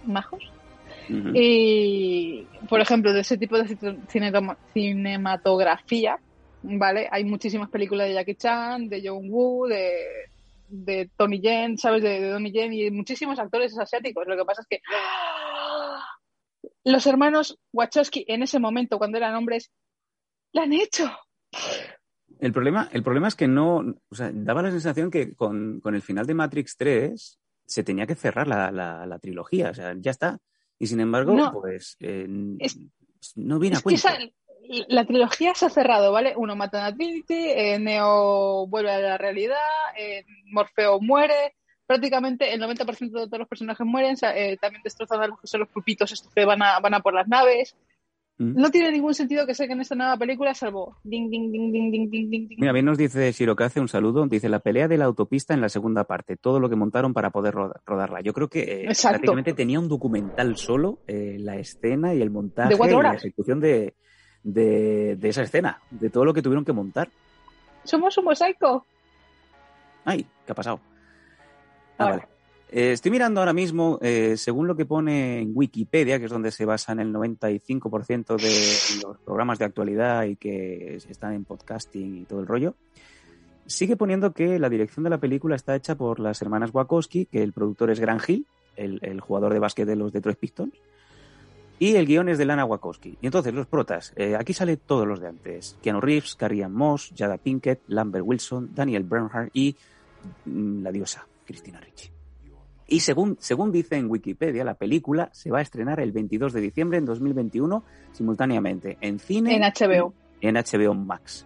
[0.05, 0.51] majos.
[1.35, 3.77] Y, por ejemplo, de ese tipo de
[4.09, 6.19] cine- cinematografía,
[6.63, 7.09] ¿vale?
[7.13, 9.93] Hay muchísimas películas de Jackie Chan, de John Woo, de,
[10.69, 12.03] de Tony Yen, ¿sabes?
[12.03, 14.27] De, de Donnie Yen y muchísimos actores asiáticos.
[14.27, 14.81] Lo que pasa es que
[16.85, 19.71] los hermanos Wachowski en ese momento, cuando eran hombres,
[20.53, 21.11] la han hecho.
[22.39, 25.95] El problema, el problema es que no, o sea, daba la sensación que con, con
[25.95, 29.95] el final de Matrix 3 se tenía que cerrar la, la- la trilogía, o sea,
[29.99, 30.39] ya está.
[30.79, 31.53] Y sin embargo, No.
[31.53, 32.27] pues eh,
[32.59, 32.79] Es-
[33.35, 34.19] no viene a Es que esa-
[34.89, 36.35] la trilogía se ha cerrado, ¿vale?
[36.37, 39.57] Uno mata a Trinity, eh, Neo vuelve a la realidad,
[39.99, 41.55] eh, Morfeo muere,
[41.87, 45.61] prácticamente el 90% de todos los personajes mueren, eh, también destrozan a los que son
[45.61, 47.77] los pulpitos estos que van a, van a por las naves.
[48.39, 48.61] Mm.
[48.61, 52.11] No tiene ningún sentido que saquen esta nueva película salvo ding, ding, ding, ding, ding,
[52.11, 52.49] ding, ding.
[52.59, 54.27] Mira, bien nos dice Shirokaze un saludo.
[54.27, 57.31] Dice la pelea de la autopista en la segunda parte, todo lo que montaron para
[57.31, 58.21] poder roda- rodarla.
[58.21, 62.69] Yo creo que eh, prácticamente tenía un documental solo, eh, la escena y el montaje
[62.71, 63.95] De cuatro y la ejecución de,
[64.47, 67.11] de, de esa escena, de todo lo que tuvieron que montar.
[67.85, 68.87] Somos un mosaico.
[70.05, 70.81] Ay, ¿qué ha pasado?
[71.99, 72.17] Ah, Ahora.
[72.17, 72.29] vale.
[72.69, 76.51] Eh, estoy mirando ahora mismo, eh, según lo que pone en Wikipedia, que es donde
[76.51, 82.25] se basan el 95% de los programas de actualidad y que están en podcasting y
[82.25, 82.75] todo el rollo,
[83.67, 87.43] sigue poniendo que la dirección de la película está hecha por las hermanas Wachowski, que
[87.43, 90.75] el productor es Grant Hill, el, el jugador de básquet de los Detroit Pistons,
[91.79, 93.19] y el guion es de Lana Wachowski.
[93.21, 95.77] Y entonces los protas, eh, aquí sale todos los de antes.
[95.83, 99.77] Keanu Reeves, Carrie Ann Moss, Jada Pinkett, Lambert Wilson, Daniel Bernhardt y
[100.45, 102.11] mm, la diosa, Christina Ricci.
[102.89, 106.61] Y según, según dice en Wikipedia, la película se va a estrenar el 22 de
[106.61, 110.15] diciembre en 2021 simultáneamente en cine En HBO.
[110.41, 111.45] y en HBO Max.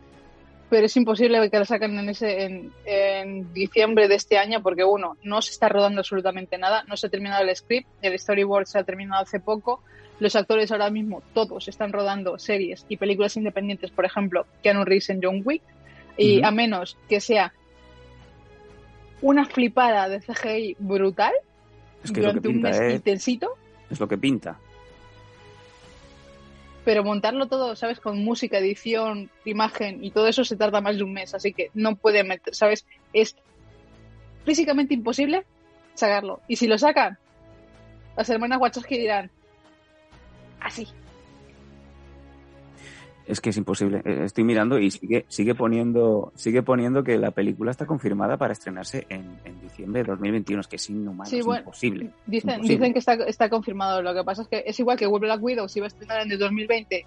[0.71, 4.85] Pero es imposible que la saquen en, ese, en, en diciembre de este año porque,
[4.85, 8.67] uno, no se está rodando absolutamente nada, no se ha terminado el script, el storyboard
[8.67, 9.83] se ha terminado hace poco,
[10.21, 15.11] los actores ahora mismo todos están rodando series y películas independientes, por ejemplo, Keanu Reeves
[15.11, 15.63] en John Wick,
[16.17, 17.53] y a menos que sea
[19.23, 21.33] una flipada de CGI brutal
[22.05, 22.95] Es que es lo que durante un mes ¿eh?
[22.95, 23.57] intensito,
[23.91, 24.59] Es lo que pinta.
[26.85, 28.01] Pero montarlo todo, ¿sabes?
[28.01, 31.71] Con música, edición, imagen y todo eso se tarda más de un mes, así que
[31.75, 32.87] no puede meter, ¿sabes?
[33.13, 33.37] Es
[34.45, 35.45] físicamente imposible
[35.95, 36.41] sacarlo.
[36.49, 37.19] Y si lo sacan,
[38.17, 39.31] las hermanas Wachowski dirán,
[40.61, 40.87] así.
[43.31, 44.03] Es que es imposible.
[44.05, 48.53] Eh, Estoy mirando y sigue, sigue poniendo, sigue poniendo que la película está confirmada para
[48.53, 50.61] estrenarse en, en diciembre de 2021.
[50.61, 52.11] Es que es inhumano, Sí, es bueno, imposible.
[52.27, 52.75] Dicen, Imposible.
[52.77, 54.03] dicen que está, está confirmado.
[54.03, 56.33] Lo que pasa es que es igual que Black Widow se iba a estrenar en
[56.33, 57.07] el 2020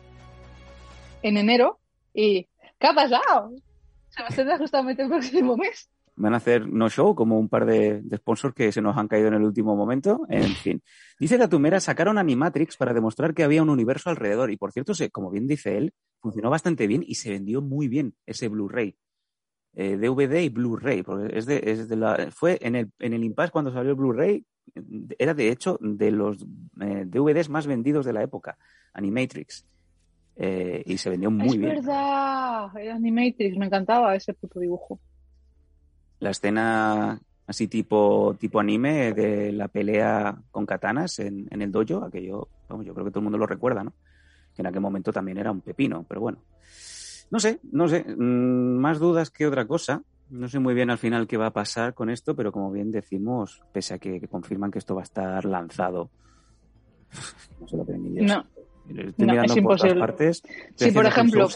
[1.24, 1.80] en enero
[2.14, 2.48] y
[2.80, 3.52] ¿qué ha pasado?
[4.10, 5.90] Se va a estrenar justamente el próximo mes.
[6.16, 9.08] Van a hacer no show como un par de, de sponsors que se nos han
[9.08, 10.22] caído en el último momento.
[10.30, 10.82] En fin.
[11.20, 14.52] Dice Gatumera, sacaron Animatrix para demostrar que había un universo alrededor.
[14.52, 17.88] Y por cierto, se, como bien dice él, funcionó bastante bien y se vendió muy
[17.88, 18.96] bien ese Blu-ray.
[19.76, 23.24] Eh, DVD y Blu-ray, porque es de, es de la, fue en el, en el
[23.24, 24.46] impasse cuando salió el Blu-ray,
[25.18, 26.46] era de hecho de los
[26.80, 28.58] eh, DVDs más vendidos de la época,
[28.94, 29.66] Animatrix.
[30.36, 31.76] Eh, y se vendió muy es bien.
[31.76, 35.00] verdad, era Animatrix, me encantaba ese puto dibujo.
[36.24, 42.06] La escena así tipo, tipo anime de la pelea con katanas en, en el dojo,
[42.06, 43.94] aquello, vamos, yo creo que todo el mundo lo recuerda, ¿no?
[44.56, 46.40] Que en aquel momento también era un pepino, pero bueno.
[47.30, 50.02] No sé, no sé, mm, más dudas que otra cosa.
[50.30, 52.92] No sé muy bien al final qué va a pasar con esto, pero como bien
[52.92, 56.10] decimos, pese a que, que confirman que esto va a estar lanzado,
[57.60, 58.32] no se lo creen ni Dios.
[58.32, 58.46] No,
[58.90, 60.00] Estoy no, mirando es por todas imposible.
[60.00, 60.44] partes.
[60.70, 61.48] Estoy Sí, por ejemplo.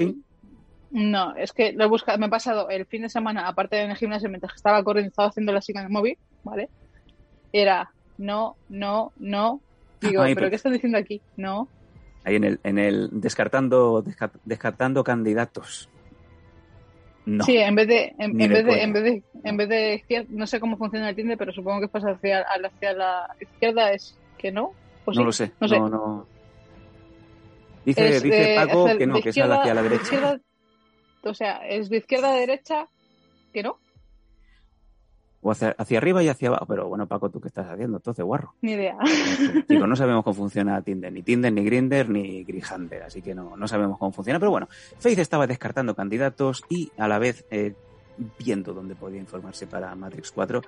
[0.92, 3.84] No, es que lo he buscado, me he pasado el fin de semana, aparte de
[3.84, 6.70] en el gimnasio, mientras estaba corriendo, estaba haciendo la chica en el móvil, ¿vale?
[7.52, 9.62] Era no, no, no.
[10.02, 11.22] Digo, Ay, ¿pero pero- qué están diciendo aquí?
[11.36, 11.68] No.
[12.24, 15.90] Ahí en el, en el descartando, desca- descartando candidatos.
[17.26, 17.44] No.
[17.44, 20.28] Sí, en vez de, en, en vez de, en vez de, en vez de izquierda,
[20.32, 24.18] no sé cómo funciona el Tinder, pero supongo que pasa hacia, hacia la izquierda es
[24.38, 24.72] que no.
[25.06, 25.24] ¿O no sí?
[25.24, 25.52] lo sé.
[25.60, 25.80] No sé.
[25.80, 26.28] No, no.
[27.86, 30.04] Dice, Es, dice Paco que no, que es hacia la de derecha.
[30.04, 30.40] izquierda-
[31.24, 32.88] o sea, es de izquierda a derecha,
[33.54, 33.78] que no,
[35.42, 36.66] O hacia, hacia arriba y hacia abajo.
[36.66, 37.98] Pero bueno, Paco, ¿tú qué estás haciendo?
[37.98, 38.54] Entonces, guarro.
[38.62, 38.98] ni idea.
[39.68, 43.56] Chicos, no sabemos cómo funciona Tinder, ni Tinder, ni Grinder, ni Grijander, así que no,
[43.56, 44.40] no sabemos cómo funciona.
[44.40, 44.68] Pero bueno,
[45.00, 47.74] Faith estaba descartando candidatos y a la vez eh,
[48.40, 50.62] viendo dónde podía informarse para Matrix 4.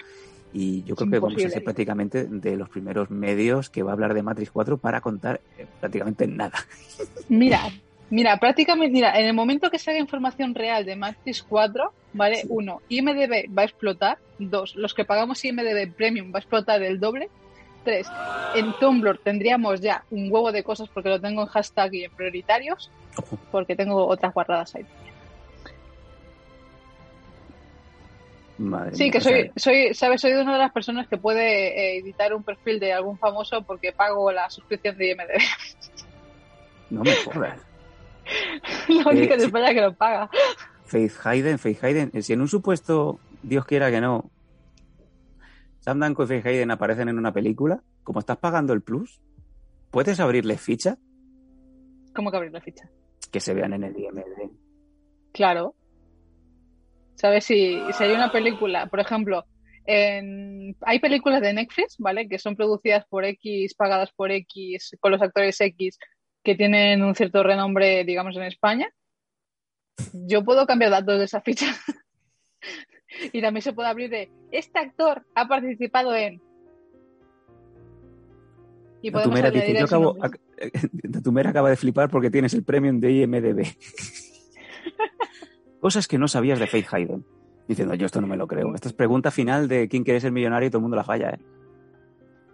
[0.52, 3.94] Y yo creo que vamos a ser prácticamente de los primeros medios que va a
[3.94, 6.58] hablar de Matrix 4 para contar eh, prácticamente nada.
[7.28, 7.70] Mira,
[8.10, 12.38] mira, prácticamente, mira, en el momento que se haga información real de Matrix 4, ¿vale?
[12.38, 12.48] Sí.
[12.50, 14.18] Uno, IMDB va a explotar.
[14.38, 17.30] Dos, los que pagamos IMDB Premium va a explotar el doble.
[17.84, 18.08] Tres,
[18.56, 22.12] en Tumblr tendríamos ya un huevo de cosas porque lo tengo en hashtag y en
[22.12, 22.92] prioritarios,
[23.52, 24.86] porque tengo otras guardadas ahí.
[28.58, 30.20] Madre Sí, mía, que soy, soy, ¿sabes?
[30.20, 33.94] Soy una de las personas que puede eh, editar un perfil de algún famoso porque
[33.94, 35.42] pago la suscripción de IMDB.
[36.90, 37.69] No me jodas.
[38.90, 39.46] La única Eh, de sí.
[39.48, 40.30] España que lo paga.
[40.86, 44.30] Faith Hayden, Faith Hayden, eh, si en un supuesto, Dios quiera que no,
[45.80, 49.22] Sam Danko y Faith Hayden aparecen en una película, como estás pagando el plus,
[49.92, 50.98] ¿puedes abrirle ficha?
[52.16, 52.90] ¿Cómo que abrir la ficha?
[53.32, 54.52] Que se vean en el IMDb.
[55.32, 55.76] Claro.
[57.16, 57.44] ¿Sabes?
[57.46, 59.46] Si, si hay una película, por ejemplo,
[59.86, 62.28] en- hay películas de Netflix, ¿vale?
[62.28, 66.00] Que son producidas por X, pagadas por X, con los actores X,
[66.44, 68.90] que tienen un cierto renombre, digamos, en España.
[70.14, 71.68] Yo puedo cambiar datos de esa ficha.
[73.34, 76.42] y también se puede abrir de, este actor ha participado en...
[79.02, 80.18] Y podemos Datumera dice, yo acabo,
[81.50, 83.64] acaba de flipar porque tienes el premium de IMDB.
[85.80, 87.26] Cosas que no sabías de Faith Hayden.
[87.68, 88.76] Diciendo, yo esto no me lo creo.
[88.76, 91.30] Esta es pregunta final de quién quiere ser millonario y todo el mundo la falla,
[91.30, 91.40] ¿eh?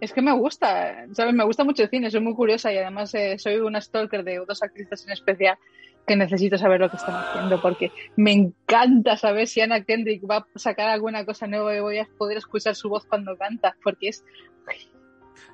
[0.02, 1.34] Es que me gusta, ¿sabes?
[1.34, 4.44] Me gusta mucho el cine, soy muy curiosa y además eh, soy una stalker de
[4.46, 5.58] dos actrices en especial
[6.06, 10.38] que necesito saber lo que están haciendo porque me encanta saber si Anna Kendrick va
[10.38, 14.10] a sacar alguna cosa nueva y voy a poder escuchar su voz cuando canta porque
[14.10, 14.24] es,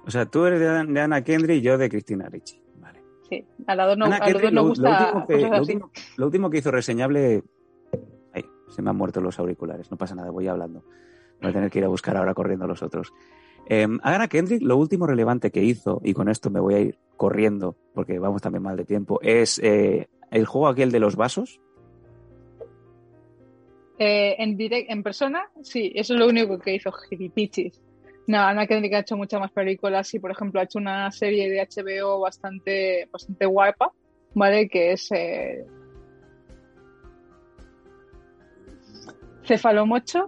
[0.06, 2.62] O sea, tú eres de, An- de Anna Kendrick y yo de Cristina Ricci.
[2.80, 3.00] Vale.
[3.30, 5.50] sí, a la dos no, a Kendrick, dos nos lo, lo gusta último que, cosas
[5.50, 5.72] lo así.
[5.74, 7.44] último- lo último que hizo reseñable...
[8.34, 9.89] Ay, se me han muerto los auriculares.
[9.92, 10.84] No pasa nada, voy hablando.
[11.42, 13.14] Voy a tener que ir a buscar ahora corriendo los otros.
[13.74, 13.88] Eh,
[14.30, 18.20] Kendrick, lo último relevante que hizo, y con esto me voy a ir corriendo, porque
[18.20, 21.62] vamos también mal de tiempo, es eh, el juego aquel de los vasos.
[23.98, 27.82] Eh, en direct, en persona, sí, eso es lo único que hizo Giripichis.
[28.28, 31.50] No, Anna Kendrick ha hecho muchas más películas y, por ejemplo, ha hecho una serie
[31.50, 33.94] de HBO bastante, bastante guapa,
[34.34, 34.68] ¿vale?
[34.68, 35.66] Que es eh...
[39.46, 40.28] Cefalomocho.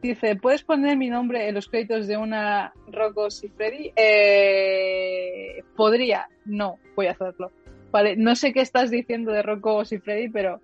[0.00, 3.92] Dice, ¿puedes poner mi nombre en los créditos de una Rocos y Freddy?
[3.96, 7.50] Eh, podría, no, voy a hacerlo.
[7.90, 10.60] Vale, no sé qué estás diciendo de Rocos y Freddy, pero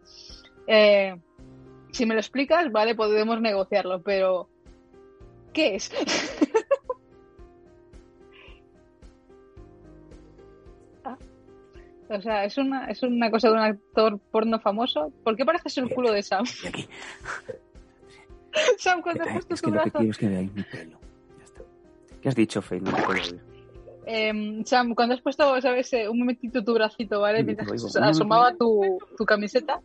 [0.68, 1.16] eh,
[1.90, 4.48] si me lo explicas, vale, podemos negociarlo, pero
[5.52, 5.90] ¿qué es?
[11.06, 11.18] Ah.
[12.08, 15.12] O sea, es una, es una cosa de un actor porno famoso.
[15.22, 16.46] ¿Por qué pareces el culo de Sam?
[18.78, 19.98] Sam, cuando has Eh, puesto es que tu lo que brazo.
[19.98, 20.98] quiero es que veáis mi pelo.
[21.38, 21.62] Ya está.
[22.22, 22.80] ¿Qué has dicho, Faye?
[22.80, 23.40] No te puedo oír.
[24.06, 27.38] Em, Sam, cuando has puesto, sabes, eh, un momentito tu bracito, ¿vale?
[27.38, 27.88] Sí, Mientras oigo.
[28.04, 29.80] asomaba tu, tu camiseta.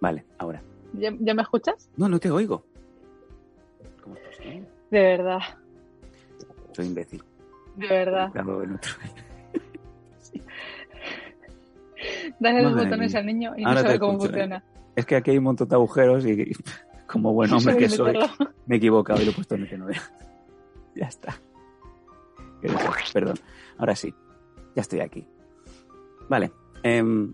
[0.00, 0.62] Vale, ahora.
[0.92, 1.90] ¿Ya, ya me escuchas?
[1.96, 2.64] No, no te oigo.
[4.02, 4.62] ¿Cómo es posible?
[4.90, 5.38] De verdad,
[6.72, 7.22] Soy imbécil.
[7.76, 8.30] de verdad.
[8.32, 8.92] Claro, en otro-
[12.38, 14.32] Dale los botones al niño y no Ahora sabe cómo escucho, ¿eh?
[14.32, 14.64] funciona.
[14.94, 16.52] Es que aquí hay un montón de agujeros y
[17.08, 18.16] como buen hombre que soy,
[18.66, 20.02] me he equivocado y lo he puesto en el que no era.
[20.94, 21.40] Ya está.
[23.12, 23.38] Perdón.
[23.78, 24.12] Ahora sí.
[24.74, 25.26] Ya estoy aquí.
[26.28, 26.52] Vale.
[26.82, 27.32] em,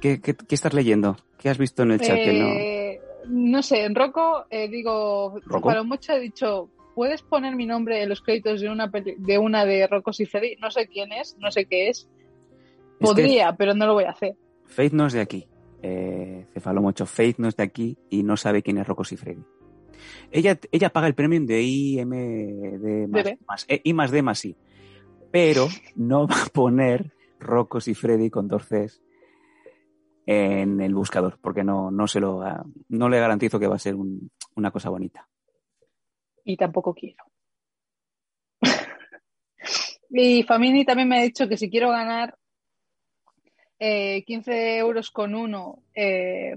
[0.00, 1.16] ¿qué, qué, qué estás leyendo?
[1.38, 2.46] ¿Qué has visto en el chat que no?
[2.48, 5.68] Eh, no sé, en Rocco, eh, digo, ¿Rocco?
[5.68, 9.38] para mucho he dicho, ¿puedes poner mi nombre en los créditos de una peli- de
[9.38, 10.56] una de Rocco y Freddy?
[10.60, 11.98] No sé quién es, no sé qué es.
[12.00, 14.34] Es que Podría, pero no lo voy a hacer.
[14.66, 15.46] Faith no es de aquí.
[15.82, 19.42] Eh, Cefalomocho, Faith no es de aquí y no sabe quién es Rocco Siffredi.
[20.30, 23.38] Ella, ella paga el premium de IMD más, Debe.
[23.46, 24.56] más E, I más D más I.
[25.30, 29.02] Pero no va a poner Rocco Siffredi con dos Cs
[30.26, 32.42] en el buscador, porque no, no se lo
[32.88, 35.28] no le garantizo que va a ser un- una cosa bonita.
[36.44, 37.24] Y tampoco quiero.
[40.10, 42.36] y Famini también me ha dicho que si quiero ganar
[43.78, 46.56] eh, 15 euros con uno eh,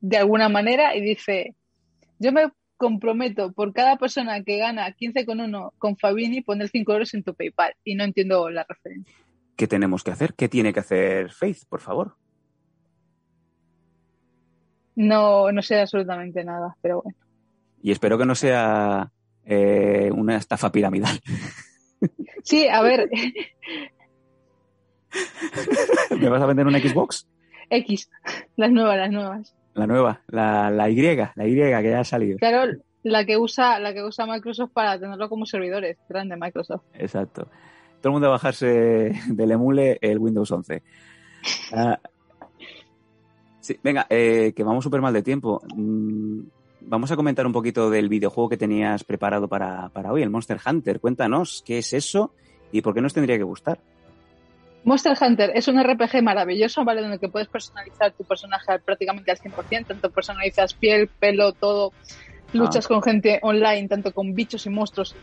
[0.00, 1.54] de alguna manera, y dice,
[2.18, 6.92] yo me comprometo por cada persona que gana 15 con uno con Fabini poner 5
[6.92, 7.74] euros en tu PayPal.
[7.84, 9.14] Y no entiendo la referencia.
[9.56, 10.34] ¿Qué tenemos que hacer?
[10.34, 12.16] ¿Qué tiene que hacer Faith, por favor?
[14.94, 17.18] No, no sé absolutamente nada, pero bueno.
[17.82, 19.10] Y espero que no sea
[19.44, 21.20] eh, una estafa piramidal.
[22.44, 23.10] Sí, a ver,
[26.18, 27.26] ¿Me vas a vender una Xbox?
[27.70, 28.10] X,
[28.56, 29.54] las nuevas, las nuevas.
[29.74, 32.38] La nueva, la, la Y, la Y que ya ha salido.
[32.38, 36.82] Claro, la que usa, la que usa Microsoft para tenerlo como servidores, grande Microsoft.
[36.94, 37.48] Exacto.
[38.00, 40.82] Todo el mundo a bajarse del emule el Windows 11.
[41.72, 41.98] Ah,
[43.60, 45.62] sí, venga, eh, que vamos súper mal de tiempo.
[45.74, 46.40] Mm,
[46.82, 50.58] vamos a comentar un poquito del videojuego que tenías preparado para, para hoy, el Monster
[50.64, 51.00] Hunter.
[51.00, 52.32] Cuéntanos qué es eso
[52.72, 53.80] y por qué nos tendría que gustar.
[54.84, 57.02] Monster Hunter es un RPG maravilloso, ¿vale?
[57.02, 61.92] Donde que puedes personalizar tu personaje prácticamente al 100%, tanto personalizas piel, pelo, todo.
[62.52, 65.14] Luchas con gente online, tanto con bichos y monstruos.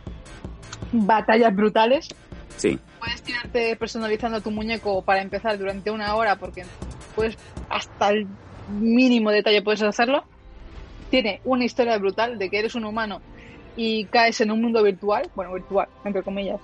[0.91, 2.07] Batallas brutales.
[2.57, 6.65] Sí, Puedes tirarte personalizando tu muñeco para empezar durante una hora, porque
[7.15, 7.37] puedes
[7.69, 8.27] hasta el
[8.69, 10.23] mínimo detalle puedes hacerlo.
[11.11, 13.21] Tiene una historia brutal de que eres un humano
[13.75, 16.59] y caes en un mundo virtual, bueno, virtual, entre comillas,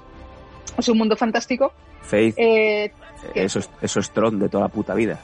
[0.77, 1.73] Es un mundo fantástico.
[2.01, 2.91] Faith, Eh,
[3.33, 3.43] ¿qué?
[3.43, 5.19] eso es, eso es Tron de toda la puta vida.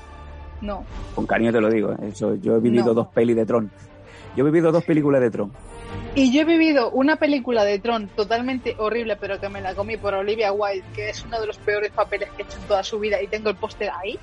[0.61, 0.83] no,
[1.15, 1.91] Con cariño te lo digo.
[1.93, 2.09] ¿eh?
[2.09, 2.93] Eso, yo he vivido No.
[2.93, 3.71] dos pelis de Tron.
[4.35, 5.51] Yo he vivido dos películas de Tron.
[6.13, 9.97] Y yo he vivido una película de Tron totalmente horrible, pero que me la comí
[9.97, 12.83] por Olivia Wilde, que es uno de los peores papeles que he hecho en toda
[12.83, 14.19] su vida, y tengo el póster ahí,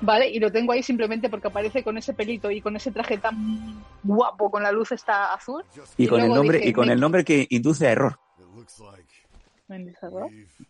[0.00, 0.28] ¿vale?
[0.30, 3.82] Y lo tengo ahí simplemente porque aparece con ese pelito y con ese traje tan
[4.02, 5.62] guapo, con la luz esta azul.
[5.98, 8.18] Y, Y con el nombre, dije, y con el nombre que induce a error.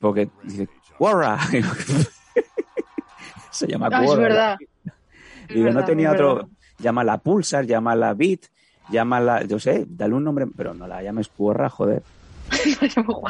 [0.00, 0.68] Porque dice,
[0.98, 1.38] Quorra.
[3.50, 4.56] Se llama Ah, es verdad.
[5.48, 6.48] Y yo no tenía otro.
[6.78, 8.40] Llámala Pulsar, llámala Beat,
[8.90, 9.42] llámala.
[9.44, 12.02] Yo sé, dale un nombre, pero no la llames Quorra, joder.
[12.80, 13.22] Me llamo.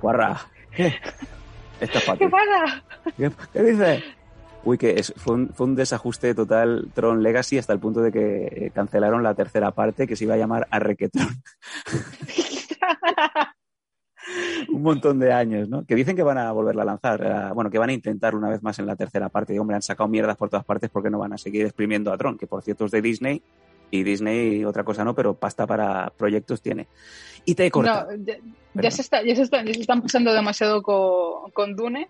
[0.00, 0.40] Quorra.
[0.74, 0.94] ¿Qué?
[1.80, 2.30] Esta es para ¿Qué ti.
[2.30, 2.84] pasa?
[3.16, 4.04] ¿Qué, qué dices?
[4.64, 8.12] Uy, que es- fue, un, fue un desajuste total Tron Legacy hasta el punto de
[8.12, 11.28] que eh, cancelaron la tercera parte que se iba a llamar Arrequetron.
[14.72, 15.84] un montón de años, ¿no?
[15.84, 18.48] Que dicen que van a volverla a lanzar, eh, bueno, que van a intentar una
[18.48, 19.54] vez más en la tercera parte.
[19.54, 22.18] Y hombre, han sacado mierdas por todas partes porque no van a seguir exprimiendo a
[22.18, 23.42] Tron, que por cierto es de Disney
[23.90, 26.86] y Disney otra cosa no, pero pasta para proyectos tiene.
[27.44, 28.10] Y te he cortado.
[28.16, 32.08] No, ya, se está, ya, se está- ya se están pasando demasiado con, con Dune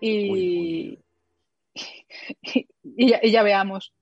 [0.00, 0.98] y,
[2.82, 3.92] y, ya, y ya veamos.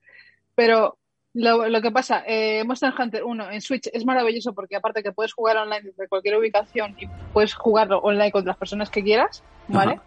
[0.54, 0.97] Pero
[1.40, 5.12] lo, lo que pasa, eh, Monster Hunter 1 en Switch es maravilloso porque aparte que
[5.12, 9.42] puedes jugar online desde cualquier ubicación y puedes jugarlo online con las personas que quieras,
[9.68, 9.92] ¿vale?
[9.92, 10.02] Ajá.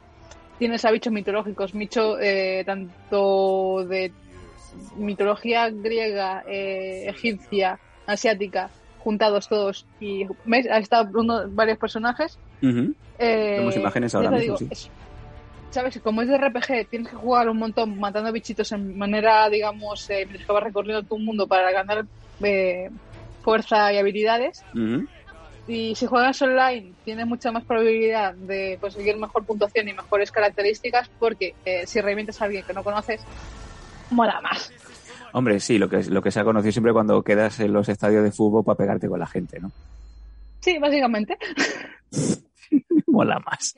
[0.59, 4.11] Tienes a bichos mitológicos, bichos eh, tanto de
[4.97, 8.69] mitología griega, eh, egipcia, asiática,
[8.99, 10.67] juntados todos y ¿ves?
[10.69, 12.37] ha estado uno, varios personajes.
[12.61, 12.93] Ujú.
[13.19, 14.67] Eh, Vemos imágenes ya ahora mismo, digo, sí.
[14.69, 14.89] es-
[15.71, 15.99] ¿Sabes?
[16.03, 20.25] Como es de RPG, tienes que jugar un montón matando bichitos en manera, digamos, eh,
[20.25, 22.05] mientras que vas recorriendo tu mundo para ganar
[22.43, 22.89] eh,
[23.41, 24.61] fuerza y habilidades.
[24.73, 25.07] Ujú.
[25.67, 31.09] Y si juegas online, tienes mucha más probabilidad de conseguir mejor puntuación y mejores características
[31.17, 33.21] porque eh, si revientas a alguien que no conoces,
[34.09, 34.71] mola más.
[35.31, 38.25] Hombre, sí, lo que, lo que se ha conocido siempre cuando quedas en los estadios
[38.25, 39.71] de fútbol para pegarte con la gente, ¿no?
[40.59, 41.37] Sí, básicamente.
[43.07, 43.75] Mola más.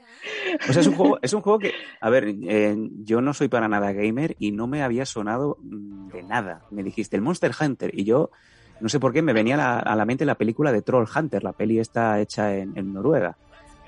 [0.70, 3.48] O sea, es un juego, es un juego que, a ver, eh, yo no soy
[3.48, 6.66] para nada gamer y no me había sonado de nada.
[6.72, 8.32] Me dijiste el Monster Hunter y yo,
[8.80, 11.54] no sé por qué, me venía a la, mente la película de Troll Hunter, la
[11.54, 13.38] peli está hecha en, Noruega.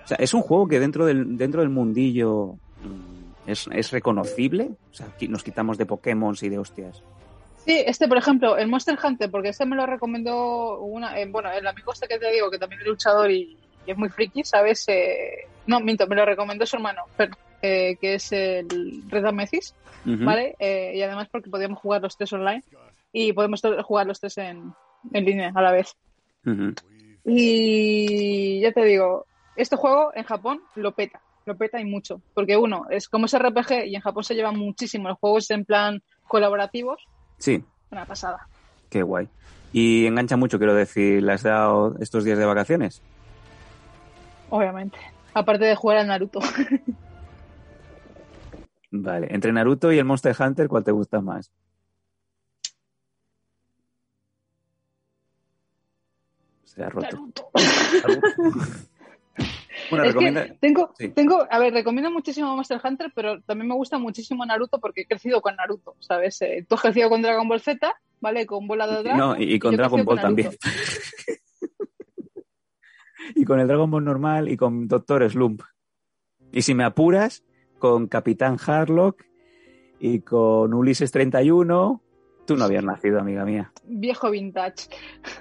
[0.03, 4.71] O sea, es un juego que dentro del, dentro del mundillo mm, es, es reconocible.
[4.91, 7.03] O sea, nos quitamos de Pokémon y de hostias.
[7.65, 11.51] Sí, este, por ejemplo, el Monster Hunter, porque este me lo recomendó una, eh, bueno,
[11.51, 14.43] el amigo este que te digo, que también es luchador y, y es muy friki,
[14.43, 14.83] ¿sabes?
[14.87, 17.01] Eh, no, minto, me lo recomendó su hermano,
[17.61, 19.75] eh, que es el Red Amethyst,
[20.05, 20.23] Ujú.
[20.25, 20.55] ¿vale?
[20.59, 22.63] Eh, y además porque podíamos jugar los tres online
[23.11, 24.73] y podemos jugar los tres en,
[25.13, 25.95] en línea a la vez.
[27.23, 29.25] Y ya te digo,
[29.55, 32.21] este juego en Japón lo peta, lo peta y mucho.
[32.33, 35.65] Porque uno, es como es RPG y en Japón se lleva muchísimo los juegos en
[35.65, 37.03] plan colaborativos,
[37.37, 38.47] Sí, una pasada.
[38.89, 39.27] qué guay.
[39.73, 43.01] Y engancha mucho, quiero decir, ¿le has dado estos días de vacaciones?
[44.49, 44.97] Obviamente.
[45.33, 46.39] Aparte de jugar al Naruto.
[48.91, 51.51] Vale, entre Naruto y el Monster Hunter, ¿cuál te gusta más?
[56.63, 57.07] Se ha roto.
[57.07, 57.49] Naruto.
[59.89, 61.09] Bueno, Es que tengo, Sí.
[61.09, 65.05] tengo, a ver, recomiendo muchísimo Monster Hunter, pero también me gusta muchísimo Naruto porque he
[65.05, 66.41] crecido con Naruto, ¿sabes?
[66.41, 68.45] Eh, tú has crecido con Dragon Ball Z, ¿vale?
[68.47, 69.19] Con Bola de Dragón.
[69.19, 70.51] No, y, y con Dragon Ball con también.
[73.33, 75.61] Y con el Dragon Ball normal y con Doctor Slump.
[76.51, 77.43] Y si me apuras,
[77.79, 79.25] con Capitán Harlock
[79.99, 82.01] y con Ulises 31.
[82.45, 83.71] Tú no habías nacido, amiga mía.
[83.85, 84.87] Viejo vintage.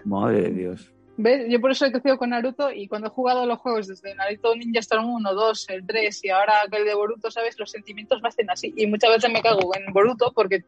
[0.05, 0.93] Madre de Dios.
[1.17, 1.47] ¿Ves?
[1.49, 4.55] Yo por eso he crecido con Naruto y cuando he jugado los juegos desde Naruto
[4.57, 7.59] Ninja Storm 1, 2, el 3 y ahora aquel de Boruto, ¿sabes?
[7.59, 8.75] Los sentimientos me hacen así.
[8.77, 10.65] Y muchas veces me cago en Boruto porque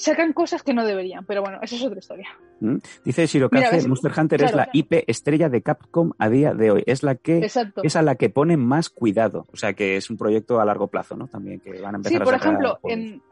[0.00, 1.24] sacan cosas que no deberían.
[1.26, 2.28] Pero bueno, esa es otra historia.
[2.60, 2.76] ¿Mm?
[3.04, 4.70] Dice Shirokaze, Mira, Monster Hunter es la claro.
[4.72, 6.82] IP estrella de Capcom a día de hoy.
[6.86, 7.82] Es la que Exacto.
[7.84, 9.46] es a la que ponen más cuidado.
[9.52, 11.28] O sea que es un proyecto a largo plazo, ¿no?
[11.28, 13.22] También que van a empezar Sí, a por ejemplo, en,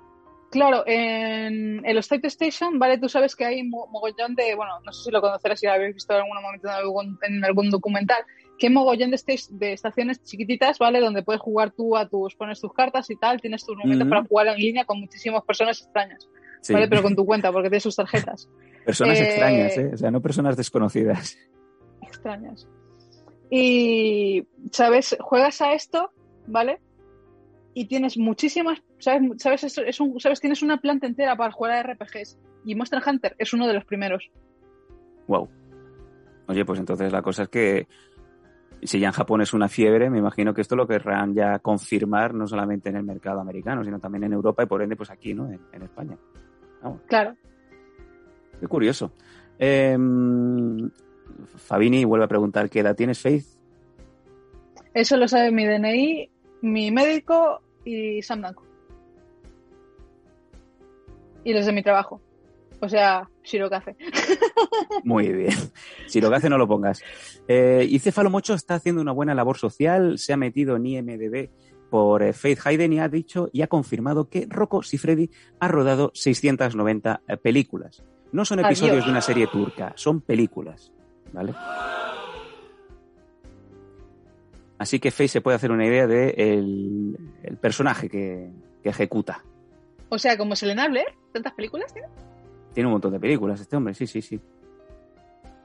[0.51, 2.99] claro, en el State Station, ¿vale?
[2.99, 5.73] Tú sabes que hay mo- mogollón de, bueno, no sé si lo conocerás, si lo
[5.73, 8.23] habéis visto en algún momento en algún, en algún documental,
[8.59, 11.01] que hay mogollón de, esta- de estaciones chiquititas, ¿vale?
[11.01, 14.11] Donde puedes jugar tú a tus, pones tus cartas y tal, tienes tus momentos Ujú.
[14.11, 16.27] para jugar en línea con muchísimas personas extrañas,
[16.69, 16.75] Sí.
[16.75, 16.87] ¿vale?
[16.87, 18.47] Pero con tu cuenta, porque tienes sus tarjetas
[18.85, 19.91] Personas eh, extrañas, ¿eh?
[19.95, 21.39] O sea, no personas desconocidas.
[22.03, 22.69] extrañas.
[23.51, 25.17] Y, ¿sabes?
[25.19, 26.11] Juegas a esto,
[26.47, 26.79] ¿vale?
[27.73, 29.23] Y tienes muchísimas, ¿sabes?
[29.39, 29.65] ¿Sabes?
[29.65, 30.41] Es, es un, ¿sabes?
[30.41, 32.39] Tienes una planta entera para jugar a RPGs.
[32.67, 34.31] Y Monster Hunter es uno de los primeros.
[35.27, 35.49] Wow.
[36.49, 37.87] Oye, pues entonces la cosa es que
[38.83, 42.35] si ya en Japón es una fiebre, me imagino que esto lo querrán ya confirmar
[42.35, 45.35] no solamente en el mercado americano, sino también en Europa y por ende, pues aquí,
[45.35, 45.51] ¿no?
[45.51, 46.17] En, en España.
[46.83, 47.37] Vamos, Claro.
[48.61, 49.13] qué curioso.
[49.59, 49.97] Eh,
[51.57, 53.45] Fabini vuelve a preguntar qué edad tienes, Faith.
[54.95, 56.31] Eso lo sabe mi DNI,
[56.63, 58.65] mi médico y Sam Danko.
[61.45, 62.21] Y los de mi trabajo.
[62.81, 63.97] O sea, Shirokaze.
[65.05, 65.55] Muy bien.
[66.07, 67.03] Si lo que hace, no lo pongas.
[67.49, 71.51] Eh, y Céfalo Mocho está haciendo una buena labor social, se ha metido en IMDB
[71.91, 76.11] por eh, Faith Hayden y ha dicho y ha confirmado que Rocco Siffredi ha rodado
[76.15, 78.03] 690 eh, películas.
[78.33, 79.05] No son episodios Adiós.
[79.07, 80.93] de una serie turca, son películas.
[81.33, 81.55] ¿Vale?
[84.79, 88.51] Así que Faith se puede hacer una idea de el, el personaje que,
[88.83, 89.43] que ejecuta.
[90.09, 92.09] O sea, como Selena Blair, tantas películas tiene.
[92.73, 94.41] Tiene un montón de películas este hombre, sí, sí, sí.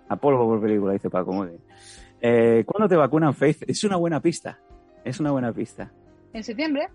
[0.10, 1.62] A polvo por película, dice Paco, muy bien.
[2.22, 3.64] Eh, ¿Cuándo te vacunan, Faith?
[3.68, 4.60] Es una buena pista.
[5.04, 5.92] Es una buena pista.
[6.34, 6.90] En septiembre.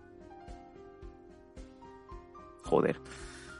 [2.64, 3.00] Joder.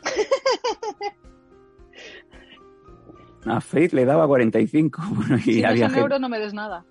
[3.47, 5.01] A Faith le daba 45.
[5.15, 6.85] Bueno, y Si no había son gente- euros, no me des nada.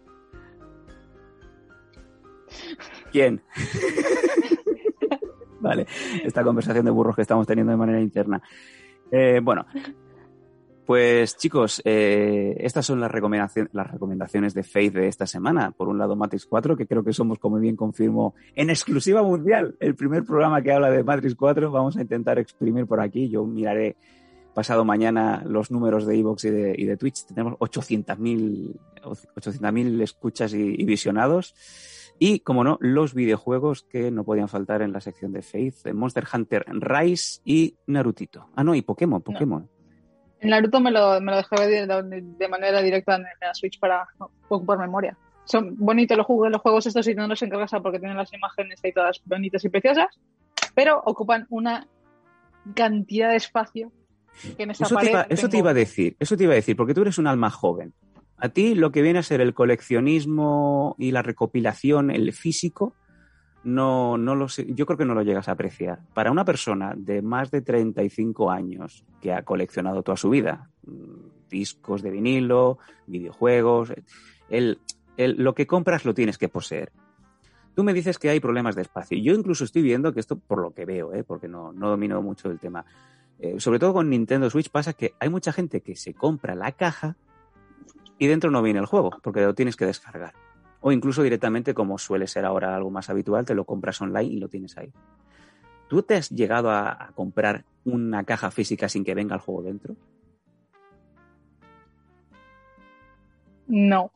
[3.11, 3.41] ¿Quién?
[5.59, 5.85] vale,
[6.23, 8.41] esta conversación de burros que estamos teniendo de manera interna.
[9.11, 9.65] Eh, bueno,
[10.87, 15.71] pues chicos, eh, estas son las, recomendaci- las recomendaciones de Faith de esta semana.
[15.71, 19.75] Por un lado, Matrix 4, que creo que somos, como bien confirmo, en exclusiva mundial.
[19.79, 21.69] El primer programa que habla de Matrix 4.
[21.69, 23.29] Vamos a intentar exprimir por aquí.
[23.29, 23.97] Yo miraré
[24.55, 27.25] pasado mañana los números de Evox y de, y de Twitch.
[27.27, 31.53] Tenemos 800.000 800.000 escuchas y, y visionados.
[32.19, 36.25] Y, como no, los videojuegos que no podían faltar en la sección de Faith, Monster
[36.33, 38.47] Hunter Rise y Narutito.
[38.55, 39.69] Ah, no, y Pokémon, Pokémon.
[40.39, 43.79] En Naruto me lo, me lo dejé de, de- de manera directa en la Switch
[43.79, 45.17] para no ocupar memoria.
[45.45, 48.79] Son bonitos los juegos, los juegos estos y no los encargas porque tienen las imágenes
[48.83, 50.07] ahí todas bonitas y preciosas,
[50.75, 51.87] pero ocupan una
[52.75, 53.91] cantidad de espacio
[54.57, 56.75] que en Eso, te iba, eso te iba a decir, eso te iba a decir,
[56.75, 57.93] porque tú eres un alma joven.
[58.37, 62.93] A ti lo que viene a ser el coleccionismo y la recopilación, el físico,
[63.63, 65.99] no, no lo sé, yo creo que no lo llegas a apreciar.
[66.13, 71.49] Para una persona de más de 35 años que ha coleccionado toda su vida, mm,
[71.49, 72.77] discos de vinilo,
[73.07, 73.93] videojuegos,
[74.49, 74.79] el,
[75.17, 76.91] el- lo que compras lo tienes que poseer.
[77.75, 79.17] Tú me dices que hay problemas de espacio.
[79.21, 81.23] Yo incluso estoy viendo que esto, por lo que veo, ¿eh?
[81.23, 82.85] porque no, no domino mucho el tema,
[83.39, 86.71] eh, sobre todo con Nintendo Switch pasa que hay mucha gente que se compra la
[86.71, 87.17] caja
[88.17, 90.33] y dentro no viene el juego, porque lo tienes que descargar.
[90.81, 94.37] O incluso directamente, como suele ser ahora algo más habitual, te lo compras online y
[94.37, 94.91] lo tienes ahí.
[95.87, 99.63] ¿Tú te has llegado a, a comprar una caja física sin que venga el juego
[99.63, 99.95] dentro?
[103.67, 104.11] No.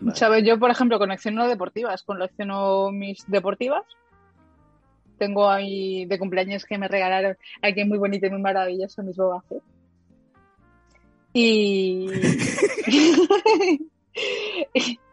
[0.00, 0.16] Vale.
[0.16, 0.44] ¿Sabes?
[0.44, 3.84] Yo, por ejemplo, colecciono deportivas, colecciono mis deportivas.
[5.18, 9.42] Tengo ahí de cumpleaños que me regalaron alguien muy bonito y muy maravilloso, mis Boba
[9.42, 9.62] Fett.
[11.32, 12.08] Y...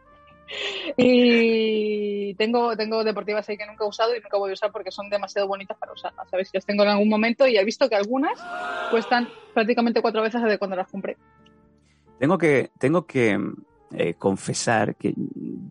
[0.96, 4.90] y tengo, tengo deportivas ahí que nunca he usado y nunca voy a usar porque
[4.90, 6.50] son demasiado bonitas para usarlas, ¿sabes?
[6.52, 8.38] Las tengo en algún momento y he visto que algunas
[8.90, 11.16] cuestan prácticamente cuatro veces de cuando las compré.
[12.18, 13.38] Tengo que, tengo que
[13.92, 15.14] eh, confesar que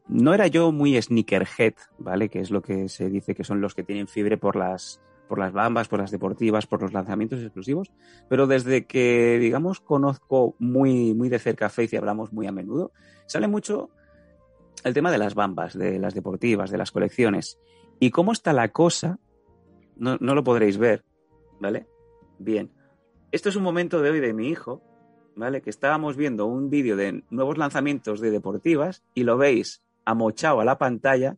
[0.07, 2.29] no era yo muy sneakerhead, ¿vale?
[2.29, 4.99] Que es lo que se dice que son los que tienen fiebre por las,
[5.29, 7.91] por las bambas, por las deportivas, por los lanzamientos exclusivos.
[8.27, 12.51] Pero desde que, digamos, conozco muy, muy de cerca a Faith y hablamos muy a
[12.51, 12.91] menudo,
[13.27, 13.91] sale mucho
[14.83, 17.59] el tema de las bambas, de las deportivas, de las colecciones.
[17.99, 19.19] Y cómo está la cosa,
[19.95, 21.03] no, lo podréis ver,
[21.59, 21.87] ¿vale?
[22.37, 22.71] Bien.
[23.31, 24.81] Esto es un momento de hoy de mi hijo,
[25.35, 25.61] ¿vale?
[25.61, 30.65] Que estábamos viendo un vídeo de nuevos lanzamientos de deportivas y lo veis amochado a
[30.65, 31.37] la pantalla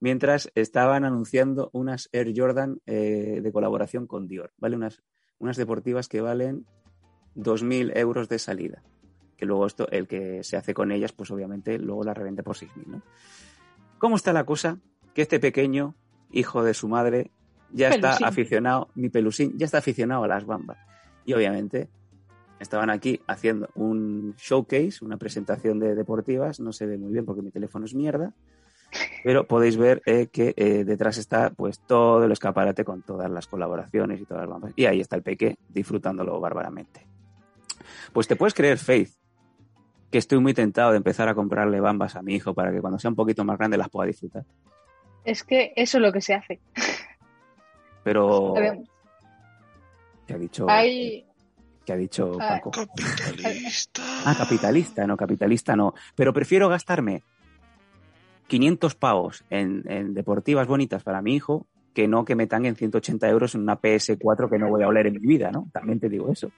[0.00, 4.76] mientras estaban anunciando unas Air Jordan eh, de colaboración con Dior, ¿vale?
[4.76, 5.02] Unas,
[5.38, 6.66] unas deportivas que valen
[7.36, 8.82] 2.000 euros de salida.
[9.42, 12.54] Que luego esto, el que se hace con ellas, pues obviamente luego la revende por
[12.54, 13.02] 6.000, ¿no?
[13.98, 14.78] ¿Cómo está la cosa?
[15.14, 15.96] Que este pequeño,
[16.30, 17.32] hijo de su madre,
[17.72, 20.78] ya está aficionado, mi pelusín, ya está aficionado a las bambas.
[21.24, 21.88] Y obviamente
[22.60, 27.42] estaban aquí haciendo un showcase, una presentación de deportivas, no se ve muy bien porque
[27.42, 28.32] mi teléfono es mierda,
[29.24, 33.48] pero podéis ver eh, que eh, detrás está pues todo el escaparate con todas las
[33.48, 34.72] colaboraciones y todas las bambas.
[34.76, 37.08] Y ahí está el peque disfrutándolo bárbaramente.
[38.12, 39.10] Pues te puedes creer, Faith,
[40.12, 42.98] que estoy muy tentado de empezar a comprarle bambas a mi hijo para que cuando
[42.98, 44.44] sea un poquito más grande las pueda disfrutar.
[45.24, 46.60] Es que eso es lo que se hace.
[48.04, 48.54] Pero,
[50.26, 51.24] ¿qué ha dicho, Hay,
[51.86, 52.72] qué ha dicho Ah, Paco?
[52.72, 54.02] Capitalista.
[54.26, 55.94] Ah, capitalista, no, capitalista no.
[56.14, 57.22] Pero prefiero gastarme
[58.48, 63.28] 500 pavos en, en deportivas bonitas para mi hijo que no que me tanguen 180
[63.30, 65.68] euros en una PS4 que no voy a oler en mi vida, ¿no?
[65.72, 66.50] También te digo eso.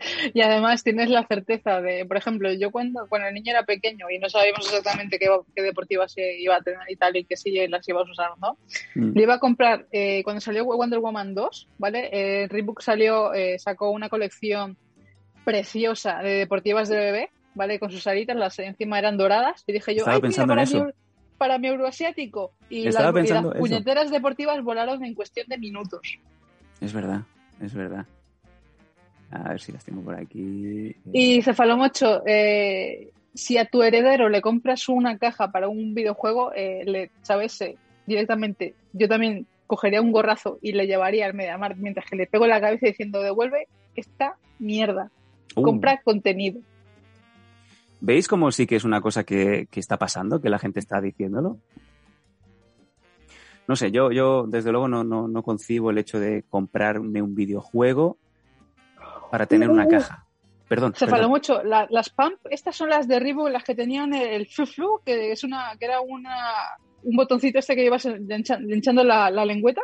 [0.34, 4.10] Y además tienes la certeza de, por ejemplo, yo cuando, cuando el niño era pequeño
[4.10, 7.36] y no sabíamos exactamente qué, qué deportivas se iba a tener y tal y que
[7.36, 8.56] sí las ibas a usar, ¿no?
[8.94, 9.16] Mm.
[9.16, 12.08] Le iba a comprar, eh, cuando salió Wonder Woman 2, ¿vale?
[12.12, 14.76] Eh, Reebok salió, eh, sacó una colección
[15.44, 17.78] preciosa de deportivas de bebé, ¿vale?
[17.78, 19.64] Con sus aritas, las encima eran doradas.
[19.66, 20.84] Y dije yo, Estaba ¡ay, mira, pensando en para, eso.
[20.84, 20.92] mi,
[21.38, 22.52] para mi euroasiático!
[22.68, 26.18] Y, las, y las puñeteras deportivas volaron en cuestión de minutos.
[26.80, 27.22] Es verdad,
[27.60, 28.06] es verdad.
[29.30, 30.96] A ver si las tengo por aquí.
[31.12, 36.82] Y Cefalomocho, eh, si a tu heredero le compras una caja para un videojuego, eh,
[36.84, 37.60] le, ¿sabes?
[37.60, 37.76] Eh,
[38.06, 42.44] directamente, yo también cogería un gorrazo y le llevaría al Mediamar mientras que le pego
[42.44, 45.10] en la cabeza diciendo devuelve esta mierda.
[45.54, 46.60] Uh, Compra contenido.
[48.00, 51.00] ¿Veis cómo sí que es una cosa que, que está pasando, que la gente está
[51.00, 51.58] diciéndolo?
[53.66, 57.34] No sé, yo, yo desde luego no, no, no concibo el hecho de comprarme un
[57.34, 58.16] videojuego
[59.30, 60.24] para tener una Uh, caja.
[60.68, 60.94] Perdón.
[60.96, 61.62] Se faló mucho.
[61.64, 65.32] La- las pump, estas son las de Reebok, las que tenían el flu flu, que
[65.32, 66.36] es una, que era una
[67.04, 69.82] un botoncito este que llevas hincha- hinchando la, la lengüeta.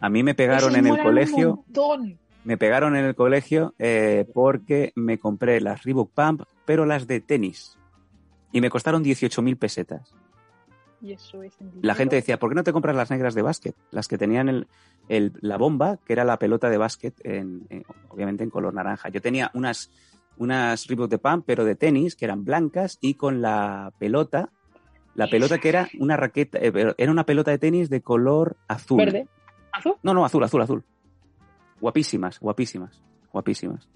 [0.00, 1.64] A mí me pegaron en el colegio,
[2.44, 7.20] me pegaron en el colegio eh, porque me compré las Reebok Pump, pero las de
[7.20, 7.78] tenis.
[8.50, 10.12] Y me costaron 18.000 pesetas.
[11.02, 13.74] Y eso es La gente decía, ¿por qué no te compras las negras de básquet?
[13.90, 14.68] Las que tenían el,
[15.08, 19.08] el- la bomba, que era la pelota de básquet, en, en- obviamente en color naranja.
[19.08, 19.90] Yo tenía unas,
[20.36, 24.50] unas Reebok de Pump, pero de tenis, que eran blancas, y con la pelota,
[25.16, 28.98] la pelota que era una raqueta, eh, era una pelota de tenis de color azul.
[28.98, 29.26] Verde.
[29.72, 29.94] ¿Azul?
[30.04, 30.84] No, no, azul, azul, azul.
[31.80, 33.02] Guapísimas, guapísimas,
[33.32, 33.88] guapísimas.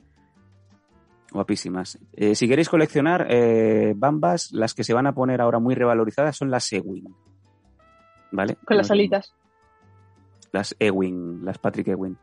[1.32, 1.98] Guapísimas.
[2.12, 6.36] Eh, si queréis coleccionar eh, bambas, las que se van a poner ahora muy revalorizadas
[6.36, 7.14] son las Ewing.
[8.32, 8.56] ¿Vale?
[8.64, 9.34] Con las alitas.
[10.52, 12.16] Las Ewing, las Patrick Ewing.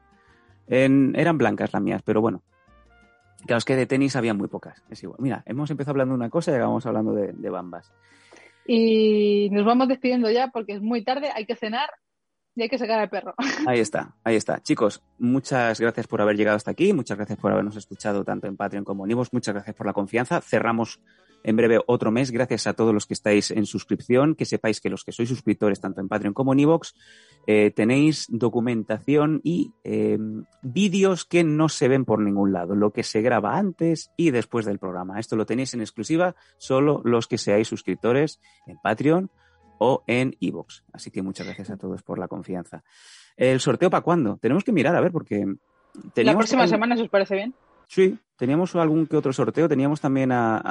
[0.68, 2.42] En- eran blancas las mías, pero bueno.
[3.46, 4.82] Claro, es que de tenis había muy pocas.
[4.90, 5.20] Es igual.
[5.22, 7.92] Mira, hemos empezado hablando de una cosa y acabamos hablando de, de bambas.
[8.66, 11.90] Y nos vamos despidiendo ya porque es muy tarde, hay que cenar
[12.56, 13.34] y hay que sacar al perro.
[13.68, 14.62] Ahí está, ahí está.
[14.62, 18.58] Chicos, muchas gracias por haber llegado hasta aquí, muchas gracias por habernos escuchado tanto en
[18.58, 20.42] Patreon como en Ivos, muchas gracias por la confianza.
[20.42, 21.00] Cerramos
[21.44, 24.90] en breve otro mes, gracias a todos los que estáis en suscripción, que sepáis que
[24.90, 26.96] los que sois suscriptores tanto en Patreon como en Ivox
[27.76, 30.18] tenéis documentación y eh,
[30.62, 34.66] vídeos que no se ven por ningún lado, lo que se graba antes y después
[34.66, 35.20] del programa.
[35.20, 39.30] Esto lo tenéis en exclusiva solo los que seáis suscriptores en Patreon
[39.86, 40.84] o en Evox.
[40.94, 42.84] Así que muchas gracias a todos por la confianza.
[43.36, 44.38] ¿El sorteo para cuándo?
[44.38, 45.46] Tenemos que mirar, a ver, porque
[46.16, 47.54] La próxima semana, si os parece bien.
[47.88, 49.68] Sí, teníamos algún que otro sorteo.
[49.68, 50.62] Teníamos también a,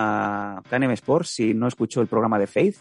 [0.56, 2.76] a Canem Sports, si no escuchó el programa de Faith.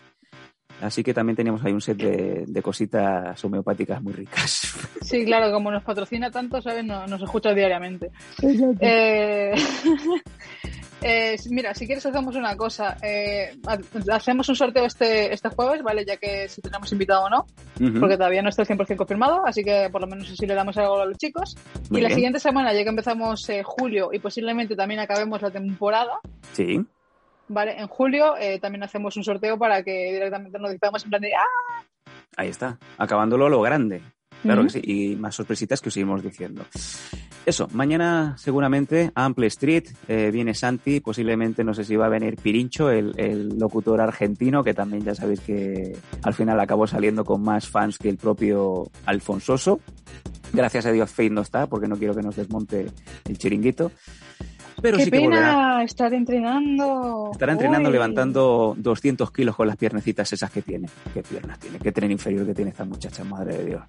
[0.81, 4.67] Así que también teníamos ahí un set de, de cositas homeopáticas muy ricas.
[5.01, 6.85] Sí, claro, como nos patrocina tanto, ¿sabes?
[6.85, 8.11] No- nos escucha diariamente.
[8.79, 9.51] Eh,
[11.01, 12.97] eh, mira, si quieres hacemos una cosa.
[13.01, 16.05] Eh, ha- hacemos un sorteo este, este jueves, ¿vale?
[16.05, 17.45] Ya que si tenemos invitado o no,
[17.99, 20.77] porque todavía no está el 100% confirmado, así que por lo menos así le damos
[20.77, 21.55] algo a los chicos.
[21.89, 25.51] Muy y la siguiente semana, ya que empezamos eh, julio y posiblemente también acabemos la
[25.51, 26.19] temporada,
[26.53, 26.79] Sí,
[27.47, 27.79] ¿vale?
[27.79, 31.31] En julio eh, también hacemos un sorteo para que directamente nos digamos en plan de
[31.35, 31.83] ¡ah!
[32.37, 32.77] ahí está.
[32.97, 34.01] Acabándolo a lo grande.
[34.41, 34.81] Claro que sí.
[34.83, 36.65] Y más sorpresitas que os iremos diciendo.
[37.45, 42.35] Eso, mañana seguramente Ample Street eh, viene Santi, posiblemente no sé si va a venir
[42.35, 47.41] Pirincho, el, el locutor argentino, que también ya sabéis que al final acabó saliendo con
[47.41, 49.79] más fans que el propio Alfonsoso.
[50.53, 52.87] Gracias a Dios Faith no está, porque no quiero que nos desmonte
[53.27, 53.91] el chiringuito.
[54.81, 55.27] Pero ¡Qué sí que pena!
[55.29, 55.83] volverá.
[55.83, 57.29] Estar entrenando.
[57.31, 57.93] Estará entrenando Uy.
[57.93, 60.89] levantando 200 kilos con las piernecitas esas que tiene.
[61.13, 61.79] ¿Qué piernas tiene?
[61.79, 63.23] ¿Qué tren inferior que tiene esta muchacha?
[63.23, 63.81] Madre de Dios.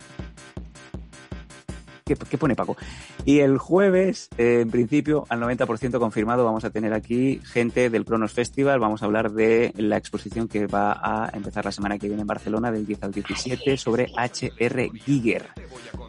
[2.05, 2.77] ¿Qué, qué pone Paco?
[3.24, 8.05] Y el jueves, eh, en principio, al 90% confirmado, vamos a tener aquí gente del
[8.05, 8.81] Cronos Festival.
[8.81, 12.27] Vamos a hablar de la exposición que va a empezar la semana que viene en
[12.27, 15.47] Barcelona, del 10 al 17, sobre HR Giger.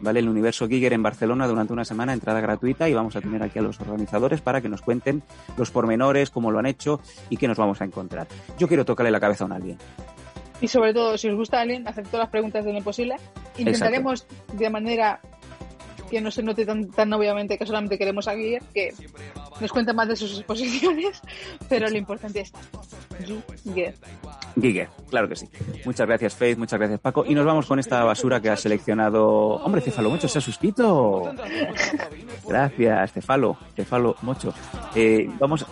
[0.00, 0.20] ¿Vale?
[0.20, 3.58] El universo Giger en Barcelona durante una semana, entrada gratuita, y vamos a tener aquí
[3.58, 5.22] a los organizadores para que nos cuenten
[5.56, 7.00] los pormenores, cómo lo han hecho
[7.30, 8.26] y qué nos vamos a encontrar.
[8.58, 9.78] Yo quiero tocarle la cabeza a un alguien.
[10.60, 13.16] Y sobre todo, si os gusta Alien, hacer todas las preguntas de lo imposible.
[13.58, 15.20] Intentaremos de manera
[16.14, 18.94] que no se note tan, tan obviamente que solamente queremos a Guille, que
[19.60, 21.20] nos cuente más de sus exposiciones,
[21.68, 22.52] pero lo importante es
[23.64, 23.94] Guille.
[24.60, 25.48] Giger, claro que sí.
[25.84, 27.24] Muchas gracias, Faith, muchas gracias, Paco.
[27.26, 29.26] Y nos vamos con esta basura que ha seleccionado.
[29.56, 31.34] Hombre, Cefalo Mocho se ha suscrito.
[32.46, 34.54] Gracias, Cefalo, Cefalo Mocho.
[34.94, 35.66] Eh, vamos.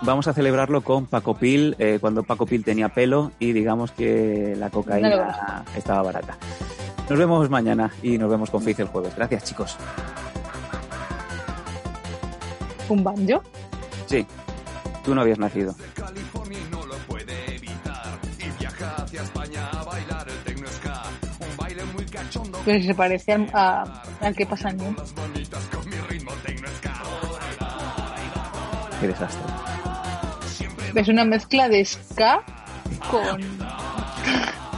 [0.00, 4.54] vamos a celebrarlo con Paco Pil, eh, cuando Paco Pil tenía pelo y digamos que
[4.56, 6.38] la cocaína estaba barata.
[7.08, 9.14] Nos vemos mañana y nos vemos con Faith el jueves.
[9.16, 9.76] Gracias, chicos.
[12.88, 13.42] ¿Un banjo?
[14.06, 14.26] Sí,
[15.04, 15.74] tú no habías nacido.
[22.66, 24.02] No si se parece al, a-
[24.36, 24.94] que pasa en ska.
[29.00, 29.52] Qué desastre.
[30.94, 32.42] Es una mezcla de ska
[33.10, 33.40] con...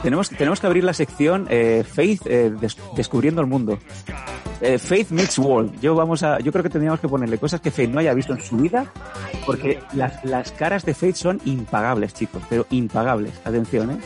[0.03, 3.79] Tenemos, tenemos que abrir la sección eh, Faith eh, des- descubriendo el mundo.
[4.61, 5.79] Eh, Faith meets world.
[5.81, 8.33] Yo vamos a, yo creo que tendríamos que ponerle cosas que Faith no haya visto
[8.33, 8.85] en su vida,
[9.45, 13.33] porque las, las caras de Faith son impagables, chicos, pero impagables.
[13.45, 13.97] Atención, ¿eh?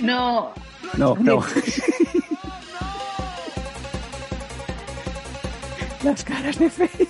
[0.00, 0.52] No,
[0.98, 1.42] No, no.
[6.02, 7.08] las caras de Faith.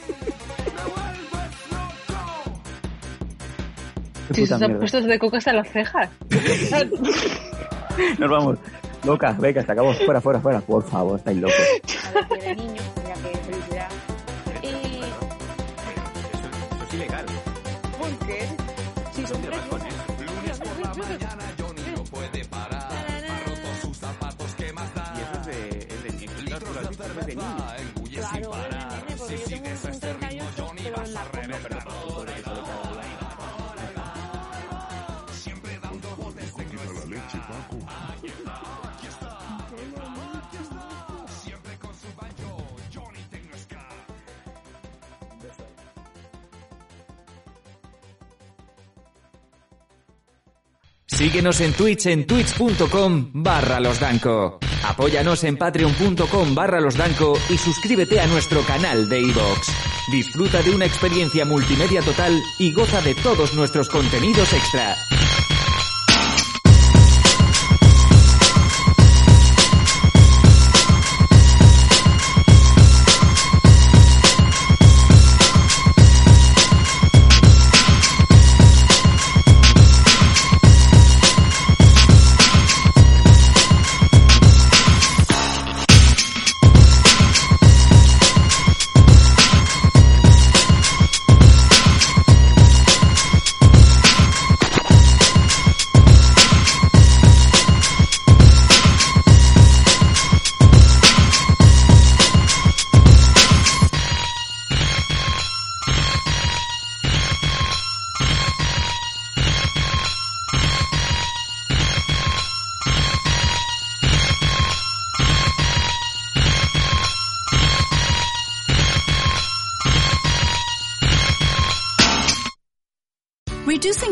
[4.32, 6.08] Puta se han puesto de coca hasta las cejas.
[8.18, 8.58] Nos vamos.
[9.04, 9.92] Loca, venga, se acabó.
[9.94, 10.60] Fuera, fuera, fuera.
[10.60, 11.56] Por favor, estáis locos.
[51.32, 54.58] Síguenos en Twitch en twitch.com barra losdanco.
[54.86, 59.68] Apóyanos en patreon.com barra losdanco y suscríbete a nuestro canal de iVoox.
[60.12, 64.94] Disfruta de una experiencia multimedia total y goza de todos nuestros contenidos extra.